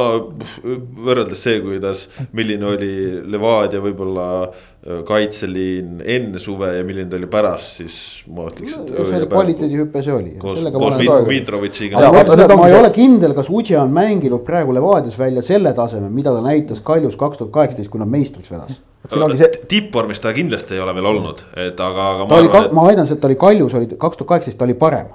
võrreldes 1.07 1.40
see, 1.44 1.61
kuidas, 1.64 2.07
milline 2.36 2.68
oli 2.72 2.92
Levadia 3.32 3.82
võib-olla 3.84 4.26
äh, 4.44 5.00
kaitseliin 5.09 6.03
enne 6.05 6.42
suve 6.42 6.70
ja 6.78 6.84
milline 6.86 7.11
ta 7.11 7.18
oli 7.20 7.28
pärast, 7.32 7.80
siis 7.80 7.96
ma 8.32 8.48
ütleks, 8.50 8.78
et. 8.78 8.94
see 9.11 9.18
oli 9.20 9.30
kvaliteedihüpe, 9.32 10.05
see 10.05 10.14
oli. 10.16 10.36
ma, 10.40 12.22
ma 12.62 12.70
ei 12.70 12.78
ole 12.78 12.92
kindel, 12.94 13.36
kas 13.38 13.50
Udže 13.53 13.80
on 13.80 13.92
mänginud 13.94 14.46
praegu 14.46 14.74
Levadias 14.76 15.18
välja 15.20 15.44
selle 15.46 15.74
taseme, 15.76 16.11
mida 16.12 16.34
ta 16.34 16.44
näitas 16.44 16.84
Kaljus 16.84 17.18
kaks 17.20 17.42
tuhat 17.42 17.55
kaheksateist, 17.59 17.92
kui 17.92 18.03
nad 18.03 18.11
meistriks 18.12 18.53
vedas 18.53 18.80
See... 19.11 19.48
tippvormis 19.68 20.20
ta 20.22 20.30
kindlasti 20.32 20.76
ei 20.76 20.80
ole 20.80 20.92
veel 20.94 21.09
olnud, 21.11 21.40
et 21.59 21.80
aga, 21.82 22.05
aga. 22.12 22.26
ta 22.30 22.36
oli, 22.38 22.50
et... 22.55 22.74
ma 22.76 22.84
väidan, 22.86 23.09
et 23.11 23.18
ta 23.20 23.26
oli 23.26 23.36
Kaljus 23.40 23.74
oli 23.74 23.88
kaks 23.90 24.20
tuhat 24.20 24.28
kaheksateist, 24.30 24.59
ta 24.61 24.68
oli 24.68 24.76
parem. 24.78 25.09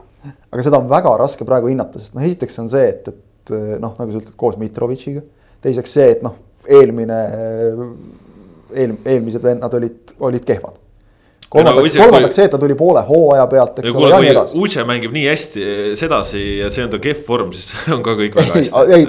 aga 0.52 0.66
seda 0.66 0.82
on 0.82 0.90
väga 0.92 1.14
raske 1.22 1.48
praegu 1.48 1.72
hinnata, 1.72 2.02
sest 2.02 2.18
noh, 2.18 2.26
esiteks 2.28 2.60
on 2.60 2.68
see, 2.72 2.90
et, 2.92 3.08
et 3.08 3.22
et 3.48 3.54
eh, 3.56 3.78
noh, 3.84 3.96
nagu 4.00 4.12
sa 4.12 4.22
ütled, 4.22 4.36
koos 4.40 4.60
Mitrovitšiga. 4.62 5.24
teiseks 5.64 5.96
see, 5.98 6.10
et 6.18 6.26
noh, 6.26 6.36
eelmine, 6.68 7.22
eel, 8.76 8.98
eelmised 9.06 9.44
vennad 9.44 9.74
olid, 9.80 10.18
olid 10.28 10.46
kehvad 10.46 10.84
kolmandaks, 11.50 11.96
kolmandaks 11.96 12.36
see, 12.38 12.48
et 12.48 12.52
ta 12.52 12.60
tuli 12.62 12.76
poole 12.78 13.04
hooaja 13.08 13.46
pealt, 13.52 13.80
eks 13.82 13.94
ole, 13.96 14.10
ja 14.12 14.20
nii 14.24 14.34
edasi. 14.34 14.58
Uche 14.60 14.84
mängib 14.88 15.14
nii 15.16 15.28
hästi 15.30 15.68
sedasi 16.00 16.44
ja 16.62 16.72
see 16.74 16.84
on 16.84 16.92
ta 16.92 17.00
kehv 17.04 17.24
vorm, 17.30 17.54
siis 17.56 17.72
on 17.96 18.04
ka 18.06 18.18
kõik 18.20 18.36
väga 18.38 18.58
hästi. 18.58 18.98
ei, 18.98 19.06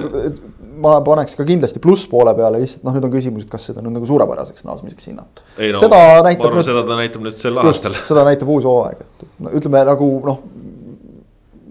ma 0.79 0.95
paneks 1.05 1.35
ka 1.35 1.45
kindlasti 1.47 1.81
plusspoole 1.83 2.33
peale, 2.37 2.61
lihtsalt 2.63 2.85
noh, 2.87 2.95
nüüd 2.95 3.07
on 3.09 3.13
küsimus, 3.13 3.47
et 3.47 3.51
kas 3.51 3.67
seda 3.69 3.83
nüüd 3.83 3.97
nagu 3.97 4.07
suurepäraseks 4.07 4.63
naasmiseks 4.67 5.09
hinnata. 5.11 5.43
No, 5.59 5.81
seda 5.81 5.99
näitab. 6.25 6.45
ma 6.45 6.51
arvan, 6.53 6.67
seda 6.69 6.85
ta 6.87 6.99
näitab 7.01 7.25
nüüd 7.27 7.41
sel 7.41 7.59
aastal. 7.59 7.97
seda 8.07 8.23
näitab 8.27 8.53
uus 8.55 8.67
hooaeg, 8.69 9.03
et 9.03 9.27
no, 9.43 9.51
ütleme 9.59 9.83
nagu 9.89 10.09
noh, 10.29 10.39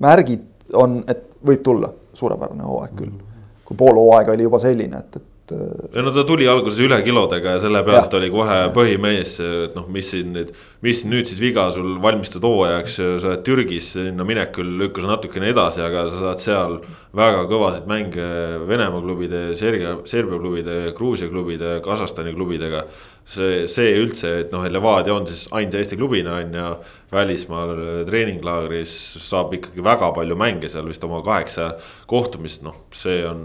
märgid 0.04 0.74
on, 0.76 1.00
et 1.08 1.24
võib 1.48 1.64
tulla 1.64 1.94
suurepärane 2.18 2.66
hooaeg 2.66 2.94
küll. 2.98 3.16
kui 3.64 3.76
pool 3.76 3.98
hooaega 4.00 4.32
oli 4.32 4.46
juba 4.48 4.58
selline, 4.62 5.02
et, 5.04 5.16
et. 5.16 5.26
Ei 5.52 6.02
no 6.04 6.12
ta 6.12 6.24
tuli 6.28 6.46
alguses 6.48 6.80
üle 6.84 6.98
kilodega 7.04 7.54
ja 7.56 7.60
selle 7.62 7.80
pealt 7.86 8.12
ja. 8.12 8.18
oli 8.18 8.30
kohe 8.32 8.56
põhimees, 8.74 9.38
et 9.44 9.76
noh, 9.78 9.86
mis 9.92 10.10
siin 10.12 10.34
nüüd. 10.36 10.52
mis 10.84 11.00
nüüd 11.08 11.26
siis 11.26 11.40
viga 11.42 11.64
sul 11.74 11.96
valmistud 12.02 12.44
hooajaks, 12.46 12.98
sa 13.18 13.30
oled 13.32 13.44
Türgis 13.46 13.92
sinna 13.96 14.26
minekul 14.28 14.76
lükkas 14.78 15.08
natukene 15.08 15.50
edasi, 15.50 15.82
aga 15.82 16.04
sa 16.06 16.20
saad 16.20 16.42
seal 16.44 16.76
väga 17.18 17.46
kõvasid 17.50 17.88
mänge 17.90 18.28
Venemaa 18.68 19.02
klubide, 19.02 19.40
Serbia, 19.58 19.96
Serbia 20.06 20.38
klubide, 20.38 20.76
Gruusia 20.94 21.30
klubide, 21.32 21.78
Kasahstani 21.82 22.36
klubidega 22.36 22.84
see, 23.28 23.64
see 23.70 23.96
üldse, 23.98 24.30
et 24.44 24.54
noh, 24.54 24.64
Levadia 24.70 25.16
on 25.16 25.26
siis 25.28 25.48
ainsa 25.56 25.80
Eesti 25.80 25.98
klubina 25.98 26.38
on 26.38 26.54
ju 26.54 26.70
välismaal 27.12 27.74
treeninglaagris 28.08 28.94
saab 29.24 29.56
ikkagi 29.58 29.84
väga 29.84 30.12
palju 30.16 30.38
mänge 30.38 30.70
seal 30.70 30.88
vist 30.88 31.04
oma 31.08 31.20
kaheksa 31.26 31.72
kohtumist, 32.10 32.62
noh, 32.66 32.84
see 32.94 33.22
on 33.26 33.42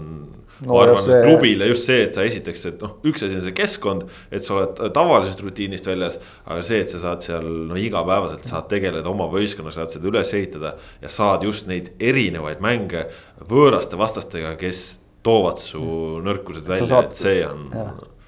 no,. 0.62 0.72
ma 0.72 0.80
arvan 0.84 1.02
see..., 1.02 1.18
et 1.18 1.28
klubile 1.28 1.68
just 1.70 1.88
see, 1.90 2.06
et 2.06 2.16
sa 2.16 2.24
esiteks, 2.26 2.64
et 2.70 2.84
noh, 2.84 2.96
üks 3.10 3.26
asi 3.26 3.38
on 3.38 3.44
see 3.46 3.56
keskkond, 3.56 4.06
et 4.34 4.46
sa 4.46 4.58
oled 4.58 4.82
tavalisest 4.96 5.44
rutiinist 5.44 5.88
väljas. 5.90 6.18
aga 6.44 6.60
see, 6.64 6.80
et 6.84 6.94
sa 6.94 7.02
saad 7.02 7.26
seal 7.26 7.50
no 7.70 7.78
igapäevaselt 7.80 8.48
saad 8.48 8.68
tegeleda 8.72 9.10
oma 9.10 9.28
võistkonnaga, 9.32 9.76
saad 9.80 9.94
seda 9.96 10.10
üles 10.12 10.34
ehitada 10.36 10.74
ja 11.02 11.12
saad 11.12 11.46
just 11.46 11.68
neid 11.70 11.94
erinevaid 12.00 12.62
mänge 12.64 13.08
võõraste 13.50 13.98
vastastega, 14.00 14.54
kes 14.60 14.84
toovad 15.24 15.60
su 15.62 15.84
nõrkused 16.24 16.66
välja, 16.68 17.04
et 17.04 17.16
see 17.16 17.40
on 17.46 17.70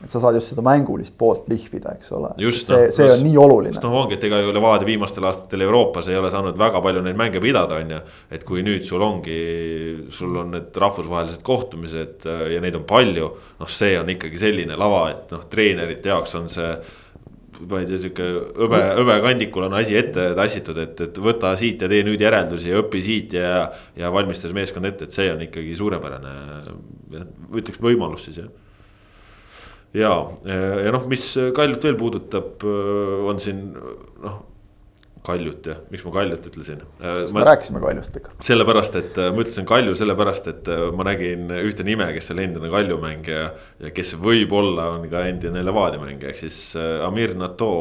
et 0.04 0.12
sa 0.12 0.20
saad 0.20 0.36
just 0.36 0.52
seda 0.52 0.60
mängulist 0.64 1.14
poolt 1.16 1.46
lihvida, 1.48 1.94
eks 1.96 2.10
ole. 2.12 2.34
see 2.52 2.90
see 2.92 3.06
on 3.08 3.22
nii 3.24 3.38
oluline. 3.40 3.80
noh, 3.80 3.94
ongi, 4.02 4.18
et 4.18 4.26
ega 4.28 4.42
ju 4.44 4.52
Levadia 4.52 4.88
viimastel 4.90 5.24
aastatel 5.24 5.64
Euroopas 5.64 6.10
ei 6.12 6.18
ole 6.20 6.28
saanud 6.32 6.58
väga 6.60 6.82
palju 6.84 7.04
neid 7.06 7.16
mänge 7.16 7.40
pidada, 7.40 7.80
on 7.80 7.94
ju. 7.96 8.00
et 8.36 8.44
kui 8.44 8.64
nüüd 8.66 8.84
sul 8.84 9.04
ongi, 9.06 9.38
sul 10.12 10.36
on 10.42 10.52
need 10.52 10.76
rahvusvahelised 10.84 11.40
kohtumised 11.46 12.28
äh, 12.28 12.44
ja 12.52 12.60
neid 12.64 12.76
on 12.76 12.84
palju. 12.88 13.30
noh, 13.62 13.72
see 13.72 13.96
on 14.00 14.12
ikkagi 14.12 14.42
selline 14.42 14.76
lava, 14.76 15.06
et 15.14 15.32
noh, 15.32 15.48
treenerite 15.48 16.12
jaoks 16.12 16.36
on 16.42 16.52
see 16.52 16.70
ma 17.56 17.80
ei 17.80 17.88
tea, 17.88 17.96
sihuke 18.02 18.28
hõbe, 18.52 18.82
hõbekandikul 18.98 19.64
on 19.64 19.78
asi 19.78 19.96
ette 19.96 20.28
tassitud, 20.36 20.76
et, 20.82 21.00
et 21.06 21.22
võta 21.24 21.54
siit 21.56 21.80
ja 21.80 21.88
tee 21.88 22.02
nüüd 22.04 22.20
järeldusi 22.20 22.68
ja 22.68 22.84
õpi 22.84 23.00
siit 23.00 23.40
ja. 23.40 23.64
ja 23.96 24.12
valmistas 24.12 24.52
meeskond 24.52 24.92
ette, 24.92 25.08
et 25.08 25.16
see 25.16 25.32
on 25.32 25.40
ikkagi 25.48 25.72
suurepärane, 25.80 26.36
ütleks 27.56 27.80
võimalus 27.80 28.28
siis 28.28 28.44
jah 28.44 28.52
ja, 29.96 30.12
ja 30.84 30.92
noh, 30.94 31.06
mis 31.10 31.30
Kaljut 31.56 31.86
veel 31.88 31.96
puudutab, 32.00 32.66
on 33.30 33.40
siin 33.42 33.70
noh. 34.24 34.44
Kaljut 35.26 35.66
jah, 35.66 35.80
miks 35.90 36.04
ma 36.06 36.12
Kaljut 36.14 36.44
ütlesin? 36.46 36.84
sest 37.02 37.32
ma, 37.34 37.40
me 37.40 37.46
rääkisime 37.48 37.80
Kaljust 37.82 38.12
pikalt. 38.14 38.36
sellepärast, 38.46 38.94
et 39.00 39.16
ma 39.18 39.42
ütlesin 39.42 39.66
Kalju 39.66 39.96
sellepärast, 39.98 40.46
et 40.52 40.70
ma 40.94 41.06
nägin 41.08 41.50
ühte 41.64 41.82
nime, 41.82 42.06
kes 42.14 42.30
oli 42.30 42.44
endine 42.46 42.70
Kalju 42.70 43.00
mängija. 43.02 43.48
ja 43.82 43.90
kes 43.96 44.14
võib-olla 44.22 44.84
on 44.94 45.08
ka 45.10 45.24
endine 45.26 45.64
Levadia 45.66 45.98
mängija, 45.98 46.30
ehk 46.30 46.44
siis 46.44 46.60
Amir 46.78 47.34
Nato 47.34 47.72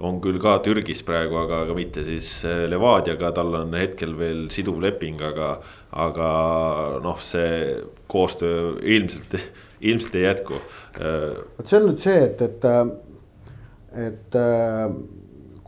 on 0.00 0.20
küll 0.24 0.40
ka 0.42 0.56
Türgis 0.64 1.02
praegu, 1.06 1.36
aga, 1.42 1.62
aga 1.66 1.76
mitte 1.76 2.04
siis 2.06 2.28
Levadiaga, 2.44 3.32
tal 3.36 3.54
on 3.58 3.74
hetkel 3.76 4.14
veel 4.18 4.46
siduv 4.52 4.80
leping, 4.82 5.20
aga. 5.22 5.54
aga 5.90 6.26
noh, 7.02 7.18
see 7.18 7.80
koostöö 8.10 8.76
ilmselt, 8.82 9.34
ilmselt 9.80 10.18
ei 10.18 10.26
jätku. 10.28 10.60
vot 11.56 11.66
see 11.66 11.80
on 11.80 11.88
nüüd 11.90 12.02
see, 12.02 12.20
et, 12.28 12.44
et, 12.46 12.68
et 14.08 14.38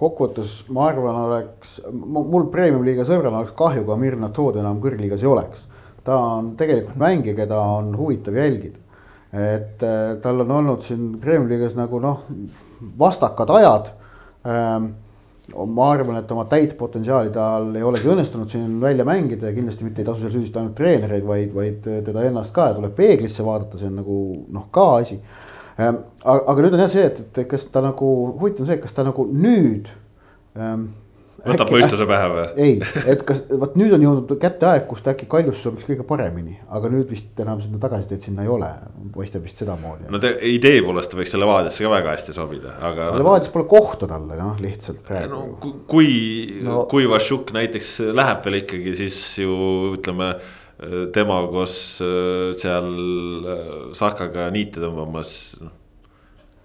kokkuvõttes 0.03 0.63
ma 0.75 0.89
arvan, 0.91 1.19
oleks 1.29 1.77
mul 1.93 2.49
premium-liiga 2.53 3.07
sõbrana 3.07 3.43
oleks 3.43 3.55
kahju, 3.59 3.85
kui 3.87 3.95
Amir 3.95 4.17
Natood 4.21 4.59
enam 4.61 4.81
kõrgliigas 4.83 5.23
ei 5.23 5.31
oleks. 5.31 5.67
ta 6.03 6.17
on 6.19 6.55
tegelikult 6.59 6.99
mängija, 6.99 7.37
keda 7.39 7.59
on 7.77 7.93
huvitav 7.97 8.35
jälgida. 8.35 8.79
et 9.33 9.83
äh, 9.83 10.17
tal 10.23 10.41
on 10.45 10.51
olnud 10.51 10.83
siin 10.83 11.19
premium-liigas 11.21 11.77
nagu 11.79 12.01
noh, 12.01 12.25
vastakad 12.99 13.51
ajad 13.51 13.93
ma 14.45 15.87
arvan, 15.91 16.19
et 16.19 16.31
oma 16.33 16.45
täit 16.51 16.75
potentsiaali 16.79 17.33
tal 17.35 17.75
ei 17.77 17.85
olegi 17.87 18.11
õnnestunud 18.11 18.51
siin 18.51 18.79
välja 18.81 19.05
mängida 19.07 19.51
ja 19.51 19.57
kindlasti 19.57 19.87
mitte 19.87 20.03
ei 20.03 20.07
tasu 20.07 20.23
seal 20.23 20.35
süüdistada 20.35 20.63
ainult 20.65 20.77
treenereid, 20.79 21.27
vaid, 21.27 21.55
vaid 21.55 21.89
teda 22.07 22.25
ennast 22.29 22.55
ka 22.55 22.71
ja 22.71 22.77
tuleb 22.79 22.95
peeglisse 22.97 23.45
vaadata, 23.47 23.81
see 23.81 23.91
on 23.91 23.99
nagu 24.01 24.19
noh, 24.55 24.69
ka 24.75 24.87
asi. 25.01 25.19
Aga, 25.79 26.39
aga 26.53 26.57
nüüd 26.65 26.77
on 26.77 26.85
jah 26.85 26.93
see, 26.93 27.05
et, 27.09 27.21
et 27.27 27.49
kas 27.51 27.67
ta 27.75 27.83
nagu, 27.85 28.11
huvitav 28.39 28.65
on 28.65 28.71
see, 28.71 28.81
kas 28.83 28.95
ta 28.97 29.07
nagu 29.07 29.27
nüüd 29.31 29.91
ähm, 30.59 30.91
võtab 31.47 31.73
mõistuse 31.75 32.07
pähe 32.09 32.29
või? 32.33 32.45
ei, 32.63 32.77
et 33.13 33.25
kas, 33.27 33.43
vot 33.61 33.75
nüüd 33.79 33.95
on 33.97 34.05
jõudnud 34.05 34.35
kätte 34.43 34.69
aeg, 34.71 34.87
kus 34.91 35.03
ta 35.05 35.15
äkki 35.15 35.29
Kaljusse 35.31 35.67
sobiks 35.67 35.89
kõige 35.89 36.07
paremini, 36.07 36.57
aga 36.73 36.91
nüüd 36.93 37.11
vist 37.11 37.43
enam 37.43 37.61
sinna 37.65 37.81
tagasiteed 37.83 38.25
sinna 38.27 38.47
ei 38.47 38.53
ole, 38.53 38.71
paistab 39.15 39.45
vist 39.47 39.61
sedamoodi. 39.63 40.09
no 40.13 40.23
ta 40.23 40.33
idee 40.49 40.81
poolest 40.87 41.17
võiks 41.19 41.35
selle 41.35 41.47
Levadiasse 41.47 41.85
ka 41.85 41.93
väga 41.93 42.17
hästi 42.17 42.37
sobida, 42.37 42.77
aga. 42.91 43.11
Levadias 43.19 43.53
pole 43.55 43.69
kohta 43.71 44.09
talle 44.11 44.39
noh, 44.39 44.57
lihtsalt 44.63 45.03
praegu 45.07 45.35
no,. 45.35 45.77
kui 45.91 46.11
no., 46.65 46.85
kui 46.91 47.11
Vašuk 47.11 47.55
näiteks 47.57 47.95
läheb 48.15 48.43
veel 48.47 48.63
ikkagi, 48.63 48.97
siis 49.03 49.21
ju 49.43 49.61
ütleme 49.99 50.35
tema 51.15 51.37
koos 51.47 51.77
äh, 52.03 52.51
seal 52.59 52.89
äh, 52.91 53.69
Sakaga 53.95 54.49
niite 54.55 54.83
tõmbamas, 54.83 55.37
noh 55.63 55.79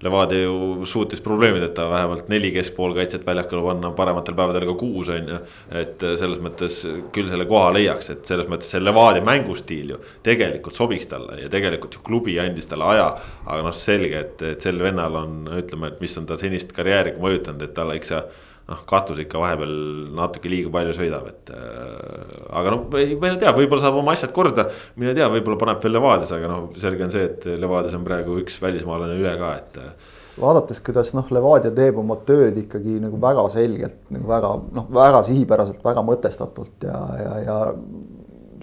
Levadia 0.01 0.43
ju 0.43 0.85
suutis 0.85 1.21
probleemideta 1.25 1.89
vähemalt 1.89 2.27
neli 2.29 2.51
keskpoolkaitset 2.53 3.25
väljakule 3.25 3.63
panna, 3.65 3.89
parematel 3.97 4.35
päevadel 4.37 4.67
ka 4.69 4.75
kuus 4.77 5.09
on 5.09 5.31
ju. 5.31 5.37
et 5.73 6.05
selles 6.19 6.37
mõttes 6.43 6.83
küll 7.15 7.29
selle 7.31 7.47
koha 7.49 7.71
leiaks, 7.73 8.11
et 8.13 8.29
selles 8.29 8.45
mõttes 8.45 8.69
see 8.69 8.83
Levadia 8.83 9.25
mängustiil 9.25 9.95
ju 9.95 10.01
tegelikult 10.23 10.77
sobiks 10.77 11.09
talle 11.09 11.39
ja 11.41 11.49
tegelikult 11.49 11.97
ju 11.97 12.03
klubi 12.05 12.37
andis 12.39 12.69
talle 12.69 12.91
aja. 12.93 13.07
aga 13.45 13.63
noh, 13.65 13.73
selge, 13.73 14.19
et, 14.19 14.45
et 14.53 14.61
sel 14.61 14.77
vennal 14.83 15.17
on, 15.17 15.39
ütleme, 15.57 15.89
et 15.89 16.01
mis 16.01 16.17
on 16.21 16.29
ta 16.29 16.37
senist 16.37 16.77
karjääri 16.77 17.17
mõjutanud, 17.17 17.65
et 17.65 17.73
talle 17.73 17.97
ikka 17.97 18.21
noh, 18.67 18.83
katus 18.89 19.21
ikka 19.23 19.39
vahepeal 19.41 19.73
natuke 20.17 20.51
liiga 20.51 20.71
palju 20.73 20.95
sõidab, 20.97 21.29
et 21.31 21.53
äh,. 21.55 22.43
aga 22.59 22.75
noh, 22.75 22.99
ei 22.99 23.15
tea, 23.15 23.53
võib-olla 23.55 23.83
saab 23.83 24.01
oma 24.01 24.15
asjad 24.17 24.33
korda, 24.35 24.67
mine 24.99 25.15
tea, 25.17 25.29
võib-olla 25.31 25.59
paneb 25.61 25.81
veel 25.83 25.97
Levadias, 25.97 26.33
aga 26.35 26.51
noh, 26.51 26.67
selge 26.79 27.07
on 27.07 27.15
see, 27.15 27.25
et 27.29 27.49
Levadias 27.61 27.95
on 27.97 28.05
praegu 28.07 28.37
üks 28.43 28.59
välismaalane 28.63 29.17
üle 29.19 29.33
ka, 29.39 29.53
et 29.61 29.81
äh, 29.83 30.13
vaadates, 30.41 30.81
kuidas 30.85 31.13
noh, 31.17 31.27
Levadia 31.33 31.71
teeb 31.75 31.97
oma 32.01 32.19
tööd 32.27 32.57
ikkagi 32.61 32.99
nagu 33.03 33.19
väga 33.21 33.47
selgelt 33.53 33.99
nagu 34.13 34.29
väga 34.29 34.53
noh, 34.77 34.87
väga 34.93 35.23
sihipäraselt, 35.27 35.81
väga 35.85 36.03
mõtestatult 36.05 36.87
ja, 36.87 37.01
ja, 37.21 37.33
ja 37.47 37.57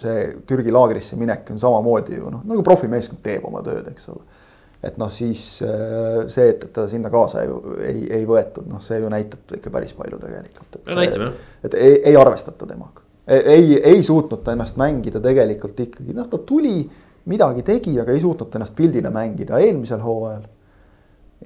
see 0.01 0.25
Türgi 0.49 0.75
laagrisse 0.75 1.19
minek 1.19 1.51
on 1.55 1.61
samamoodi 1.63 2.19
ju 2.19 2.31
noh, 2.33 2.45
nagu 2.47 2.65
profimeeskond 2.67 3.23
teeb 3.25 3.47
oma 3.49 3.63
tööd, 3.67 3.89
eks 3.91 4.11
ole 4.13 4.23
et 4.85 4.99
noh, 5.01 5.11
siis 5.13 5.45
äh, 5.65 6.25
see, 6.33 6.51
et, 6.53 6.67
ta 6.75 6.87
sinna 6.91 7.11
kaasa 7.13 7.45
ei, 7.45 7.55
ei, 7.89 8.03
ei 8.21 8.29
võetud, 8.29 8.69
noh, 8.71 8.83
see 8.85 9.01
ju 9.03 9.11
näitab 9.13 9.57
ikka 9.59 9.73
päris 9.75 9.97
palju 9.97 10.21
tegelikult. 10.23 10.81
et, 10.81 10.93
see, 10.93 11.31
et 11.69 11.79
ei, 11.81 11.99
ei 12.13 12.19
arvestata 12.21 12.69
temaga, 12.69 13.05
ei, 13.27 13.79
ei 13.81 14.03
suutnud 14.05 14.45
ta 14.45 14.55
ennast 14.57 14.79
mängida 14.81 15.23
tegelikult 15.25 15.81
ikkagi, 15.87 16.17
noh, 16.17 16.29
ta 16.31 16.41
tuli, 16.47 16.83
midagi 17.31 17.65
tegi, 17.65 17.97
aga 18.01 18.13
ei 18.13 18.21
suutnud 18.21 18.59
ennast 18.59 18.77
pildile 18.77 19.13
mängida 19.15 19.61
eelmisel 19.65 20.03
hooajal 20.05 20.45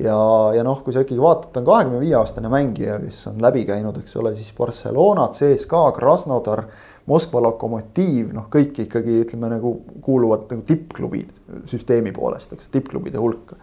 ja, 0.02 0.18
ja 0.54 0.64
noh, 0.66 0.82
kui 0.84 0.94
sa 0.94 1.02
ikkagi 1.04 1.20
vaatad, 1.22 1.50
ta 1.52 1.62
on 1.62 1.66
kahekümne 1.68 2.00
viie 2.02 2.14
aastane 2.18 2.50
mängija, 2.52 2.98
kes 3.02 3.20
on 3.32 3.42
läbi 3.42 3.64
käinud, 3.68 3.98
eks 4.02 4.16
ole, 4.20 4.34
siis 4.38 4.52
Barcelona, 4.56 5.28
CSKA, 5.34 5.90
Krasnodar, 5.96 6.64
Moskva 7.08 7.42
Lokomotiiv, 7.46 8.32
noh, 8.36 8.48
kõik 8.52 8.82
ikkagi 8.84 9.22
ütleme 9.24 9.50
nagu 9.54 9.74
kuuluvad 10.04 10.48
nagu 10.52 10.64
tippklubid 10.68 11.38
süsteemi 11.68 12.12
poolest, 12.16 12.52
eks 12.54 12.72
tippklubide 12.74 13.20
hulka. 13.22 13.58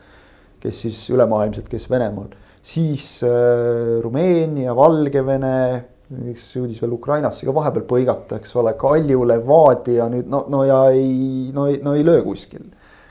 kes 0.66 0.80
siis 0.82 1.00
ülemaailmselt, 1.14 1.68
kes 1.70 1.84
Venemaal, 1.92 2.32
siis 2.66 3.20
äh, 3.24 4.00
Rumeenia, 4.02 4.74
Valgevene, 4.76 5.58
kes 6.10 6.42
jõudis 6.56 6.80
veel 6.82 6.96
Ukrainasse 6.96 7.46
ka 7.46 7.54
vahepeal 7.54 7.86
põigata, 7.86 8.40
eks 8.40 8.56
ole, 8.58 8.74
Kalju, 8.74 9.28
Levadia 9.30 10.08
nüüd 10.10 10.26
no, 10.32 10.42
no 10.50 10.64
ja 10.66 10.80
ei, 10.90 11.52
no 11.54 11.68
ei, 11.70 11.78
no 11.86 11.94
ei 11.94 12.06
löö 12.06 12.24
kuskil 12.26 12.66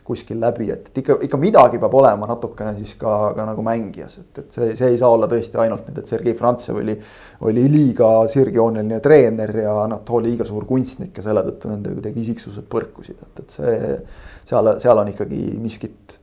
kuskil 0.04 0.36
läbi, 0.40 0.66
et, 0.72 0.90
et 0.90 0.98
ikka, 1.00 1.16
ikka 1.24 1.38
midagi 1.40 1.78
peab 1.80 1.94
olema 1.96 2.26
natukene 2.28 2.74
siis 2.76 2.92
ka, 3.00 3.32
ka 3.36 3.46
nagu 3.48 3.62
mängijas, 3.64 4.18
et, 4.20 4.42
et 4.42 4.56
see, 4.56 4.74
see 4.76 4.90
ei 4.92 4.98
saa 5.00 5.08
olla 5.14 5.28
tõesti 5.30 5.60
ainult 5.62 5.88
nüüd, 5.88 6.00
et 6.02 6.10
Sergei 6.10 6.36
Frantsev 6.36 6.82
oli, 6.82 6.96
oli 7.48 7.64
liiga 7.72 8.10
sirgjooneline 8.30 9.00
treener 9.04 9.54
ja 9.62 9.78
Anatoli 9.86 10.28
liiga 10.28 10.44
suur 10.48 10.68
kunstnik 10.68 11.16
ja 11.16 11.24
selle 11.24 11.44
tõttu 11.48 11.72
nende 11.72 11.96
kuidagi 11.96 12.20
isiksused 12.20 12.68
põrkusid, 12.68 13.24
et, 13.24 13.42
et 13.46 13.56
see, 13.56 13.96
seal, 14.52 14.74
seal 14.84 15.00
on 15.00 15.10
ikkagi 15.14 15.42
miskit, 15.64 16.18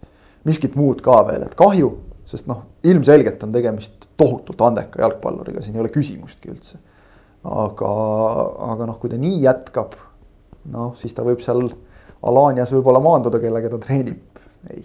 miskit 0.46 0.78
muud 0.78 1.02
ka 1.06 1.24
veel, 1.32 1.50
et 1.50 1.58
kahju, 1.58 1.92
sest 2.30 2.50
noh, 2.52 2.64
ilmselgelt 2.86 3.42
on 3.48 3.54
tegemist 3.56 4.12
tohutult 4.22 4.62
andeka 4.68 5.02
jalgpalluriga, 5.02 5.66
siin 5.66 5.80
ei 5.80 5.88
ole 5.88 5.94
küsimustki 5.94 6.54
üldse. 6.54 6.78
aga, 7.50 7.94
aga 8.70 8.86
noh, 8.86 9.02
kui 9.02 9.10
ta 9.10 9.18
nii 9.18 9.42
jätkab, 9.42 9.98
noh, 10.70 10.94
siis 10.94 11.18
ta 11.18 11.26
võib 11.26 11.42
seal 11.42 11.66
Alanias 12.30 12.74
võib-olla 12.74 13.02
maanduda, 13.02 13.40
kellega 13.42 13.72
ta 13.72 13.80
treenib, 13.82 14.42
ei 14.70 14.84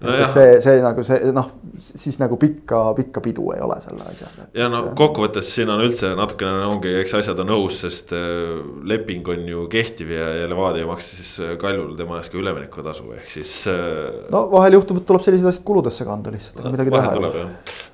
no. 0.00 0.12
et 0.12 0.32
see, 0.32 0.56
see 0.64 0.80
nagu 0.84 1.04
see 1.06 1.30
noh, 1.34 1.48
siis 1.76 2.18
nagu 2.20 2.36
pikka, 2.40 2.80
pikka 2.96 3.22
pidu 3.24 3.48
ei 3.54 3.62
ole 3.64 3.78
selle 3.82 4.04
asjaga. 4.10 4.46
ja 4.56 4.68
no 4.72 4.82
kokkuvõttes 4.98 5.48
siin 5.54 5.70
on 5.72 5.82
üldse 5.84 6.12
natukene 6.18 6.66
ongi, 6.68 6.92
eks 7.00 7.16
asjad 7.20 7.40
on 7.44 7.52
õhus, 7.56 7.80
sest 7.86 8.12
äh, 8.16 8.60
leping 8.88 9.28
on 9.32 9.46
ju 9.48 9.66
kehtiv 9.72 10.12
ja, 10.12 10.28
ja 10.42 10.50
Levadia 10.50 10.88
maksis 10.88 11.22
siis 11.22 11.32
äh, 11.44 11.54
Kaljule 11.60 11.96
tema 11.98 12.20
eest 12.20 12.32
ka 12.32 12.40
üleminekutasu, 12.40 13.08
ehk 13.16 13.32
siis. 13.38 13.54
Äh, 13.72 14.28
no 14.32 14.46
vahel 14.52 14.78
juhtub, 14.78 15.00
et 15.00 15.08
tuleb 15.08 15.24
sellised 15.24 15.50
asjad 15.50 15.66
kuludesse 15.68 16.08
kanda 16.08 16.34
lihtsalt, 16.34 16.60
aga 16.62 16.74
midagi 16.74 16.94
teha 16.94 17.14
ei 17.14 17.22
ole. 17.22 17.46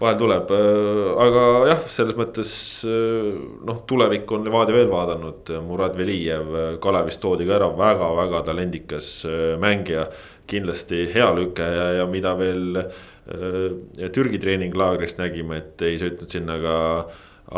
vahel 0.02 0.20
tuleb, 0.24 0.52
aga 1.26 1.46
jah, 1.72 1.86
selles 1.92 2.18
mõttes 2.18 2.52
noh, 2.82 3.82
tulevikku 3.88 4.38
on 4.38 4.46
Levadia 4.48 4.80
veel 4.80 4.90
vaadanud, 4.90 5.54
Murad 5.66 5.96
Velijev 5.98 6.78
Kalevist 6.82 7.22
toodi 7.22 7.46
ka 7.48 7.58
ära 7.60 7.70
väga, 7.76 8.10
väga 8.18 8.44
talendikas 8.50 9.14
mängija 9.62 10.08
kindlasti 10.52 11.06
hea 11.14 11.28
lüke 11.36 11.66
ja, 11.66 11.88
ja 12.00 12.06
mida 12.10 12.34
veel 12.38 12.78
äh, 12.78 14.08
Türgi 14.12 14.40
treeninglaagrist 14.42 15.20
nägime, 15.22 15.62
et 15.62 15.84
ei 15.86 15.98
sõitnud 16.00 16.32
sinna 16.32 16.58
ka 16.62 16.78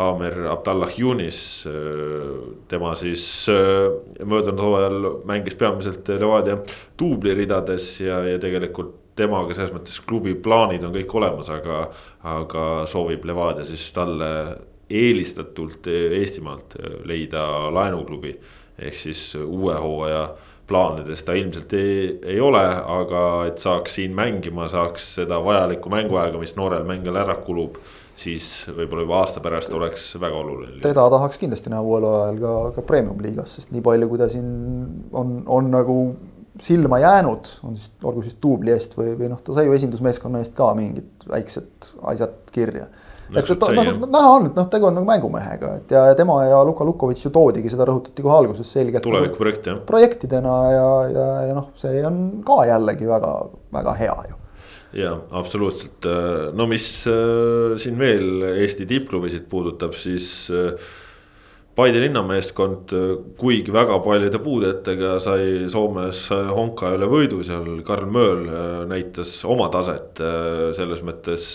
Aamer 0.05 0.49
Abdallah 0.51 0.91
Yunis 0.99 1.39
äh,. 1.69 1.73
tema 2.67 2.95
siis 2.99 3.47
äh, 3.51 3.87
möödunud 4.25 4.61
hooajal 4.61 5.09
mängis 5.27 5.55
peamiselt 5.55 6.09
Levadia 6.19 6.57
duubliridades 6.99 8.01
ja, 8.01 8.19
ja 8.27 8.39
tegelikult 8.41 9.01
temaga 9.15 9.55
selles 9.55 9.71
mõttes 9.71 10.01
klubi 10.03 10.33
plaanid 10.35 10.83
on 10.83 10.91
kõik 10.95 11.13
olemas, 11.15 11.49
aga, 11.53 11.85
aga 12.27 12.65
soovib 12.91 13.23
Levadia 13.25 13.63
siis 13.67 13.87
talle 13.95 14.31
eelistatult 14.91 15.87
Eestimaalt 15.87 16.75
leida 17.07 17.45
laenuklubi 17.73 18.35
ehk 18.77 18.97
siis 18.99 19.21
uue 19.39 19.73
hooaja 19.79 20.27
plaanides 20.67 21.23
ta 21.25 21.35
ilmselt 21.37 21.73
ei, 21.77 22.19
ei 22.35 22.39
ole, 22.41 22.63
aga 22.99 23.21
et 23.49 23.61
saaks 23.61 23.99
siin 23.99 24.15
mängima, 24.17 24.69
saaks 24.71 25.13
seda 25.19 25.39
vajalikku 25.43 25.91
mänguaega, 25.93 26.41
mis 26.41 26.55
noorel 26.59 26.87
mängijal 26.87 27.21
ära 27.25 27.37
kulub. 27.45 27.79
siis 28.15 28.45
võib-olla 28.71 29.03
juba 29.03 29.17
aasta 29.19 29.41
pärast 29.43 29.73
oleks 29.75 30.03
väga 30.21 30.37
oluline. 30.39 30.77
teda 30.81 31.03
tahaks 31.11 31.37
kindlasti 31.37 31.69
näha 31.69 31.81
uuel 31.83 32.05
ajal 32.07 32.37
ka, 32.39 32.53
ka 32.77 32.83
premium 32.87 33.19
liigas, 33.21 33.57
sest 33.57 33.73
nii 33.75 33.83
palju, 33.83 34.07
kui 34.09 34.21
ta 34.21 34.29
siin 34.31 34.47
on, 35.11 35.41
on 35.45 35.67
nagu 35.71 35.97
silma 36.61 36.99
jäänud, 36.99 37.49
on 37.67 37.75
siis, 37.75 37.91
olgu 38.03 38.23
siis 38.23 38.37
duubli 38.43 38.71
eest 38.71 38.95
või, 38.97 39.17
või 39.19 39.27
noh, 39.33 39.41
ta 39.43 39.53
sai 39.53 39.67
ju 39.67 39.75
esindusmeeskonna 39.75 40.39
eest 40.39 40.55
ka 40.55 40.69
mingid 40.77 41.27
väiksed 41.27 41.91
asjad 42.13 42.55
kirja 42.55 42.87
et, 43.33 43.51
et 43.51 43.67
nagu 43.79 44.09
näha 44.11 44.31
on, 44.37 44.47
et 44.51 44.59
noh, 44.59 44.69
tegu 44.71 44.89
on 44.89 44.97
nagu 44.99 45.09
mängumehega, 45.09 45.73
et 45.81 45.93
ja, 45.95 46.05
ja 46.11 46.15
tema 46.17 46.39
ja 46.45 46.61
Luka 46.67 46.85
Lukovitš 46.87 47.27
ju 47.27 47.33
toodigi, 47.35 47.71
seda 47.73 47.87
rõhutati 47.89 48.25
kohe 48.25 48.37
alguses 48.37 48.71
selgelt. 48.77 49.05
tulevikuprojekt 49.05 49.69
jah. 49.71 49.83
projektidena 49.87 50.55
ja, 50.71 50.89
ja, 51.11 51.27
ja 51.49 51.59
noh, 51.59 51.69
see 51.79 52.01
on 52.05 52.25
ka 52.45 52.63
jällegi 52.69 53.09
väga, 53.09 53.35
väga 53.75 53.99
hea 54.01 54.17
ju 54.31 54.41
ja 54.95 55.15
absoluutselt, 55.35 56.05
no 56.55 56.67
mis 56.71 56.87
äh, 57.11 57.73
siin 57.79 57.97
veel 57.99 58.45
Eesti 58.55 58.87
tippklubisid 58.89 59.49
puudutab, 59.51 59.97
siis 59.99 60.51
äh, 60.53 60.93
Paide 61.75 61.99
linnameeskond, 61.99 62.93
kuigi 63.35 63.73
väga 63.75 63.97
paljude 63.99 64.39
puudetega 64.39 65.17
sai 65.19 65.65
Soomes 65.67 66.21
Honka 66.31 66.93
üle 66.95 67.09
võidu 67.11 67.41
seal, 67.43 67.81
Karl 67.83 68.07
Mööl 68.07 68.45
äh, 68.47 68.77
näitas 68.87 69.33
oma 69.43 69.67
taset 69.73 70.21
selles 70.77 71.03
mõttes 71.03 71.49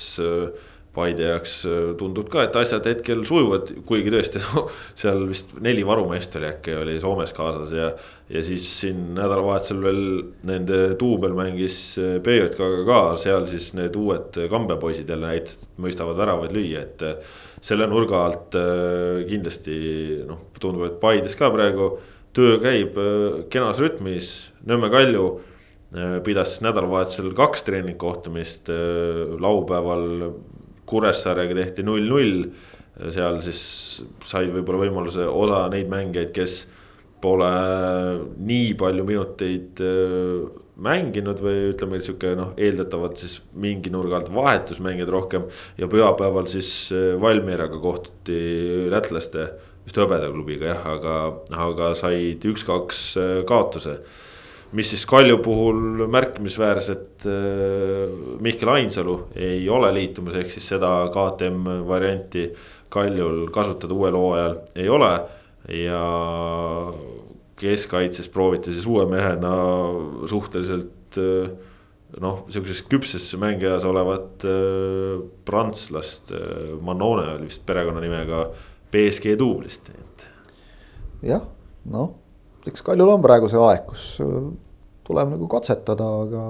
Paide 0.91 1.23
jaoks 1.29 1.53
tundub 2.01 2.27
ka, 2.33 2.43
et 2.49 2.57
asjad 2.59 2.87
hetkel 2.91 3.21
sujuvad, 3.29 3.69
kuigi 3.87 4.11
tõesti 4.11 4.41
no, 4.47 4.65
seal 4.99 5.23
vist 5.29 5.53
neli 5.63 5.85
varumeest 5.87 6.35
oli 6.41 6.49
äkki 6.49 6.75
oli 6.81 6.97
Soomes 7.03 7.35
kaasas 7.37 7.75
ja. 7.77 7.93
ja 8.27 8.43
siis 8.43 8.67
siin 8.81 9.13
nädalavahetusel 9.15 9.85
veel 9.85 10.03
nende 10.51 10.81
duubel 10.99 11.37
mängis 11.39 11.79
BJK-ga 12.25 12.83
ka, 12.89 13.01
seal 13.23 13.47
siis 13.51 13.71
need 13.79 13.95
uued 14.01 14.41
Kambja 14.51 14.81
poisid 14.83 15.11
jälle 15.11 15.31
näitasid, 15.31 15.69
et 15.69 15.85
mõistavad 15.87 16.19
väravaid 16.19 16.57
lüüa, 16.59 16.83
et. 16.83 17.07
selle 17.63 17.87
nurga 17.87 18.25
alt 18.27 18.57
kindlasti 19.31 19.77
noh, 20.27 20.49
tundub, 20.59 20.89
et 20.89 20.99
Paides 21.03 21.39
ka 21.39 21.53
praegu 21.55 21.93
töö 22.35 22.59
käib 22.63 22.99
kenas 23.53 23.79
rütmis, 23.83 24.33
Nõmme 24.67 24.91
Kalju 24.91 25.27
pidas 26.25 26.61
nädalavahetusel 26.63 27.33
kaks 27.35 27.65
treeningkohtumist, 27.67 28.71
laupäeval 29.43 30.05
Kuressaarega 30.91 31.57
tehti 31.63 31.87
null-null. 31.87 32.51
seal 33.15 33.39
siis 33.45 33.61
said 34.27 34.51
võib-olla 34.53 34.85
võimaluse 34.85 35.25
osa 35.25 35.63
neid 35.73 35.89
mängijaid, 35.89 36.35
kes 36.37 36.57
pole 37.21 37.51
nii 38.41 38.75
palju 38.81 39.05
minuteid 39.09 39.81
äh, 39.85 40.61
mänginud 40.81 41.41
või 41.45 41.71
ütleme, 41.75 42.01
sihuke 42.01 42.33
noh, 42.39 42.55
eeldatavalt 42.61 43.21
siis 43.21 43.39
mingi 43.61 43.93
nurga 43.93 44.21
alt 44.21 44.31
vahetusmängijad 44.33 45.13
rohkem. 45.13 45.49
ja 45.79 45.89
pühapäeval 45.89 46.49
siis 46.51 46.71
äh, 46.97 47.13
Valmieraga 47.21 47.81
kohtuti 47.81 48.89
lätlaste, 48.93 49.51
vist 49.85 50.01
hõbedaklubiga 50.01 50.73
jah, 50.73 50.89
aga, 50.95 51.17
aga 51.69 51.93
said 51.99 52.45
üks-kaks 52.53 53.05
äh, 53.21 53.37
kaotuse 53.49 54.01
mis 54.73 54.91
siis 54.93 55.07
Kalju 55.07 55.39
puhul 55.43 56.07
märkimisväärset 56.11 57.27
äh, 57.27 58.13
Mihkel 58.41 58.69
Ainsalu 58.69 59.17
ei 59.35 59.69
ole 59.69 59.91
liitumas, 59.95 60.37
ehk 60.39 60.53
siis 60.53 60.69
seda 60.75 60.93
KTM 61.15 61.87
varianti 61.89 62.47
Kaljul 62.91 63.49
kasutada 63.55 63.95
uuel 63.95 64.19
hooajal 64.19 64.57
ei 64.75 64.89
ole. 64.89 65.13
ja 65.69 66.01
keskkaitses 67.61 68.31
prooviti 68.33 68.73
siis 68.73 68.87
uue 68.89 69.05
mehena 69.07 69.51
suhteliselt 70.27 71.19
äh, 71.21 71.51
noh, 72.21 72.45
sihukeses 72.49 72.87
küpses 72.89 73.27
mängijas 73.39 73.85
olevat 73.85 74.47
äh, 74.49 75.21
prantslast, 75.45 76.33
Manone 76.81 77.29
oli 77.35 77.51
vist 77.51 77.67
perekonnanimega 77.67 78.47
BSG 78.91 79.37
duublist. 79.39 79.93
jah, 81.23 81.45
noh 81.85 82.17
eks 82.69 82.85
Kaljul 82.85 83.15
on 83.15 83.23
praegu 83.25 83.49
see 83.49 83.63
aeg, 83.63 83.87
kus 83.89 84.11
äh, 84.25 84.51
tuleb 85.11 85.31
nagu 85.33 85.49
katsetada, 85.51 86.07
aga, 86.25 86.43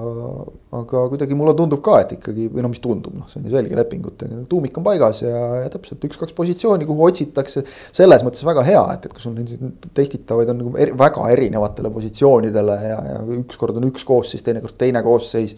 aga 0.81 1.03
kuidagi 1.11 1.37
mulle 1.37 1.53
tundub 1.57 1.81
ka, 1.85 1.97
et 2.03 2.15
ikkagi 2.17 2.47
või 2.51 2.63
no 2.65 2.71
mis 2.71 2.81
tundub, 2.83 3.13
noh, 3.17 3.27
see 3.31 3.41
on 3.41 3.47
ju 3.47 3.53
selge 3.55 3.77
lepingutega, 3.77 4.41
tuumik 4.49 4.77
on 4.77 4.85
paigas 4.85 5.23
ja, 5.23 5.43
ja 5.63 5.69
täpselt 5.73 6.03
üks-kaks 6.07 6.35
positsiooni, 6.37 6.87
kuhu 6.89 7.07
otsitakse. 7.07 7.63
selles 7.95 8.25
mõttes 8.27 8.45
väga 8.47 8.65
hea, 8.67 8.83
et, 8.95 9.07
et 9.07 9.15
kui 9.15 9.23
sul 9.23 9.37
neid 9.37 9.87
testitavaid 9.97 10.51
on 10.53 10.61
nagu 10.61 10.73
eri, 10.77 10.95
väga 10.97 11.29
erinevatele 11.35 11.93
positsioonidele 11.93 12.75
ja, 12.85 12.99
ja 13.15 13.21
ükskord 13.39 13.79
on 13.81 13.87
üks 13.89 14.05
koosseis, 14.07 14.45
teinekord 14.45 14.77
teine 14.79 15.01
koosseis 15.05 15.57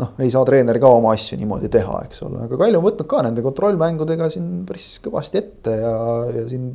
noh, 0.00 0.16
ei 0.22 0.32
saa 0.32 0.42
treener 0.48 0.80
ka 0.80 0.90
oma 0.96 1.14
asju 1.16 1.38
niimoodi 1.38 1.70
teha, 1.72 2.02
eks 2.08 2.24
ole, 2.26 2.46
aga 2.46 2.58
Kalju 2.58 2.80
on 2.80 2.88
võtnud 2.88 3.10
ka 3.10 3.22
nende 3.26 3.44
kontrollmängudega 3.46 4.30
siin 4.32 4.64
päris 4.68 4.96
kõvasti 5.04 5.40
ette 5.42 5.76
ja, 5.82 5.94
ja 6.34 6.44
siin 6.50 6.72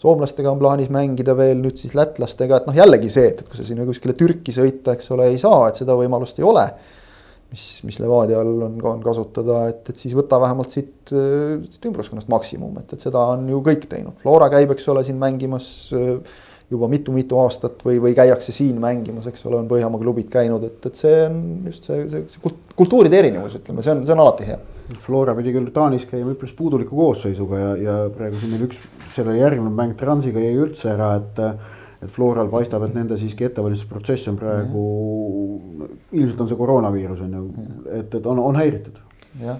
soomlastega 0.00 0.48
on 0.50 0.60
plaanis 0.60 0.88
mängida 0.92 1.34
veel, 1.36 1.58
nüüd 1.60 1.76
siis 1.80 1.92
lätlastega, 1.98 2.60
et 2.60 2.70
noh, 2.70 2.76
jällegi 2.76 3.10
see, 3.12 3.28
et, 3.34 3.42
et 3.42 3.50
kui 3.50 3.60
sa 3.60 3.66
sinna 3.66 3.84
kuskile 3.88 4.16
Türki 4.16 4.54
sõita, 4.56 4.96
eks 4.96 5.12
ole, 5.14 5.28
ei 5.32 5.38
saa, 5.40 5.68
et 5.68 5.80
seda 5.82 5.96
võimalust 5.98 6.40
ei 6.40 6.46
ole. 6.48 6.64
mis, 7.50 7.64
mis 7.82 7.98
Levadial 7.98 8.46
on, 8.62 8.76
on 8.86 9.00
kasutada, 9.02 9.64
et, 9.72 9.82
et 9.90 9.98
siis 9.98 10.14
võta 10.14 10.38
vähemalt 10.40 10.70
siit, 10.70 11.10
siit 11.10 11.88
ümbruskonnast 11.90 12.30
maksimum, 12.30 12.76
et, 12.78 12.94
et 12.94 13.02
seda 13.02 13.24
on 13.34 13.48
ju 13.50 13.58
kõik 13.66 13.88
teinud. 13.90 14.14
Flora 14.22 14.46
käib, 14.52 14.70
eks 14.76 14.86
ole, 14.92 15.02
siin 15.06 15.18
mängimas 15.18 15.66
juba 16.70 16.86
mitu-mitu 16.86 17.38
aastat 17.42 17.82
või, 17.82 17.98
või 18.02 18.14
käiakse 18.14 18.54
siin 18.54 18.78
mängimas, 18.80 19.26
eks 19.26 19.42
ole, 19.50 19.58
on 19.58 19.68
Põhjamaa 19.70 19.98
klubid 19.98 20.30
käinud, 20.30 20.62
et, 20.68 20.78
et 20.86 21.00
see 21.00 21.24
on 21.26 21.40
just 21.66 21.90
see, 21.90 22.04
see, 22.12 22.22
see 22.30 22.52
kultuuride 22.78 23.18
erinevus, 23.18 23.58
ütleme, 23.58 23.82
see 23.82 23.96
on, 23.96 24.04
see 24.06 24.14
on 24.14 24.22
alati 24.22 24.46
hea. 24.52 24.60
Flora 25.04 25.34
pidi 25.38 25.52
küll 25.54 25.70
Taanis 25.74 26.06
käima 26.10 26.34
üpris 26.34 26.54
puuduliku 26.56 26.96
koosseisuga 26.96 27.58
ja, 27.58 27.70
ja 27.78 27.96
praegu 28.14 28.40
siin 28.40 28.54
meil 28.54 28.66
üks 28.68 28.80
selle 29.14 29.36
järgnev 29.38 29.74
mäng 29.74 29.96
Transiga 29.98 30.42
jäi 30.42 30.56
üldse 30.58 30.94
ära, 30.94 31.14
et. 31.20 31.44
et 32.00 32.08
Floral 32.08 32.48
paistab, 32.48 32.80
et 32.86 32.94
nende 32.96 33.18
siiski 33.20 33.44
ettevalmistusprotsess 33.44 34.30
on 34.30 34.38
praegu 34.40 34.84
ilmselt 36.16 36.38
on 36.40 36.48
see 36.48 36.56
koroonaviirus 36.56 37.20
on 37.26 37.34
ju, 37.36 37.42
et, 37.92 38.14
et 38.16 38.28
on, 38.30 38.40
on 38.40 38.56
häiritud. 38.56 38.96
jah, 39.42 39.58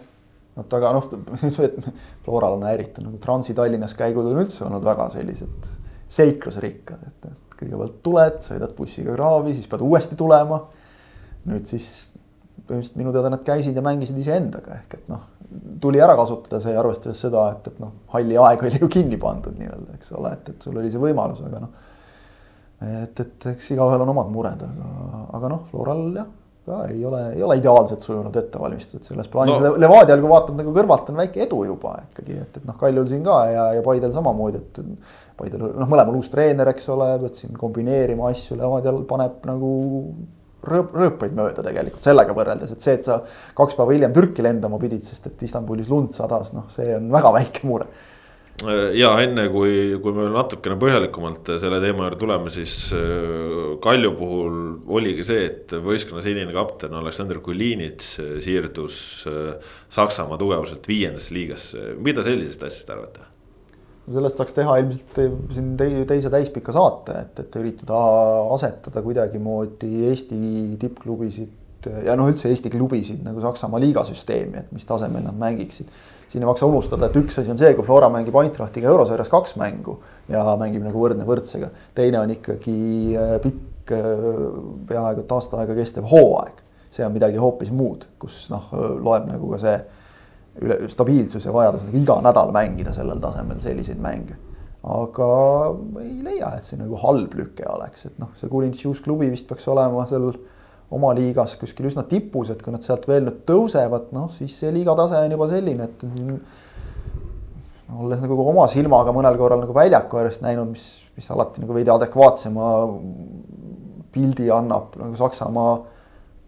vot 0.57 0.77
aga 0.79 0.95
noh, 0.97 1.11
Floral 2.25 2.57
on 2.57 2.65
häiritud 2.65 3.05
nagu 3.05 3.21
Transi 3.21 3.53
Tallinnas 3.59 3.93
käigud 3.99 4.31
on 4.31 4.41
üldse 4.41 4.65
olnud 4.65 4.89
väga 4.89 5.11
sellised 5.13 5.69
seiklusrikkad, 6.11 7.05
et, 7.07 7.29
et 7.29 7.59
kõigepealt 7.61 8.01
tuled, 8.05 8.41
sõidad 8.47 8.73
bussiga 8.77 9.15
kraavi, 9.15 9.53
siis 9.55 9.69
pead 9.71 9.85
uuesti 9.85 10.17
tulema. 10.19 10.63
nüüd 11.51 11.69
siis 11.69 12.10
põhimõtteliselt 12.71 12.99
minu 13.03 13.13
teada 13.15 13.35
nad 13.35 13.45
käisid 13.47 13.77
ja 13.77 13.85
mängisid 13.85 14.19
iseendaga 14.23 14.79
ehk 14.79 14.99
et 15.01 15.13
noh, 15.13 15.27
tuli 15.83 16.01
ära 16.03 16.17
kasutada 16.19 16.61
see, 16.63 16.75
arvestades 16.79 17.21
seda, 17.27 17.47
et, 17.55 17.71
et 17.73 17.79
noh, 17.83 17.95
halli 18.15 18.39
aeg 18.39 18.67
oli 18.67 18.83
ju 18.83 18.91
kinni 18.93 19.19
pandud 19.21 19.57
nii-öelda, 19.59 19.97
eks 19.99 20.13
ole, 20.19 20.35
et, 20.37 20.53
et 20.55 20.69
sul 20.69 20.79
oli 20.79 20.93
see 20.93 21.03
võimalus, 21.03 21.43
aga 21.47 21.65
noh. 21.65 21.89
et, 23.03 23.25
et 23.25 23.49
eks 23.55 23.73
igaühel 23.75 24.07
on 24.07 24.15
omad 24.15 24.31
mured, 24.33 24.63
aga, 24.69 25.25
aga 25.39 25.53
noh, 25.57 25.65
Floral 25.71 26.07
jah, 26.15 26.31
ka 26.71 26.81
ei 26.93 27.05
ole, 27.09 27.23
ei 27.35 27.43
ole 27.43 27.57
ideaalselt 27.59 28.05
sujunud 28.05 28.37
ettevalmistatud 28.37 29.07
selles 29.07 29.31
plaanis 29.33 29.59
no., 29.59 29.75
Levadial, 29.81 30.21
kui 30.23 30.31
vaatad 30.31 30.59
nagu 30.61 30.75
kõrvalt, 30.77 31.11
on 31.11 31.21
väike 31.23 31.45
edu 31.47 31.65
juba 31.67 31.97
ikkagi, 32.05 32.37
et, 32.45 32.61
et 32.61 32.69
noh, 32.69 32.77
Kaljul 32.79 33.09
siin 33.11 33.25
ka 33.27 33.39
ja, 33.51 33.65
ja 33.79 33.87
Paidel 33.87 34.15
samamoodi, 34.15 34.63
et. 34.63 34.85
Paidel 35.41 35.63
noh, 35.65 35.89
mõlemal 35.89 36.19
uus 36.19 36.29
treener, 36.29 36.69
eks 36.69 36.91
ole, 36.93 37.15
pead 37.23 37.39
siin 37.39 37.57
kombineerima 37.57 38.29
asju, 38.29 38.59
Levadial 38.61 39.01
paneb 39.09 39.49
nagu 39.49 39.71
rööp, 40.67 40.95
rööpaid 40.97 41.35
mööda 41.37 41.65
tegelikult 41.65 42.07
sellega 42.07 42.37
võrreldes, 42.37 42.75
et 42.75 42.85
see, 42.85 42.97
et 42.99 43.09
sa 43.09 43.21
kaks 43.57 43.77
päeva 43.79 43.97
hiljem 43.97 44.15
Türki 44.17 44.45
lendama 44.45 44.81
pidid, 44.83 45.03
sest 45.05 45.31
et 45.31 45.45
Istanbulis 45.47 45.91
lund 45.93 46.15
sadas, 46.17 46.55
noh, 46.57 46.69
see 46.73 46.95
on 46.97 47.11
väga 47.13 47.33
väike 47.37 47.69
mure. 47.69 47.89
ja 48.93 49.15
enne 49.23 49.47
kui, 49.49 49.97
kui 50.03 50.13
me 50.13 50.27
natukene 50.35 50.77
põhjalikumalt 50.81 51.49
selle 51.63 51.79
teema 51.81 52.05
juurde 52.05 52.21
tuleme, 52.21 52.53
siis 52.53 52.77
äh, 52.97 53.79
Kalju 53.81 54.13
puhul 54.19 54.61
oligi 55.01 55.25
see, 55.25 55.47
et 55.49 55.77
võistkonna 55.81 56.21
senine 56.25 56.53
kapten 56.57 56.97
Aleksandr 57.01 57.41
Kulinits 57.45 58.19
siirdus 58.45 59.01
äh, 59.31 59.75
Saksamaa 59.97 60.41
tugevuselt 60.41 60.89
viiendasse 60.91 61.37
liigasse, 61.37 61.93
mida 62.05 62.27
sellisest 62.27 62.69
asjast 62.69 62.97
arvate? 62.97 63.30
Sellest 64.15 64.41
saaks 64.41 64.57
teha 64.57 64.77
ilmselt 64.83 65.21
siin 65.55 65.73
teise 65.79 66.33
täispika 66.33 66.75
saate, 66.75 67.17
et, 67.25 67.43
et 67.45 67.59
üritada 67.61 68.01
asetada 68.57 69.03
kuidagimoodi 69.05 70.07
Eesti 70.11 70.41
tippklubisid 70.81 71.57
ja 72.05 72.17
noh, 72.19 72.29
üldse 72.31 72.51
Eesti 72.51 72.71
klubisid 72.73 73.23
nagu 73.25 73.41
Saksamaa 73.43 73.81
liigasüsteemi, 73.83 74.65
et 74.65 74.73
mis 74.75 74.87
tasemel 74.87 75.25
nad 75.25 75.37
mängiksid. 75.39 75.89
siin 76.31 76.45
ei 76.45 76.47
maksa 76.47 76.67
unustada, 76.67 77.09
et 77.09 77.17
üks 77.19 77.41
asi 77.41 77.51
on 77.51 77.59
see, 77.59 77.73
kui 77.75 77.85
Flora 77.87 78.11
mängib 78.13 78.37
Eintrachtiga 78.39 78.91
eurosarjas 78.93 79.31
kaks 79.33 79.57
mängu 79.59 79.97
ja 80.31 80.45
mängib 80.61 80.85
nagu 80.87 81.01
võrdne 81.01 81.27
võrdsega. 81.27 81.71
teine 81.95 82.21
on 82.21 82.35
ikkagi 82.37 83.17
äh, 83.17 83.39
pikk, 83.43 83.95
äh, 83.97 84.27
peaaegu 84.89 85.25
et 85.25 85.33
aasta 85.33 85.63
aega 85.63 85.79
kestev 85.79 86.11
hooaeg. 86.11 86.63
see 86.91 87.07
on 87.07 87.13
midagi 87.15 87.39
hoopis 87.39 87.71
muud, 87.71 88.07
kus 88.19 88.49
noh, 88.51 88.71
loeb 89.01 89.29
nagu 89.31 89.51
ka 89.55 89.59
see 89.63 89.79
üle 90.61 90.77
stabiilsus 90.93 91.47
ja 91.47 91.53
vajadus 91.55 91.87
nagu 91.87 92.01
iga 92.01 92.21
nädal 92.25 92.53
mängida 92.55 92.93
sellel 92.95 93.21
tasemel 93.23 93.61
selliseid 93.63 94.01
mänge. 94.03 94.39
aga 94.81 95.27
ei 96.01 96.23
leia, 96.25 96.55
et 96.57 96.65
see 96.65 96.79
nagu 96.81 96.97
halb 97.03 97.35
lüke 97.37 97.67
oleks, 97.69 98.07
et 98.09 98.21
noh, 98.21 98.31
see 98.39 98.49
Kulintšius 98.49 99.03
klubi 99.05 99.29
vist 99.29 99.45
peaks 99.49 99.69
olema 99.69 100.07
seal 100.09 100.31
oma 100.91 101.11
liigas 101.15 101.59
kuskil 101.61 101.91
üsna 101.91 102.07
tipus, 102.09 102.49
et 102.51 102.63
kui 102.65 102.73
nad 102.73 102.83
sealt 102.83 103.05
veel 103.09 103.27
nüüd 103.27 103.43
tõusevad, 103.49 104.09
noh 104.17 104.31
siis 104.33 104.57
see 104.63 104.73
liiga 104.73 104.97
tase 104.97 105.21
on 105.21 105.37
juba 105.37 105.51
selline, 105.51 105.85
et 105.85 106.07
olles 108.01 108.25
nagu 108.25 108.41
oma 108.41 108.67
silmaga 108.71 109.13
mõnel 109.15 109.37
korral 109.39 109.61
nagu 109.65 109.77
väljaku 109.77 110.21
äärest 110.21 110.45
näinud, 110.47 110.73
mis, 110.73 110.87
mis 111.17 111.29
alati 111.35 111.63
nagu 111.63 111.77
veidi 111.77 111.93
adekvaatsema 111.93 112.73
pildi 114.15 114.49
annab 114.55 114.97
nagu 114.99 115.19
Saksamaa 115.19 115.75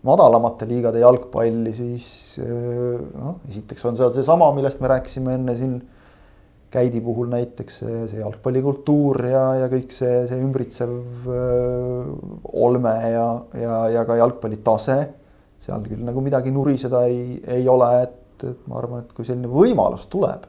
madalamate 0.07 0.67
liigade 0.67 1.03
jalgpalli, 1.03 1.73
siis 1.75 2.07
eh, 2.43 3.01
noh, 3.15 3.39
esiteks 3.49 3.85
on 3.89 3.99
seal 3.99 4.13
seesama, 4.15 4.51
millest 4.57 4.83
me 4.83 4.95
rääkisime 4.97 5.39
enne 5.39 5.59
siin. 5.59 5.83
Käidi 6.73 7.03
puhul 7.05 7.27
näiteks 7.29 7.75
see, 7.83 7.97
see 8.09 8.23
jalgpallikultuur 8.23 9.19
ja, 9.29 9.41
ja 9.61 9.67
kõik 9.69 9.91
see, 9.93 10.23
see 10.25 10.39
ümbritsev 10.41 10.95
öö, 11.29 11.35
eh, 11.37 12.39
olme 12.65 12.95
ja, 13.13 13.27
ja, 13.61 13.75
ja 13.93 14.05
ka 14.09 14.17
jalgpalli 14.17 14.57
tase. 14.65 14.97
seal 15.61 15.85
küll 15.85 16.01
nagu 16.01 16.25
midagi 16.25 16.51
nuriseda 16.51 17.03
ei, 17.11 17.37
ei 17.59 17.69
ole, 17.69 17.91
et, 18.07 18.47
et 18.49 18.65
ma 18.73 18.81
arvan, 18.81 19.05
et 19.05 19.13
kui 19.13 19.29
selline 19.29 19.53
võimalus 19.53 20.09
tuleb. 20.09 20.49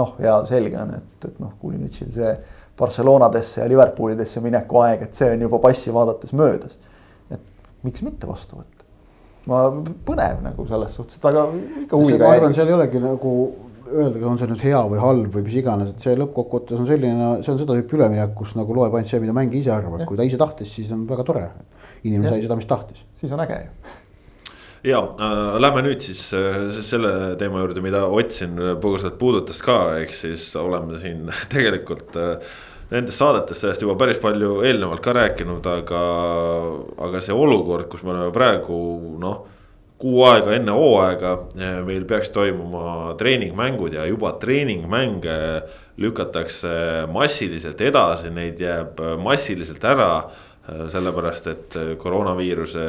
noh, 0.00 0.14
ja 0.24 0.38
selge 0.48 0.80
on, 0.80 0.94
et, 0.96 1.28
et 1.28 1.36
noh, 1.44 1.52
Kulinitšil 1.60 2.16
see 2.16 2.32
Barcelonadesse 2.78 3.60
ja 3.60 3.68
Liverpoolidesse 3.68 4.40
mineku 4.40 4.80
aeg, 4.86 5.04
et 5.04 5.20
see 5.20 5.28
on 5.36 5.46
juba 5.50 5.60
passi 5.68 5.92
vaadates 5.92 6.32
möödas. 6.32 6.80
et 7.28 7.44
miks 7.84 8.00
mitte 8.08 8.24
vastu 8.30 8.56
võtta 8.56 8.77
ma 9.48 9.62
põnev 10.08 10.44
nagu 10.44 10.66
selles 10.68 10.94
suhtes, 10.98 11.18
et 11.18 11.24
väga 11.28 11.46
ikka 11.84 12.00
huviga. 12.00 12.24
ma 12.24 12.34
arvan, 12.36 12.56
seal 12.56 12.70
ei 12.70 12.76
olegi 12.76 13.02
nagu 13.02 13.34
öelda, 13.88 14.20
on 14.28 14.40
see 14.40 14.50
nüüd 14.50 14.64
hea 14.66 14.80
või 14.92 14.98
halb 15.00 15.36
või 15.36 15.46
mis 15.46 15.56
iganes, 15.62 15.94
et 15.94 16.04
see 16.04 16.16
lõppkokkuvõttes 16.20 16.82
on 16.82 16.88
selline, 16.88 17.30
see 17.44 17.54
on 17.54 17.62
seda 17.62 17.78
tüüpi 17.78 17.96
üleminek, 17.96 18.34
kus 18.36 18.52
nagu 18.58 18.76
loeb 18.76 18.98
ainult 18.98 19.10
see, 19.10 19.22
mida 19.22 19.36
mängija 19.36 19.64
ise 19.64 19.72
arvab, 19.76 20.04
kui 20.08 20.18
ta 20.18 20.26
ise 20.28 20.40
tahtis, 20.40 20.74
siis 20.76 20.92
on 20.96 21.06
väga 21.08 21.24
tore. 21.28 21.46
inimene 22.04 22.34
sai 22.34 22.44
seda, 22.44 22.58
mis 22.58 22.68
tahtis. 22.68 23.06
siis 23.18 23.32
on 23.32 23.40
äge 23.46 23.62
ju 23.64 23.96
ja 24.86 25.00
äh, 25.02 25.56
lähme 25.60 25.82
nüüd 25.82 26.02
siis 26.04 26.20
äh, 26.36 26.68
selle 26.86 27.34
teema 27.38 27.62
juurde, 27.64 27.82
mida 27.82 28.04
Ott 28.06 28.34
siin 28.34 28.58
põgusalt 28.82 29.18
puudutas 29.18 29.60
ka, 29.64 29.78
ehk 30.02 30.14
siis 30.14 30.50
oleme 30.56 31.00
siin 31.02 31.26
tegelikult 31.54 32.16
äh, 32.16 32.52
nendes 32.90 33.18
saadetes 33.20 33.60
sellest 33.60 33.82
juba 33.84 33.98
päris 34.00 34.20
palju 34.22 34.62
eelnevalt 34.64 35.02
ka 35.04 35.12
rääkinud, 35.16 35.66
aga, 35.66 36.02
aga 37.08 37.20
see 37.24 37.36
olukord, 37.36 37.88
kus 37.92 38.02
me 38.04 38.14
oleme 38.14 38.32
praegu 38.34 38.78
noh 39.20 39.46
kuu 39.98 40.22
aega 40.28 40.54
enne 40.54 40.74
hooaega 40.74 41.32
eh, 41.58 41.78
meil 41.86 42.04
peaks 42.06 42.30
toimuma 42.34 43.14
treeningmängud 43.18 43.96
ja 43.98 44.06
juba 44.06 44.32
treeningmänge 44.38 45.38
lükatakse 45.98 46.70
massiliselt 47.10 47.80
edasi, 47.82 48.30
neid 48.30 48.60
jääb 48.62 49.00
massiliselt 49.22 49.84
ära. 49.84 50.28
Eh, 50.68 50.84
sellepärast, 50.92 51.46
et 51.52 51.78
koroonaviiruse 52.02 52.84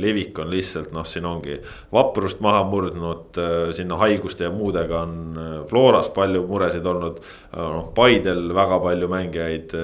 levik 0.00 0.38
on 0.42 0.50
lihtsalt 0.50 0.90
noh, 0.94 1.06
siin 1.06 1.28
ongi 1.28 1.58
vaprust 1.92 2.42
maha 2.42 2.64
murdnud, 2.66 3.38
eh, 3.38 3.70
sinna 3.76 3.98
haiguste 4.00 4.48
ja 4.48 4.50
muudega 4.50 5.04
on 5.06 5.40
Floras 5.70 6.10
palju 6.14 6.46
muresid 6.48 6.86
olnud. 6.86 7.22
noh, 7.56 7.88
Paidel 7.94 8.52
väga 8.54 8.78
palju 8.82 9.08
mängijaid 9.08 9.74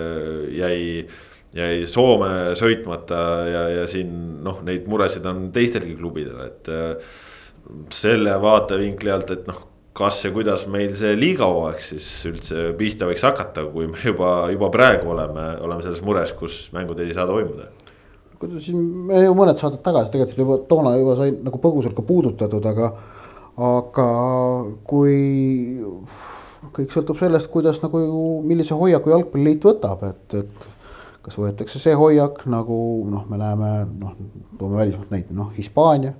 jäi 0.56 1.08
jäi 1.54 1.86
Soome 1.88 2.52
sõitmata 2.58 3.20
ja, 3.48 3.62
ja 3.80 3.86
siin 3.88 4.42
noh, 4.44 4.60
neid 4.66 4.86
muresid 4.90 5.26
on 5.26 5.48
teistelgi 5.52 5.96
klubidel, 5.96 6.44
et. 6.46 6.68
Äh, 6.68 7.16
selle 7.92 8.32
vaatevinkli 8.40 9.10
alt, 9.12 9.30
et 9.34 9.48
noh, 9.48 9.58
kas 9.98 10.20
ja 10.24 10.30
kuidas 10.34 10.66
meil 10.70 10.94
see 10.98 11.16
liigahooaeg 11.18 11.82
siis 11.82 12.06
üldse 12.30 12.70
pihta 12.78 13.08
võiks 13.08 13.24
hakata, 13.26 13.66
kui 13.72 13.88
me 13.90 13.98
juba, 14.04 14.32
juba 14.54 14.70
praegu 14.74 15.10
oleme, 15.14 15.50
oleme 15.66 15.82
selles 15.82 16.04
mures, 16.06 16.32
kus 16.38 16.68
mängud 16.76 17.00
ei 17.02 17.14
saa 17.16 17.26
toimuda 17.26 17.70
siin 18.62 18.78
me 19.08 19.22
ju 19.24 19.34
mõned 19.34 19.58
saated 19.58 19.82
tagasi 19.82 20.12
tegelikult 20.12 20.38
juba 20.38 20.56
toona 20.70 20.94
juba 20.94 21.16
sai 21.18 21.32
nagu 21.34 21.58
põgusalt 21.62 21.96
ka 21.96 22.04
puudutatud, 22.06 22.66
aga, 22.70 22.92
aga 23.68 24.08
kui 24.86 25.16
kõik 26.74 26.94
sõltub 26.94 27.18
sellest, 27.18 27.50
kuidas 27.50 27.80
nagu, 27.82 28.00
millise 28.46 28.76
hoiaku 28.78 29.12
jalgpalliliit 29.12 29.66
võtab, 29.66 30.04
et, 30.06 30.38
et 30.38 30.68
kas 31.24 31.38
võetakse 31.38 31.80
see 31.82 31.96
hoiak 31.98 32.44
nagu 32.50 32.78
noh, 33.10 33.26
me 33.30 33.40
näeme 33.40 33.72
noh, 33.90 34.14
toome 34.58 34.80
välismaalt 34.80 35.12
näite, 35.14 35.34
noh 35.36 35.52
Hispaania, 35.56 36.14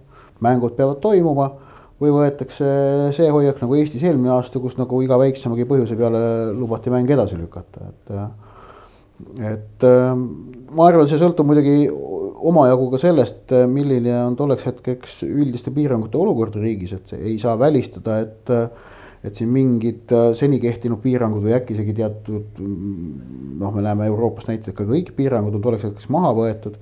mängud 0.44 0.76
peavad 0.78 1.00
toimuma. 1.04 1.50
Või 1.98 2.12
võetakse 2.14 2.68
see 3.16 3.30
hoiak 3.34 3.62
nagu 3.62 3.78
Eestis 3.78 4.04
eelmine 4.06 4.32
aasta, 4.36 4.60
kus 4.62 4.76
nagu 4.78 5.00
iga 5.02 5.18
väiksemagi 5.20 5.66
põhjuse 5.68 5.98
peale 5.98 6.20
lubati 6.54 6.92
mäng 6.94 7.10
edasi 7.10 7.38
lükata, 7.40 7.90
et. 7.90 8.12
et 9.50 9.88
ma 10.70 10.86
arvan, 10.86 11.08
see 11.10 11.18
sõltub 11.18 11.48
muidugi 11.48 11.88
omajagu 12.48 12.86
ka 12.92 13.00
sellest, 13.02 13.50
milline 13.70 14.14
on 14.28 14.36
tolleks 14.38 14.68
hetkeks 14.68 15.24
üldiste 15.26 15.74
piirangute 15.74 16.20
olukord 16.20 16.54
riigis, 16.62 16.94
et 16.94 17.16
ei 17.18 17.34
saa 17.42 17.58
välistada, 17.58 18.20
et 18.22 18.54
et 19.24 19.34
siin 19.34 19.50
mingid 19.50 20.12
äh, 20.14 20.30
seni 20.38 20.60
kehtinud 20.62 21.00
piirangud 21.02 21.42
või 21.42 21.56
äkki 21.56 21.74
isegi 21.74 21.94
teatud 21.98 22.60
noh, 22.62 23.72
me 23.74 23.82
näeme 23.82 24.06
Euroopas 24.10 24.46
näiteks 24.50 24.76
ka 24.78 24.86
kõik 24.86 25.10
piirangud 25.16 25.56
on 25.58 25.64
tolleks 25.64 25.88
hetkeks 25.88 26.10
maha 26.14 26.30
võetud. 26.36 26.78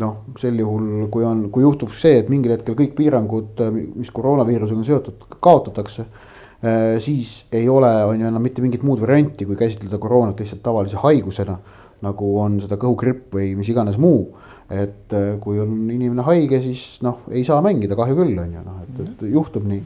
Noh, 0.00 0.22
sel 0.40 0.60
juhul, 0.60 1.08
kui 1.12 1.24
on, 1.28 1.46
kui 1.52 1.64
juhtub 1.64 1.92
see, 1.96 2.22
et 2.22 2.30
mingil 2.32 2.54
hetkel 2.54 2.76
kõik 2.78 2.94
piirangud, 2.98 3.64
äh, 3.64 3.72
mis 4.00 4.12
koroonaviirusega 4.14 4.80
on 4.80 4.88
seotud, 4.88 5.26
kaotatakse 5.42 6.06
äh, 6.06 6.96
siis 7.04 7.42
ei 7.52 7.68
ole, 7.68 7.90
on 8.08 8.22
ju 8.22 8.30
enam 8.30 8.44
mitte 8.44 8.64
mingit 8.64 8.86
muud 8.86 9.02
varianti, 9.04 9.48
kui 9.48 9.58
käsitleda 9.60 10.00
koroonat 10.02 10.40
lihtsalt 10.40 10.64
tavalise 10.64 11.00
haigusena. 11.04 11.58
nagu 12.02 12.28
on 12.42 12.56
seda 12.58 12.74
kõhugripp 12.82 13.36
või 13.36 13.52
mis 13.54 13.68
iganes 13.70 13.94
muu. 13.94 14.32
et 14.72 15.12
kui 15.40 15.60
on 15.60 15.90
inimene 15.90 16.22
haige, 16.24 16.58
siis 16.64 17.02
noh, 17.04 17.20
ei 17.30 17.44
saa 17.44 17.60
mängida, 17.62 17.94
kahju 17.94 18.16
küll, 18.16 18.38
on 18.40 18.54
ju, 18.56 18.62
noh, 18.64 18.80
et, 18.82 19.00
et 19.04 19.22
juhtub 19.28 19.66
nii 19.68 19.82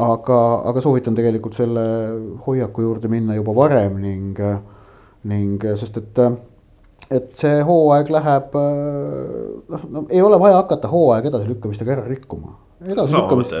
aga, 0.00 0.38
aga 0.70 0.82
soovitan 0.82 1.16
tegelikult 1.18 1.56
selle 1.58 1.84
hoiaku 2.46 2.84
juurde 2.86 3.10
minna 3.10 3.36
juba 3.36 3.54
varem 3.56 3.98
ning, 4.02 4.40
ning 5.30 5.66
sest 5.80 5.98
et, 6.00 6.22
et 7.14 7.30
see 7.38 7.62
hooaeg 7.66 8.10
läheb, 8.14 8.58
noh, 9.70 9.88
no 9.94 10.04
ei 10.10 10.22
ole 10.24 10.38
vaja 10.42 10.60
hakata 10.62 10.90
hooaega 10.90 11.30
edasilükkamistega 11.32 11.96
ära 11.96 12.06
rikkuma. 12.08 12.56
edasilükkamist, 12.84 13.56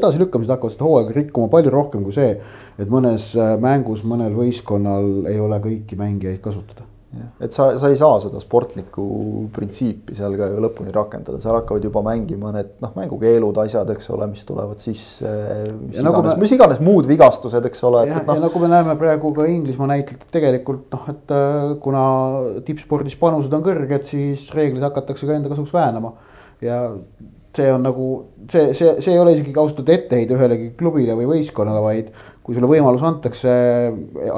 edasilükkamised 0.00 0.54
hakkavad 0.56 0.76
seda 0.76 0.88
hooaega 0.88 1.16
rikkuma 1.16 1.52
palju 1.52 1.72
rohkem 1.74 2.04
kui 2.04 2.16
see, 2.16 2.36
et 2.78 2.92
mõnes 2.92 3.30
mängus 3.62 4.04
mõnel 4.04 4.36
võistkonnal 4.36 5.28
ei 5.30 5.40
ole 5.40 5.60
kõiki 5.64 5.98
mängijaid 6.00 6.42
kasutada 6.44 6.86
et 7.40 7.54
sa, 7.54 7.70
sa 7.80 7.88
ei 7.88 7.96
saa 7.96 8.18
seda 8.20 8.40
sportlikku 8.42 9.04
printsiipi 9.54 10.16
seal 10.16 10.34
ka 10.36 10.50
ju 10.52 10.60
lõpuni 10.60 10.92
rakendada, 10.92 11.40
seal 11.40 11.56
hakkavad 11.56 11.86
juba 11.88 12.02
mängima 12.04 12.50
need 12.52 12.74
noh, 12.84 12.92
mängukeelud, 12.98 13.60
asjad, 13.62 13.88
eks 13.94 14.10
ole, 14.12 14.28
mis 14.28 14.44
tulevad 14.48 14.82
sisse. 14.82 15.32
mis 15.80 16.02
nagu 16.04 16.20
iganes 16.20 16.36
me..., 16.36 16.42
mis 16.44 16.52
iganes 16.58 16.82
muud 16.84 17.08
vigastused, 17.08 17.70
eks 17.70 17.80
ole. 17.88 18.04
ja, 18.10 18.20
no, 18.26 18.36
ja 18.36 18.44
nagu 18.44 18.60
me 18.60 18.68
näeme 18.74 18.98
praegu 19.00 19.32
ka 19.38 19.48
Inglismaa 19.48 19.88
näitel, 19.94 20.20
et 20.20 20.36
tegelikult 20.36 20.92
noh, 20.92 21.08
et 21.14 21.34
äh, 21.34 21.72
kuna 21.84 22.04
tippspordis 22.68 23.16
panused 23.20 23.56
on 23.56 23.64
kõrged, 23.64 24.04
siis 24.08 24.44
reegleid 24.52 24.84
hakatakse 24.90 25.28
ka 25.28 25.38
enda 25.38 25.52
kasuks 25.54 25.72
väänama. 25.72 26.12
ja 26.60 26.82
see 27.56 27.72
on 27.72 27.82
nagu 27.86 28.08
see, 28.50 28.74
see, 28.76 28.98
see 29.02 29.14
ei 29.14 29.20
ole 29.22 29.32
isegi 29.34 29.54
ausalt 29.56 29.80
öelda 29.80 29.96
etteheide 29.96 30.36
ühelegi 30.36 30.68
klubile 30.78 31.16
või 31.18 31.30
võistkonnale, 31.32 31.80
vaid 31.82 32.12
kui 32.48 32.56
sulle 32.56 32.70
võimalus 32.70 33.04
antakse 33.04 33.52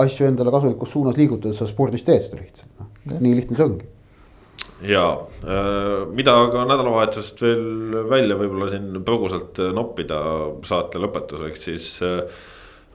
asju 0.02 0.26
endale 0.26 0.50
kasulikus 0.50 0.90
suunas 0.90 1.14
liigutada, 1.14 1.54
sa 1.54 1.68
spordis 1.70 2.02
teed 2.02 2.24
seda 2.26 2.42
lihtsalt, 2.42 2.70
noh 3.06 3.20
nii 3.22 3.36
lihtne 3.38 3.54
see 3.54 3.66
ongi. 3.68 3.86
ja 4.90 5.04
äh, 5.46 6.08
mida 6.10 6.34
ka 6.50 6.66
nädalavahetusest 6.66 7.44
veel 7.46 8.02
välja 8.10 8.34
võib-olla 8.40 8.66
siin 8.72 8.98
põgusalt 9.06 9.62
noppida 9.76 10.18
saate 10.66 10.98
lõpetuseks, 10.98 11.68
siis 11.70 11.90
äh, 12.02 12.24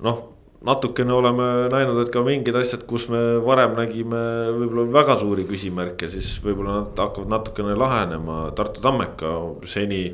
noh 0.03 0.19
natukene 0.65 1.13
oleme 1.13 1.47
näinud, 1.71 2.01
et 2.03 2.11
ka 2.11 2.23
mingid 2.25 2.55
asjad, 2.59 2.83
kus 2.89 3.07
me 3.13 3.21
varem 3.45 3.75
nägime 3.77 4.21
võib-olla 4.57 4.85
väga 4.97 5.17
suuri 5.21 5.45
küsimärke, 5.47 6.09
siis 6.11 6.35
võib-olla 6.43 6.81
nad 6.81 7.01
hakkavad 7.05 7.31
natukene 7.31 7.75
lahenema. 7.77 8.39
Tartu 8.57 8.81
Tammeka 8.83 9.35
seni 9.69 10.09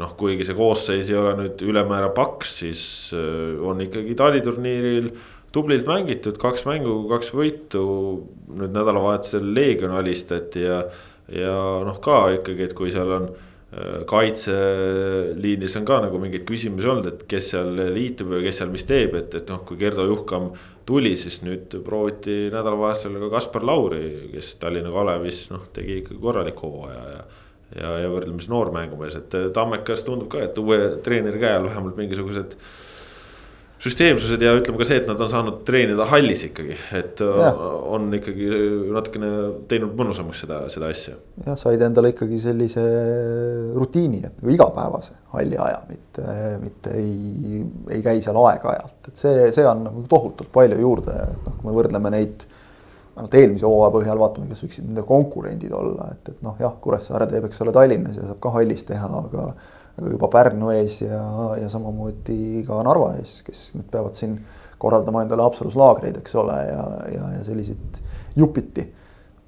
noh, 0.00 0.12
kuigi 0.18 0.46
see 0.46 0.56
koosseis 0.58 1.10
ei 1.10 1.18
ole 1.20 1.36
nüüd 1.38 1.64
ülemäära 1.64 2.10
paks, 2.16 2.58
siis 2.62 2.84
äh, 3.16 3.54
on 3.62 3.82
ikkagi 3.84 4.16
taliturniiril 4.18 5.10
tublilt 5.54 5.86
mängitud, 5.86 6.38
kaks 6.42 6.66
mängu, 6.66 7.04
kaks 7.12 7.30
võitu. 7.36 7.84
nüüd 8.54 8.74
nädalavahetusel 8.74 9.52
Leegion 9.54 9.94
alistati 9.94 10.64
ja, 10.66 10.84
ja 11.32 11.56
noh, 11.86 11.98
ka 12.02 12.26
ikkagi, 12.38 12.68
et 12.68 12.78
kui 12.78 12.92
seal 12.94 13.12
on 13.20 13.28
Äh, 13.74 14.04
kaitseliinis 14.06 15.74
on 15.80 15.86
ka 15.88 15.96
nagu 16.04 16.18
mingeid 16.22 16.44
küsimusi 16.46 16.86
olnud, 16.86 17.08
et 17.10 17.22
kes 17.26 17.48
seal 17.54 17.72
liitub 17.96 18.36
ja 18.36 18.42
kes 18.44 18.60
seal 18.60 18.70
mis 18.70 18.84
teeb, 18.86 19.16
et, 19.18 19.34
et 19.34 19.48
noh, 19.50 19.64
kui 19.66 19.80
Gerdo 19.80 20.04
Juhkam 20.06 20.52
tuli, 20.86 21.14
siis 21.18 21.40
nüüd 21.42 21.74
prooviti 21.82 22.52
nädalavahetusel 22.52 23.16
ka 23.24 23.32
Kaspar 23.32 23.66
Lauri, 23.66 24.04
kes 24.30 24.52
Tallinna 24.62 24.92
Kalevis 24.94 25.48
noh, 25.50 25.64
tegi 25.74 25.98
ikka 26.02 26.20
korraliku 26.22 26.70
hooaja 26.70 27.02
ja. 27.16 27.24
Ja, 27.72 27.96
ja 28.04 28.10
võrdlemisi 28.12 28.50
noor 28.52 28.72
mängumees, 28.74 29.18
et 29.20 29.36
Tammekas 29.56 30.04
tundub 30.06 30.30
ka, 30.32 30.44
et 30.46 30.58
uue 30.60 30.96
treeneri 31.04 31.40
käe 31.42 31.58
all 31.58 31.68
vähemalt 31.70 31.98
mingisugused 32.00 32.58
süsteemsused 33.84 34.40
ja 34.40 34.54
ütleme 34.56 34.80
ka 34.80 34.86
see, 34.88 35.00
et 35.02 35.08
nad 35.10 35.20
on 35.20 35.30
saanud 35.30 35.60
treenida 35.68 36.06
hallis 36.08 36.46
ikkagi, 36.46 36.76
et 36.96 37.20
ja. 37.20 37.50
on 37.92 38.06
ikkagi 38.16 38.48
natukene 38.94 39.30
teinud 39.68 39.92
mõnusamaks 39.98 40.44
seda, 40.44 40.62
seda 40.72 40.88
asja. 40.92 41.16
jah, 41.44 41.58
said 41.60 41.82
endale 41.84 42.14
ikkagi 42.14 42.38
sellise 42.40 42.84
rutiini, 43.76 44.22
et 44.24 44.40
nagu 44.40 44.54
igapäevase 44.54 45.18
halli 45.34 45.58
aja, 45.60 45.82
mitte, 45.90 46.36
mitte 46.62 46.96
ei, 46.96 47.60
ei 47.98 48.04
käi 48.04 48.24
seal 48.24 48.38
aeg-ajalt, 48.40 49.10
et 49.10 49.24
see, 49.24 49.48
see 49.56 49.66
on 49.68 49.84
nagu 49.90 50.04
tohutult 50.08 50.52
palju 50.54 50.80
juurde, 50.80 51.18
et 51.34 51.48
noh, 51.48 51.58
kui 51.58 51.68
me 51.68 51.76
võrdleme 51.76 52.14
neid 52.14 52.46
vähemalt 53.14 53.34
eelmise 53.38 53.66
hooaja 53.66 53.92
põhjal 53.94 54.20
vaatame, 54.20 54.48
kes 54.50 54.64
võiksid 54.64 54.88
nende 54.88 55.04
konkurendid 55.06 55.72
olla, 55.76 56.08
et, 56.12 56.34
et 56.34 56.42
noh, 56.42 56.56
jah, 56.60 56.74
Kuressaare 56.82 57.28
teeb, 57.30 57.46
eks 57.48 57.62
ole, 57.62 57.74
Tallinnas 57.74 58.18
ja 58.18 58.26
saab 58.28 58.40
ka 58.42 58.52
hallis 58.56 58.84
teha, 58.88 59.10
aga 59.20 59.48
aga 59.94 60.10
juba 60.10 60.26
Pärnu 60.26 60.72
ees 60.74 60.98
ja, 61.04 61.22
ja 61.60 61.68
samamoodi 61.70 62.64
ka 62.66 62.80
Narva 62.82 63.12
ees, 63.20 63.36
kes 63.46 63.60
nüüd 63.76 63.86
peavad 63.92 64.18
siin 64.18 64.36
korraldama 64.82 65.22
endale 65.22 65.44
absoluuslaagreid, 65.46 66.18
eks 66.18 66.34
ole, 66.42 66.56
ja, 66.66 66.84
ja, 67.14 67.28
ja 67.36 67.44
selliseid 67.46 68.00
jupiti 68.36 68.88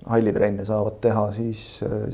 hallitrenne 0.07 0.65
saavad 0.65 1.01
teha, 1.03 1.25
siis, 1.35 1.63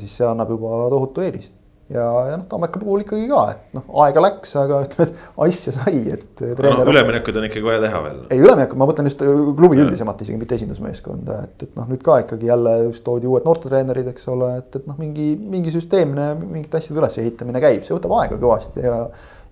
siis 0.00 0.16
see 0.16 0.24
annab 0.24 0.54
juba 0.54 0.86
tohutu 0.94 1.26
eelise 1.26 1.52
ja, 1.90 2.04
ja 2.28 2.36
noh, 2.38 2.44
Tammeka 2.48 2.80
puhul 2.80 3.02
ikkagi 3.02 3.26
ka, 3.30 3.42
et 3.52 3.76
noh, 3.76 3.84
aega 4.04 4.22
läks, 4.24 4.54
aga 4.60 4.80
ütleme, 4.86 5.08
et 5.08 5.40
asja 5.46 5.74
sai, 5.76 6.00
et. 6.14 6.42
no 6.62 6.86
üleminekuid 6.92 7.38
on 7.40 7.46
ikkagi 7.48 7.66
vaja 7.66 7.82
teha 7.84 8.02
veel. 8.06 8.18
ei, 8.28 8.42
üleminekud, 8.42 8.80
ma 8.80 8.88
mõtlen 8.88 9.08
just 9.10 9.22
klubi 9.22 9.80
üldisemalt 9.82 10.22
isegi, 10.24 10.38
mitte 10.40 10.56
esindusmeeskonda, 10.58 11.38
et, 11.48 11.66
et 11.66 11.78
noh, 11.78 11.88
nüüd 11.90 12.02
ka 12.06 12.20
ikkagi 12.24 12.50
jälle 12.50 12.74
just 12.86 13.04
toodi 13.06 13.30
uued 13.30 13.46
noortetreenerid, 13.48 14.10
eks 14.12 14.28
ole, 14.32 14.50
et, 14.62 14.80
et 14.80 14.90
noh, 14.90 14.98
mingi, 15.00 15.32
mingi 15.54 15.74
süsteemne 15.74 16.32
mingite 16.42 16.80
asjade 16.80 17.00
ülesehitamine 17.02 17.62
käib, 17.62 17.86
see 17.86 17.96
võtab 17.96 18.16
aega 18.20 18.38
kõvasti 18.42 18.84
ja. 18.86 18.98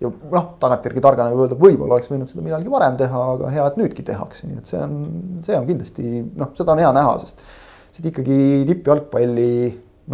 ja 0.03 0.13
noh, 0.37 0.53
tagantjärgi 0.63 1.05
targana 1.05 1.35
võib 1.35 1.47
öelda, 1.49 1.59
võib-olla 1.61 1.99
oleks 1.99 2.13
võinud 2.13 2.31
seda 2.31 2.45
millalgi 2.47 2.73
varem 2.73 3.01
teha, 3.01 3.25
aga 3.37 3.55
hea, 3.57 3.67
et 3.67 3.81
nüüdki 3.81 4.07
tehakse, 4.07 4.51
nii 4.51 4.63
et 4.63 4.71
see 4.71 4.81
on, 4.81 5.01
see 5.47 5.59
on 5.59 5.67
kindlasti 5.69 6.23
noh, 6.29 6.55
seda 6.59 6.77
on 6.77 6.85
hea 6.85 6.93
näha, 6.97 7.19
sest. 7.25 7.43
sest 7.91 8.07
ikkagi 8.13 8.39
tippjalgpalli 8.71 9.51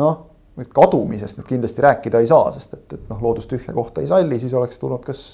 noh 0.00 0.24
nüüd 0.56 0.72
kadumisest 0.74 1.38
nüüd 1.38 1.48
kindlasti 1.50 1.84
rääkida 1.84 2.22
ei 2.22 2.30
saa, 2.30 2.48
sest 2.54 2.74
et, 2.74 2.96
et 2.96 3.12
noh, 3.12 3.20
loodus 3.22 3.48
tühja 3.50 3.74
kohta 3.76 4.04
ei 4.04 4.10
salli, 4.10 4.38
siis 4.40 4.54
oleks 4.56 4.80
tulnud 4.82 5.04
kas 5.04 5.26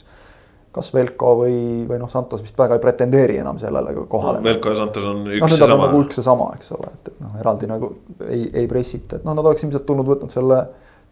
kas 0.73 0.89
Velko 0.95 1.35
või, 1.43 1.57
või 1.89 1.99
noh, 2.01 2.09
Santos 2.09 2.41
vist 2.41 2.57
väga 2.59 2.79
ei 2.79 2.83
pretendeeri 2.83 3.37
enam 3.43 3.59
sellele 3.61 3.93
kohale 4.09 4.41
no,. 4.41 4.47
Velko 4.47 4.73
ja 4.73 4.79
Santos 4.79 5.05
on 5.05 5.27
üks 5.29 5.45
no, 5.45 5.51
ja 5.53 5.67
sama. 5.69 5.87
nagu 5.87 6.01
üks 6.01 6.21
ja 6.21 6.25
sama, 6.25 6.47
eks 6.57 6.73
ole, 6.77 6.89
et, 6.95 7.11
et 7.13 7.19
noh, 7.21 7.35
eraldi 7.43 7.69
nagu 7.69 7.91
ei, 8.25 8.47
ei 8.63 8.71
pressita, 8.71 9.21
et 9.21 9.27
noh, 9.29 9.37
nad 9.37 9.45
oleks 9.45 9.67
ilmselt 9.67 9.85
tulnud 9.89 10.09
võtnud 10.09 10.33
selle 10.33 10.63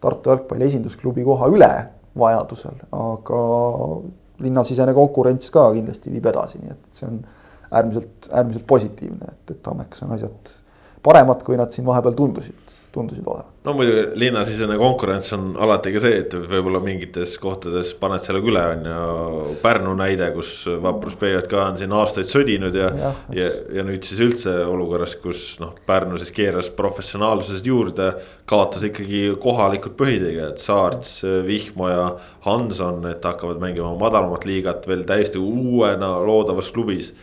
Tartu 0.01 0.31
jalgpalli 0.31 0.65
esindusklubi 0.65 1.21
koha 1.21 1.45
üle 1.53 1.69
vajadusel, 2.17 2.79
aga 2.97 3.41
linnasisene 4.41 4.95
konkurents 4.97 5.53
ka 5.53 5.67
kindlasti 5.75 6.09
viib 6.09 6.25
edasi, 6.31 6.57
nii 6.63 6.73
et 6.73 6.97
see 6.97 7.05
on 7.05 7.19
äärmiselt, 7.69 8.31
äärmiselt 8.33 8.65
positiivne, 8.67 9.29
et, 9.29 9.53
et 9.53 9.61
Tammekas 9.61 10.01
on 10.07 10.15
asjad 10.17 10.55
paremad, 11.05 11.45
kui 11.45 11.59
nad 11.59 11.69
siin 11.69 11.85
vahepeal 11.85 12.17
tundusid 12.17 12.60
tundusid 12.91 13.27
olevat. 13.27 13.47
no 13.63 13.73
muidugi 13.77 14.19
linnasisene 14.19 14.75
konkurents 14.77 15.31
on 15.35 15.51
alati 15.59 15.93
ka 15.93 16.01
see, 16.03 16.17
et 16.23 16.33
võib-olla 16.35 16.81
mingites 16.83 17.37
kohtades 17.41 17.93
paned 17.99 18.25
sellega 18.25 18.51
üle, 18.51 18.63
on 18.73 18.89
ju. 18.89 19.55
Pärnu 19.61 19.93
näide, 19.99 20.27
kus 20.35 20.53
Vaprus 20.83 21.15
BJK 21.19 21.55
on 21.61 21.79
siin 21.79 21.95
aastaid 21.95 22.29
sõdinud 22.31 22.75
ja, 22.75 22.89
ja, 22.97 23.13
ja, 23.37 23.47
ja 23.77 23.85
nüüd 23.87 24.03
siis 24.07 24.21
üldse 24.25 24.55
olukorras, 24.67 25.15
kus 25.23 25.45
noh, 25.63 25.73
Pärnu 25.87 26.19
siis 26.21 26.33
keeras 26.35 26.71
professionaalsusest 26.75 27.67
juurde. 27.67 28.11
kaotas 28.51 28.83
ikkagi 28.83 29.29
kohalikud 29.39 29.95
põhitegijad, 29.95 30.57
Saarts, 30.59 31.21
Vihmo 31.47 31.87
ja 31.87 32.05
Hanson, 32.43 33.05
et 33.07 33.23
hakkavad 33.23 33.61
mängima 33.63 33.93
madalamat 33.95 34.45
liigat 34.45 34.87
veel 34.87 35.05
täiesti 35.07 35.39
uuena 35.39 36.17
loodavas 36.25 36.71
klubis 36.75 37.13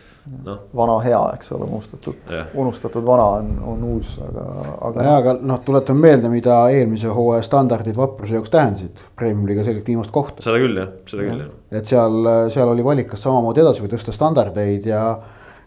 no.. 0.44 0.56
vana 0.76 0.98
hea, 1.04 1.20
eks 1.36 1.52
ole, 1.56 1.68
unustatud, 1.68 2.34
unustatud 2.58 3.06
vana 3.06 3.26
on, 3.38 3.50
on 3.72 3.86
uus, 3.92 4.14
aga, 4.24 4.44
aga. 4.90 5.06
nojah, 5.06 5.16
aga 5.22 5.34
noh, 5.52 5.62
tuletame 5.64 6.04
meelde, 6.06 6.32
mida 6.32 6.60
eelmise 6.74 7.12
hooaja 7.14 7.46
standardid 7.46 7.98
Vapruse 7.98 8.38
jaoks 8.38 8.52
tähendasid. 8.54 9.02
Premium-liiga 9.18 9.64
selgelt 9.66 9.88
viimast 9.88 10.14
kohta. 10.14 10.44
seda 10.44 10.60
küll 10.62 10.78
jah, 10.80 10.94
seda 11.08 11.26
küll 11.26 11.42
jah. 11.44 11.50
et 11.80 11.90
seal, 11.90 12.30
seal 12.54 12.72
oli 12.74 12.86
valik, 12.86 13.10
kas 13.12 13.24
samamoodi 13.26 13.64
edasi 13.64 13.84
või 13.84 13.92
tõsta 13.96 14.14
standardeid 14.16 14.88
ja 14.88 15.02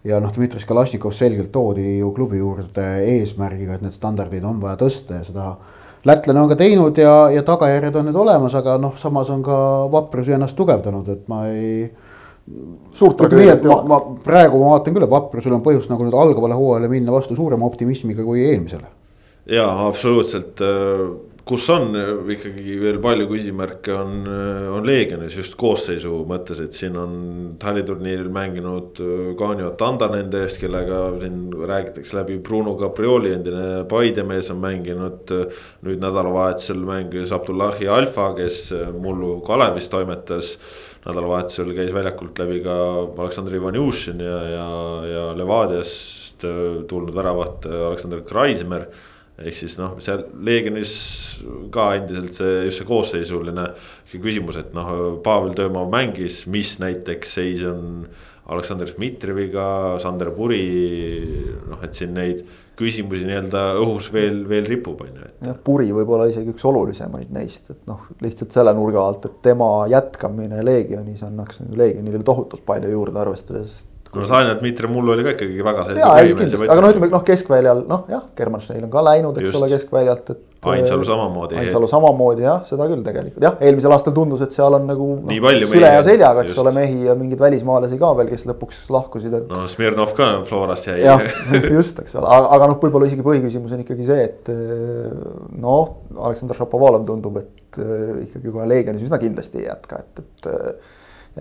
ja 0.08 0.18
noh, 0.22 0.32
Dmitri 0.34 0.62
Kalašnikov 0.66 1.14
selgelt 1.14 1.52
toodi 1.54 2.00
ju 2.00 2.10
klubi 2.16 2.40
juurde 2.40 2.88
eesmärgiga, 3.06 3.78
et 3.78 3.86
need 3.86 3.94
standardid 3.94 4.46
on 4.48 4.58
vaja 4.64 4.80
tõsta 4.82 5.20
ja 5.20 5.28
seda 5.28 5.52
lätlane 6.10 6.42
on 6.42 6.50
ka 6.50 6.58
teinud 6.58 6.98
ja, 6.98 7.14
ja 7.30 7.44
tagajärjed 7.46 8.00
on 8.00 8.10
nüüd 8.10 8.18
olemas, 8.24 8.56
aga 8.58 8.78
noh, 8.82 8.96
samas 8.98 9.30
on 9.34 9.44
ka 9.46 9.58
Vaprus 9.94 10.32
ennast 10.34 10.58
tugevdanud, 10.58 11.12
et 11.14 11.28
ma 11.30 11.44
ei 11.52 11.86
suurt 12.94 13.18
tragöödiat 13.18 13.66
ei 13.66 13.72
ole. 13.72 13.88
ma 13.88 14.00
praegu 14.24 14.62
ma 14.62 14.76
vaatan 14.76 14.96
küll, 14.96 15.06
et 15.06 15.14
Vaprusel 15.14 15.58
on 15.58 15.66
põhjust 15.66 15.92
nagu 15.92 16.06
nüüd 16.08 16.18
algavale 16.18 16.58
hooajale 16.58 16.92
minna 16.92 17.14
vastu 17.14 17.38
suurema 17.38 17.68
optimismiga 17.70 18.26
kui 18.26 18.46
eelmisele. 18.50 18.88
ja 19.52 19.68
absoluutselt, 19.88 20.62
kus 21.46 21.68
on 21.74 21.96
ikkagi 22.32 22.76
veel 22.82 23.00
palju 23.02 23.28
küsimärke, 23.30 23.94
on, 23.98 24.28
on 24.78 24.86
Leegionis 24.88 25.38
just 25.38 25.56
koosseisu 25.60 26.22
mõttes, 26.30 26.62
et 26.64 26.78
siin 26.78 26.98
on 27.00 27.16
taliturniiril 27.62 28.30
mänginud 28.34 29.02
Kanyo 29.40 29.72
Tanda 29.80 30.10
nende 30.14 30.44
eest, 30.46 30.62
kellega 30.62 31.02
siin 31.22 31.50
räägitakse 31.54 32.20
läbi. 32.20 32.38
Bruno 32.46 32.76
Caprioli, 32.80 33.34
endine 33.38 33.66
Paide 33.90 34.26
mees 34.28 34.52
on 34.54 34.62
mänginud. 34.64 35.34
nüüd 35.82 36.02
nädalavahetusel 36.02 36.86
mängis 36.86 37.34
Abdullahi 37.34 37.90
Alfa, 37.90 38.32
kes 38.38 38.68
mullu 39.02 39.40
Kalevis 39.46 39.90
toimetas 39.90 40.56
nädalavahetusel 41.06 41.74
käis 41.78 41.94
väljakult 41.96 42.40
läbi 42.42 42.60
ka 42.66 42.76
Aleksandr 43.18 43.56
Ivanjušin 43.58 44.22
ja, 44.22 44.42
ja, 44.50 44.68
ja 45.10 45.24
Levadiast 45.38 46.46
äh, 46.46 46.84
tulnud 46.90 47.16
väravat 47.16 47.66
äh, 47.66 47.88
Aleksandr 47.88 48.22
Kreismer. 48.28 48.86
ehk 49.42 49.56
siis 49.58 49.74
noh, 49.80 49.96
seal 50.04 50.28
Leegionis 50.46 50.92
ka 51.74 51.88
endiselt 51.98 52.36
see 52.38 52.66
just 52.68 52.78
see 52.78 52.86
koosseisuline 52.86 53.64
küsimus, 54.12 54.60
et 54.60 54.76
noh, 54.78 54.92
Pavel 55.24 55.56
Töömaa 55.58 55.88
mängis, 55.90 56.44
mis 56.46 56.76
näiteks 56.84 57.34
seis 57.40 57.64
on 57.66 58.06
Aleksandr 58.52 58.92
Dmitrijeviga, 58.92 59.98
Sander 60.04 60.30
Puri, 60.36 60.62
noh, 61.72 61.82
et 61.82 61.98
siin 61.98 62.14
neid 62.14 62.44
küsimusi 62.80 63.28
nii-öelda 63.28 63.64
õhus 63.82 64.08
veel, 64.14 64.42
veel 64.50 64.66
ripub, 64.70 65.04
on 65.06 65.14
ju. 65.20 65.30
jah, 65.48 65.58
Puri 65.64 65.92
võib 65.94 66.10
olla 66.16 66.28
isegi 66.32 66.54
üks 66.54 66.66
olulisemaid 66.68 67.32
neist, 67.36 67.70
et 67.74 67.82
noh, 67.90 68.08
lihtsalt 68.24 68.56
selle 68.56 68.74
nurga 68.78 69.04
alt, 69.06 69.28
et 69.28 69.40
tema 69.46 69.70
jätkamine 69.92 70.64
Leegionis 70.66 71.24
annaks 71.28 71.62
nagu 71.64 71.80
Leegionile 71.82 72.24
tohutult 72.26 72.66
palju 72.68 72.92
juurde, 72.94 73.20
arvestades 73.22 73.82
no 74.16 74.28
Sanja 74.28 74.56
Dmitri 74.60 74.90
mullu 74.92 75.14
oli 75.14 75.24
ka 75.26 75.34
ikkagi 75.36 75.64
väga 75.66 75.84
selge. 75.88 76.04
jaa, 76.04 76.24
kindlasti, 76.28 76.68
aga 76.68 76.84
noh, 76.84 76.94
ütleme 76.94 77.10
noh, 77.14 77.26
keskväljal 77.28 77.84
noh, 77.88 78.06
jah, 78.12 78.24
German 78.38 78.64
Schneil 78.64 78.86
on 78.88 78.92
ka 78.92 79.04
läinud, 79.08 79.38
eks 79.40 79.48
Just. 79.48 79.60
ole, 79.60 79.70
keskväljalt, 79.72 80.32
et. 80.34 80.48
Ainsalu 80.72 81.06
samamoodi. 81.08 81.56
Ainsalu 81.58 81.88
samamoodi 81.90 82.44
jah, 82.46 82.60
seda 82.68 82.86
küll 82.92 83.02
tegelikult 83.06 83.46
jah, 83.48 83.56
eelmisel 83.66 83.96
aastal 83.96 84.14
tundus, 84.14 84.44
et 84.46 84.54
seal 84.54 84.76
on 84.78 84.84
nagu 84.86 85.08
no, 85.24 85.54
süle 85.72 85.90
ja 85.90 86.04
seljaga, 86.06 86.44
eks 86.44 86.52
just. 86.52 86.62
ole, 86.62 86.74
mehi 86.76 87.08
ja 87.08 87.16
mingeid 87.18 87.42
välismaalasi 87.42 87.98
ka 88.02 88.12
veel, 88.20 88.30
kes 88.30 88.46
lõpuks 88.52 88.84
lahkusid 88.94 89.38
et.... 89.40 89.48
no 89.50 89.64
Smirnov 89.72 90.14
ka 90.18 90.28
Florast 90.46 90.92
jäi. 90.92 91.00
jah, 91.02 91.24
just, 91.66 92.04
eks 92.04 92.14
ole, 92.20 92.30
aga, 92.30 92.52
aga 92.58 92.70
noh, 92.74 92.78
võib-olla 92.84 93.10
isegi 93.10 93.26
põhiküsimus 93.26 93.74
on 93.74 93.82
ikkagi 93.82 94.06
see, 94.06 94.28
et 94.28 94.54
noh, 95.64 95.96
Aleksandr 96.20 96.60
Šapovalov 96.60 97.08
tundub, 97.10 97.42
et 97.42 97.82
ikkagi 98.28 98.54
kohe 98.54 98.68
Leegionis 98.70 99.08
üsna 99.08 99.18
kindlasti 99.24 99.64
ei 99.64 99.70
jätka, 99.72 100.04
et, 100.04 100.22
et. 100.22 100.52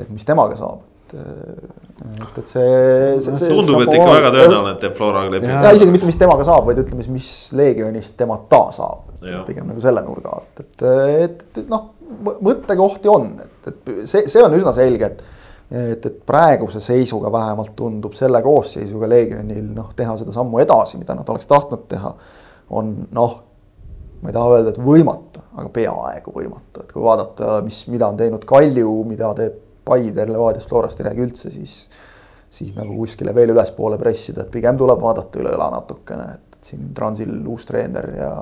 et 0.01 0.09
mis 0.15 0.25
temaga 0.25 0.57
saab 0.57 0.87
et, 1.15 2.39
et 2.39 2.51
see, 2.51 3.21
see, 3.21 3.35
see. 3.37 3.51
tundub, 3.51 3.83
et 3.85 3.93
ikka 3.95 4.09
väga 4.09 4.31
tõenäoline, 4.35 4.75
et 4.75 4.85
teeb 4.85 4.95
Floraga 4.97 5.33
lepingu. 5.35 5.57
ja 5.67 5.73
isegi 5.77 5.95
mitte, 5.95 6.09
mis 6.09 6.19
temaga 6.21 6.47
saab, 6.47 6.69
vaid 6.69 6.83
ütleme 6.83 7.05
siis, 7.05 7.13
mis 7.15 7.31
Legionist 7.59 8.17
temata 8.21 8.63
saab. 8.77 9.11
pigem 9.49 9.69
nagu 9.69 9.83
selle 9.83 10.05
nurga 10.07 10.37
alt, 10.39 10.63
et, 10.63 10.73
et, 10.79 11.27
et, 11.27 11.61
et 11.65 11.69
noh, 11.73 11.91
mõttekohti 12.47 13.11
on, 13.13 13.29
et, 13.45 13.71
et 13.73 13.93
see, 14.09 14.25
see 14.31 14.43
on 14.45 14.57
üsna 14.57 14.75
selge, 14.77 15.13
et. 15.13 15.29
et, 15.71 16.07
et 16.07 16.17
praeguse 16.27 16.81
seisuga 16.83 17.31
vähemalt 17.31 17.77
tundub 17.79 18.17
selle 18.19 18.41
koosseisuga 18.43 19.07
Legionil 19.11 19.69
noh, 19.77 19.93
teha 19.97 20.17
seda 20.19 20.35
sammu 20.35 20.59
edasi, 20.65 20.99
mida 20.99 21.15
nad 21.15 21.29
oleks 21.31 21.47
tahtnud 21.51 21.87
teha. 21.91 22.11
on 22.75 22.95
noh, 23.15 23.37
ma 24.21 24.31
ei 24.31 24.37
taha 24.37 24.57
öelda, 24.57 24.75
et 24.75 24.81
võimatu, 24.83 25.43
aga 25.57 25.69
peaaegu 25.75 26.35
võimatu, 26.35 26.85
et 26.85 26.93
kui 26.93 27.03
vaadata, 27.03 27.61
mis, 27.67 27.85
mida 27.93 28.09
on 28.11 28.19
teinud 28.19 28.45
Kalju, 28.49 28.95
mida 29.09 29.31
teeb 29.39 29.70
Paide, 29.91 30.29
Levadiast, 30.31 30.71
Florast 30.71 31.03
ei 31.03 31.11
räägi 31.11 31.27
üldse, 31.27 31.51
siis. 31.55 31.75
siis 32.51 32.73
nagu 32.75 32.97
kuskile 32.99 33.35
veel 33.35 33.53
ülespoole 33.53 33.99
pressida, 33.99 34.43
et 34.43 34.51
pigem 34.51 34.79
tuleb 34.79 34.99
vaadata 34.99 35.39
üle 35.39 35.53
õla 35.55 35.69
natukene, 35.71 36.25
et 36.35 36.65
siin 36.67 36.89
Transil 36.95 37.31
uus 37.47 37.67
treener 37.69 38.09
ja. 38.17 38.33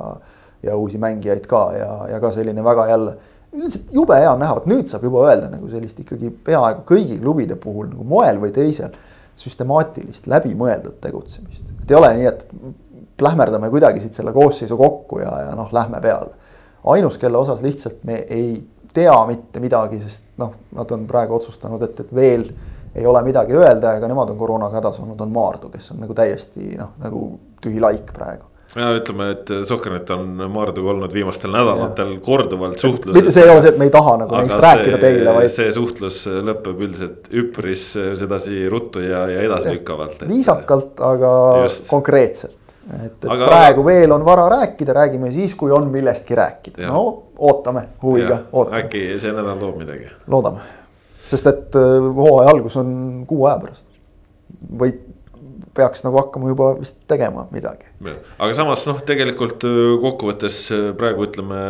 ja 0.62 0.76
uusi 0.76 0.98
mängijaid 0.98 1.44
ka 1.46 1.60
ja, 1.76 1.90
ja 2.10 2.20
ka 2.20 2.30
selline 2.34 2.64
väga 2.64 2.86
jälle 2.88 3.12
üldiselt 3.52 3.92
jube 3.94 4.16
hea 4.18 4.32
on 4.32 4.42
näha, 4.42 4.56
vot 4.58 4.66
nüüd 4.68 4.88
saab 4.90 5.04
juba 5.08 5.24
öelda 5.28 5.48
nagu 5.52 5.68
sellist 5.70 6.00
ikkagi 6.02 6.30
peaaegu 6.44 6.84
kõigi 6.88 7.16
klubide 7.20 7.56
puhul 7.60 7.88
nagu 7.92 8.04
moel 8.08 8.40
või 8.42 8.52
teisel. 8.54 8.96
süstemaatilist, 9.38 10.24
läbimõeldud 10.26 10.96
tegutsemist, 10.98 11.68
et 11.70 11.92
ei 11.92 11.94
ole 11.94 12.08
nii, 12.16 12.24
et 12.26 12.40
plähmerdame 13.20 13.68
kuidagi 13.70 14.00
siit 14.02 14.16
selle 14.18 14.32
koosseisu 14.34 14.74
kokku 14.76 15.20
ja, 15.22 15.30
ja 15.44 15.52
noh, 15.54 15.68
lähme 15.72 16.00
peale. 16.02 16.34
ainus, 16.84 17.18
kelle 17.22 17.38
osas 17.38 17.62
lihtsalt 17.62 18.02
me 18.04 18.16
ei 18.26 18.56
tea 18.94 19.14
mitte 19.28 19.62
midagi, 19.62 20.00
sest 20.02 20.24
noh, 20.40 20.52
nad 20.76 20.92
on 20.94 21.06
praegu 21.08 21.38
otsustanud, 21.38 21.82
et, 21.86 22.04
et 22.04 22.14
veel 22.14 22.48
ei 22.98 23.06
ole 23.06 23.22
midagi 23.26 23.56
öelda, 23.56 23.96
ega 23.98 24.10
nemad 24.10 24.30
on 24.32 24.38
koroonaga 24.38 24.80
hädas 24.80 25.00
olnud, 25.02 25.20
on 25.20 25.32
Maardu, 25.32 25.70
kes 25.72 25.92
on 25.94 26.04
nagu 26.04 26.16
täiesti 26.16 26.72
noh, 26.78 26.94
nagu 27.02 27.24
tühi 27.62 27.82
laik 27.82 28.14
praegu 28.16 28.48
ja 28.76 28.90
ütleme, 28.98 29.30
et 29.32 29.50
Sokkernet 29.66 30.10
on 30.12 30.26
Maarduga 30.52 30.92
olnud 30.92 31.12
viimastel 31.12 31.52
nädalatel 31.54 32.12
ja. 32.14 32.20
korduvalt 32.24 32.78
suhtluses. 32.78 33.16
mitte 33.16 33.32
see 33.32 33.46
ei 33.46 33.50
ole 33.50 33.62
see, 33.64 33.72
et 33.72 33.80
me 33.80 33.88
ei 33.88 33.92
taha 33.94 34.16
nagu 34.22 34.36
neist 34.36 34.60
rääkida 34.60 35.00
teile, 35.02 35.32
vaid. 35.34 35.50
see 35.54 35.70
suhtlus 35.72 36.20
lõpeb 36.28 36.84
üldiselt 36.86 37.30
üpris 37.42 37.90
sedasi 38.20 38.66
ruttu 38.70 39.02
ja, 39.04 39.24
ja 39.32 39.44
edasilükkavalt. 39.48 40.26
viisakalt, 40.28 41.00
aga 41.00 41.32
Just. 41.64 41.86
konkreetselt 41.88 42.67
et, 42.88 43.12
et 43.24 43.28
aga, 43.30 43.44
praegu 43.44 43.84
veel 43.86 44.12
on 44.14 44.24
vara 44.26 44.46
rääkida, 44.52 44.94
räägime 44.96 45.30
siis, 45.34 45.54
kui 45.58 45.72
on 45.74 45.90
millestki 45.92 46.36
rääkida, 46.38 46.88
no 46.88 47.02
ootame 47.38 47.84
huviga, 48.02 48.42
äkki 48.80 49.04
see 49.20 49.34
nädal 49.34 49.60
toob 49.60 49.78
midagi. 49.82 50.10
loodame, 50.26 50.64
sest 51.28 51.50
et 51.52 51.78
äh, 51.78 52.08
hooaja 52.20 52.50
algus 52.54 52.78
on 52.80 52.90
kuu 53.28 53.46
aja 53.46 53.60
pärast. 53.64 53.86
või 54.80 54.94
peaks 55.78 56.02
nagu 56.02 56.18
hakkama 56.18 56.48
juba 56.50 56.72
vist 56.80 56.96
tegema 57.10 57.46
midagi. 57.54 57.86
aga 58.38 58.52
samas 58.56 58.86
noh, 58.88 59.02
tegelikult 59.06 59.66
kokkuvõttes 60.02 60.62
praegu 60.98 61.28
ütleme 61.28 61.64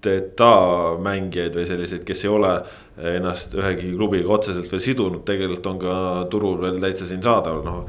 lepinguteta 0.00 0.98
mängijaid 1.00 1.54
või 1.54 1.66
selliseid, 1.66 2.04
kes 2.04 2.24
ei 2.24 2.30
ole 2.30 2.52
ennast 2.96 3.54
ühegi 3.54 3.94
klubiga 3.96 4.28
otseselt 4.32 4.70
veel 4.70 4.80
sidunud, 4.80 5.24
tegelikult 5.24 5.66
on 5.66 5.78
ka 5.78 6.26
turul 6.30 6.60
veel 6.60 6.80
täitsa 6.80 7.06
siin 7.06 7.22
saadaval, 7.22 7.62
noh. 7.64 7.86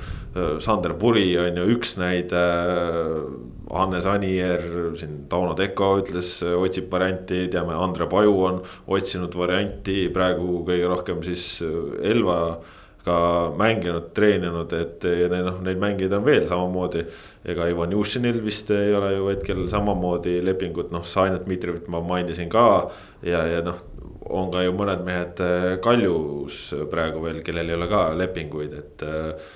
Sander 0.59 0.93
Puri 0.93 1.38
on 1.38 1.57
ju 1.57 1.65
üks 1.75 1.97
näide. 1.97 2.43
Hannes 3.71 4.05
Anier, 4.05 4.61
siin 4.99 5.27
Tauno 5.29 5.53
Teko 5.55 5.93
ütles, 6.01 6.41
otsib 6.43 6.89
varianti, 6.91 7.47
teame, 7.51 7.73
Andre 7.73 8.07
Paju 8.07 8.33
on 8.43 8.61
otsinud 8.88 9.35
varianti, 9.35 10.09
praegu 10.11 10.65
kõige 10.67 10.89
rohkem 10.91 11.23
siis 11.23 11.61
Elva 12.03 12.59
ka 13.06 13.15
mänginud, 13.57 14.11
treeninud, 14.14 14.73
et 14.78 15.06
noh, 15.32 15.61
neid 15.65 15.80
mängijaid 15.82 16.14
on 16.14 16.26
veel 16.26 16.45
samamoodi. 16.49 17.06
ega 17.45 17.65
Ivan 17.72 17.91
Jušinil 17.95 18.44
vist 18.45 18.69
ei 18.72 18.94
ole 18.94 19.15
ju 19.15 19.30
hetkel 19.32 19.64
samamoodi 19.69 20.38
lepingut, 20.45 20.91
noh, 20.94 21.03
Sainat 21.03 21.48
Dmitrijevit 21.48 21.88
ma 21.88 22.02
mainisin 22.02 22.49
ka. 22.49 22.91
ja, 23.23 23.45
ja 23.48 23.61
noh, 23.65 23.82
on 24.30 24.52
ka 24.53 24.61
ju 24.64 24.76
mõned 24.76 25.02
mehed 25.06 25.41
äh, 25.44 25.72
kaljus 25.84 26.69
praegu 26.91 27.23
veel, 27.26 27.41
kellel 27.45 27.69
ei 27.69 27.78
ole 27.78 27.90
ka 27.90 28.03
lepinguid, 28.18 28.78
et 28.78 29.03
äh, 29.07 29.49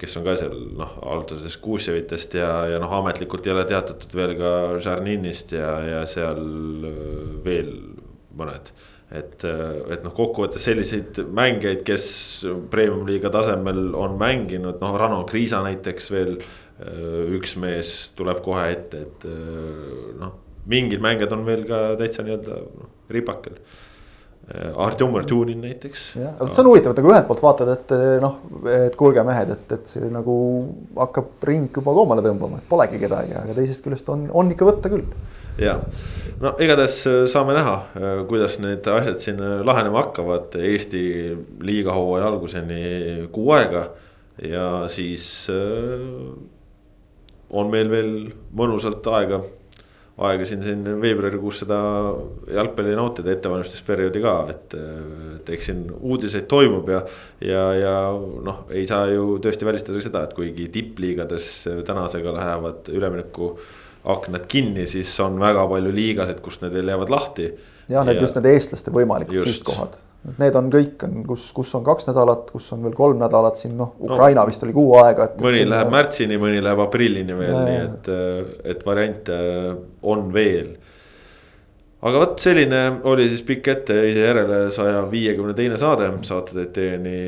kes 0.00 0.16
on 0.18 0.24
ka 0.26 0.36
seal 0.38 0.56
noh, 0.78 0.96
alguses 1.02 1.58
Kuusevitest 1.60 2.38
ja, 2.38 2.50
ja 2.72 2.80
noh, 2.82 2.92
ametlikult 3.00 3.46
ei 3.46 3.54
ole 3.54 3.66
teatatud 3.68 4.16
veel 4.16 4.36
ka 4.38 4.52
Žarninist 4.82 5.56
ja, 5.56 5.70
ja 5.84 6.02
seal 6.10 6.42
äh, 6.88 7.00
veel 7.44 7.72
mõned. 8.36 8.72
Et, 9.10 9.44
et 9.44 10.02
noh, 10.02 10.14
kokkuvõttes 10.14 10.64
selliseid 10.66 11.20
mängijaid, 11.30 11.84
kes 11.86 12.08
premium-liiga 12.72 13.30
tasemel 13.34 13.94
on 13.94 14.18
mänginud, 14.20 14.80
noh, 14.82 14.96
Rano 14.98 15.24
Kriisa 15.28 15.62
näiteks 15.66 16.12
veel. 16.14 16.38
üks 17.32 17.54
mees 17.56 17.90
tuleb 18.12 18.42
kohe 18.44 18.66
ette, 18.68 18.98
et 19.06 19.22
noh, 20.20 20.34
mingid 20.68 21.00
mängijad 21.00 21.32
on 21.32 21.46
veel 21.46 21.62
ka 21.64 21.78
täitsa 21.96 22.20
nii-öelda 22.26 22.58
noh 22.60 22.90
ripakel. 23.10 23.52
Äh, 24.54 24.72
Artjom 24.76 25.14
Artjunin 25.14 25.60
näiteks. 25.60 26.16
jah, 26.16 26.34
see 26.46 26.62
on 26.62 26.70
huvitav, 26.70 26.92
et 26.92 27.00
nagu 27.00 27.10
ühelt 27.10 27.26
poolt 27.26 27.42
vaatad, 27.42 27.72
et 27.74 27.94
noh, 28.22 28.36
et 28.70 28.98
kuulge 28.98 29.24
mehed, 29.26 29.50
et, 29.56 29.72
et 29.74 29.90
see 29.90 30.10
nagu 30.12 30.36
hakkab 30.98 31.48
ring 31.48 31.66
juba 31.74 31.94
koomale 31.96 32.22
tõmbama, 32.22 32.60
et 32.62 32.68
polegi 32.70 33.00
kedagi, 33.02 33.34
aga 33.40 33.56
teisest 33.58 33.86
küljest 33.86 34.12
on, 34.14 34.28
on 34.30 34.52
ikka 34.54 34.68
võtta 34.68 34.92
küll. 34.92 35.08
ja, 35.58 35.80
no 36.40 36.52
igatahes 36.60 36.98
äh, 37.08 37.20
saame 37.30 37.56
näha, 37.56 37.76
äh, 37.96 38.22
kuidas 38.28 38.58
need 38.62 38.86
asjad 38.92 39.20
siin 39.22 39.42
lahenema 39.66 40.04
hakkavad, 40.04 40.56
Eesti 40.60 41.02
liiga 41.64 41.94
hooaja 41.96 42.30
alguseni 42.32 42.82
kuu 43.32 43.52
aega 43.56 43.88
ja 44.42 44.66
siis 44.92 45.46
on 47.56 47.70
meil 47.72 47.88
veel 47.88 48.10
mõnusalt 48.58 49.06
aega 49.16 49.40
aega 50.16 50.46
siin, 50.48 50.62
siin 50.64 50.84
veebruarikuus 51.00 51.60
seda 51.62 51.78
jalgpalli 52.56 52.94
nautida, 52.96 53.34
ettevalmistusperioodi 53.34 54.22
ka, 54.24 54.34
et, 54.52 54.76
et 55.36 55.50
eks 55.56 55.68
siin 55.70 55.82
uudiseid 55.96 56.46
toimub 56.48 56.88
ja. 56.88 57.02
ja, 57.44 57.64
ja 57.76 57.96
noh, 58.46 58.62
ei 58.72 58.86
saa 58.88 59.10
ju 59.12 59.36
tõesti 59.44 59.68
välistada 59.68 60.00
seda, 60.04 60.24
et 60.24 60.36
kuigi 60.36 60.70
tippliigades 60.72 61.50
tänasega 61.86 62.32
lähevad 62.38 62.88
ülemineku 62.96 63.52
aknad 64.06 64.46
kinni, 64.50 64.86
siis 64.86 65.12
on 65.20 65.40
väga 65.42 65.66
palju 65.70 65.94
liigasid, 65.94 66.42
kus 66.44 66.60
need 66.62 66.74
veel 66.76 66.92
jäävad 66.94 67.10
lahti. 67.10 67.50
ja 67.90 68.04
need 68.04 68.18
ja, 68.18 68.26
just 68.26 68.38
need 68.38 68.50
eestlaste 68.52 68.94
võimalikud 68.94 69.42
sihtkohad 69.42 70.00
need 70.40 70.58
on 70.58 70.70
kõik 70.72 71.04
on, 71.06 71.20
kus, 71.26 71.46
kus 71.54 71.70
on 71.78 71.84
kaks 71.86 72.08
nädalat, 72.10 72.50
kus 72.54 72.66
on 72.74 72.82
veel 72.86 72.96
kolm 72.96 73.20
nädalat 73.20 73.58
siin 73.60 73.76
noh, 73.78 73.94
Ukraina 74.02 74.42
no, 74.42 74.48
vist 74.50 74.64
oli 74.66 74.74
kuu 74.76 74.96
aega. 75.02 75.28
mõni 75.42 75.60
siin, 75.60 75.70
läheb 75.70 75.92
märtsini, 75.92 76.40
mõni 76.42 76.64
läheb 76.64 76.82
aprillini 76.86 77.38
veel, 77.38 77.56
nii 77.68 77.78
et, 77.84 78.12
et 78.74 78.84
variante 78.86 79.38
on 80.02 80.26
veel. 80.34 80.72
aga 82.06 82.22
vot 82.22 82.42
selline 82.42 82.82
oli 83.12 83.28
siis 83.30 83.42
pikk 83.46 83.70
etteheide 83.76 84.26
järele 84.26 84.60
saja 84.74 85.04
viiekümne 85.10 85.54
teine 85.58 85.78
saade, 85.80 86.10
saate 86.26 86.56
teid 86.58 86.72
teieni 86.76 87.18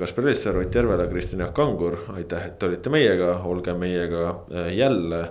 Kaspar 0.00 0.26
Elisser, 0.26 0.58
Ott 0.58 0.74
Järvela, 0.74 1.06
Kristjan 1.10 1.46
Jaak 1.46 1.54
Kangur. 1.54 2.00
aitäh, 2.16 2.50
et 2.50 2.62
olite 2.62 2.90
meiega, 2.90 3.36
olge 3.46 3.74
meiega 3.78 4.24
äh, 4.50 4.72
jälle 4.76 5.26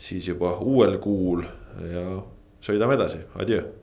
siis 0.00 0.28
juba 0.28 0.56
uuel 0.64 0.96
kuul 1.02 1.44
ja 1.92 2.04
sõidame 2.64 2.96
edasi, 2.96 3.20
adjöö 3.36 3.79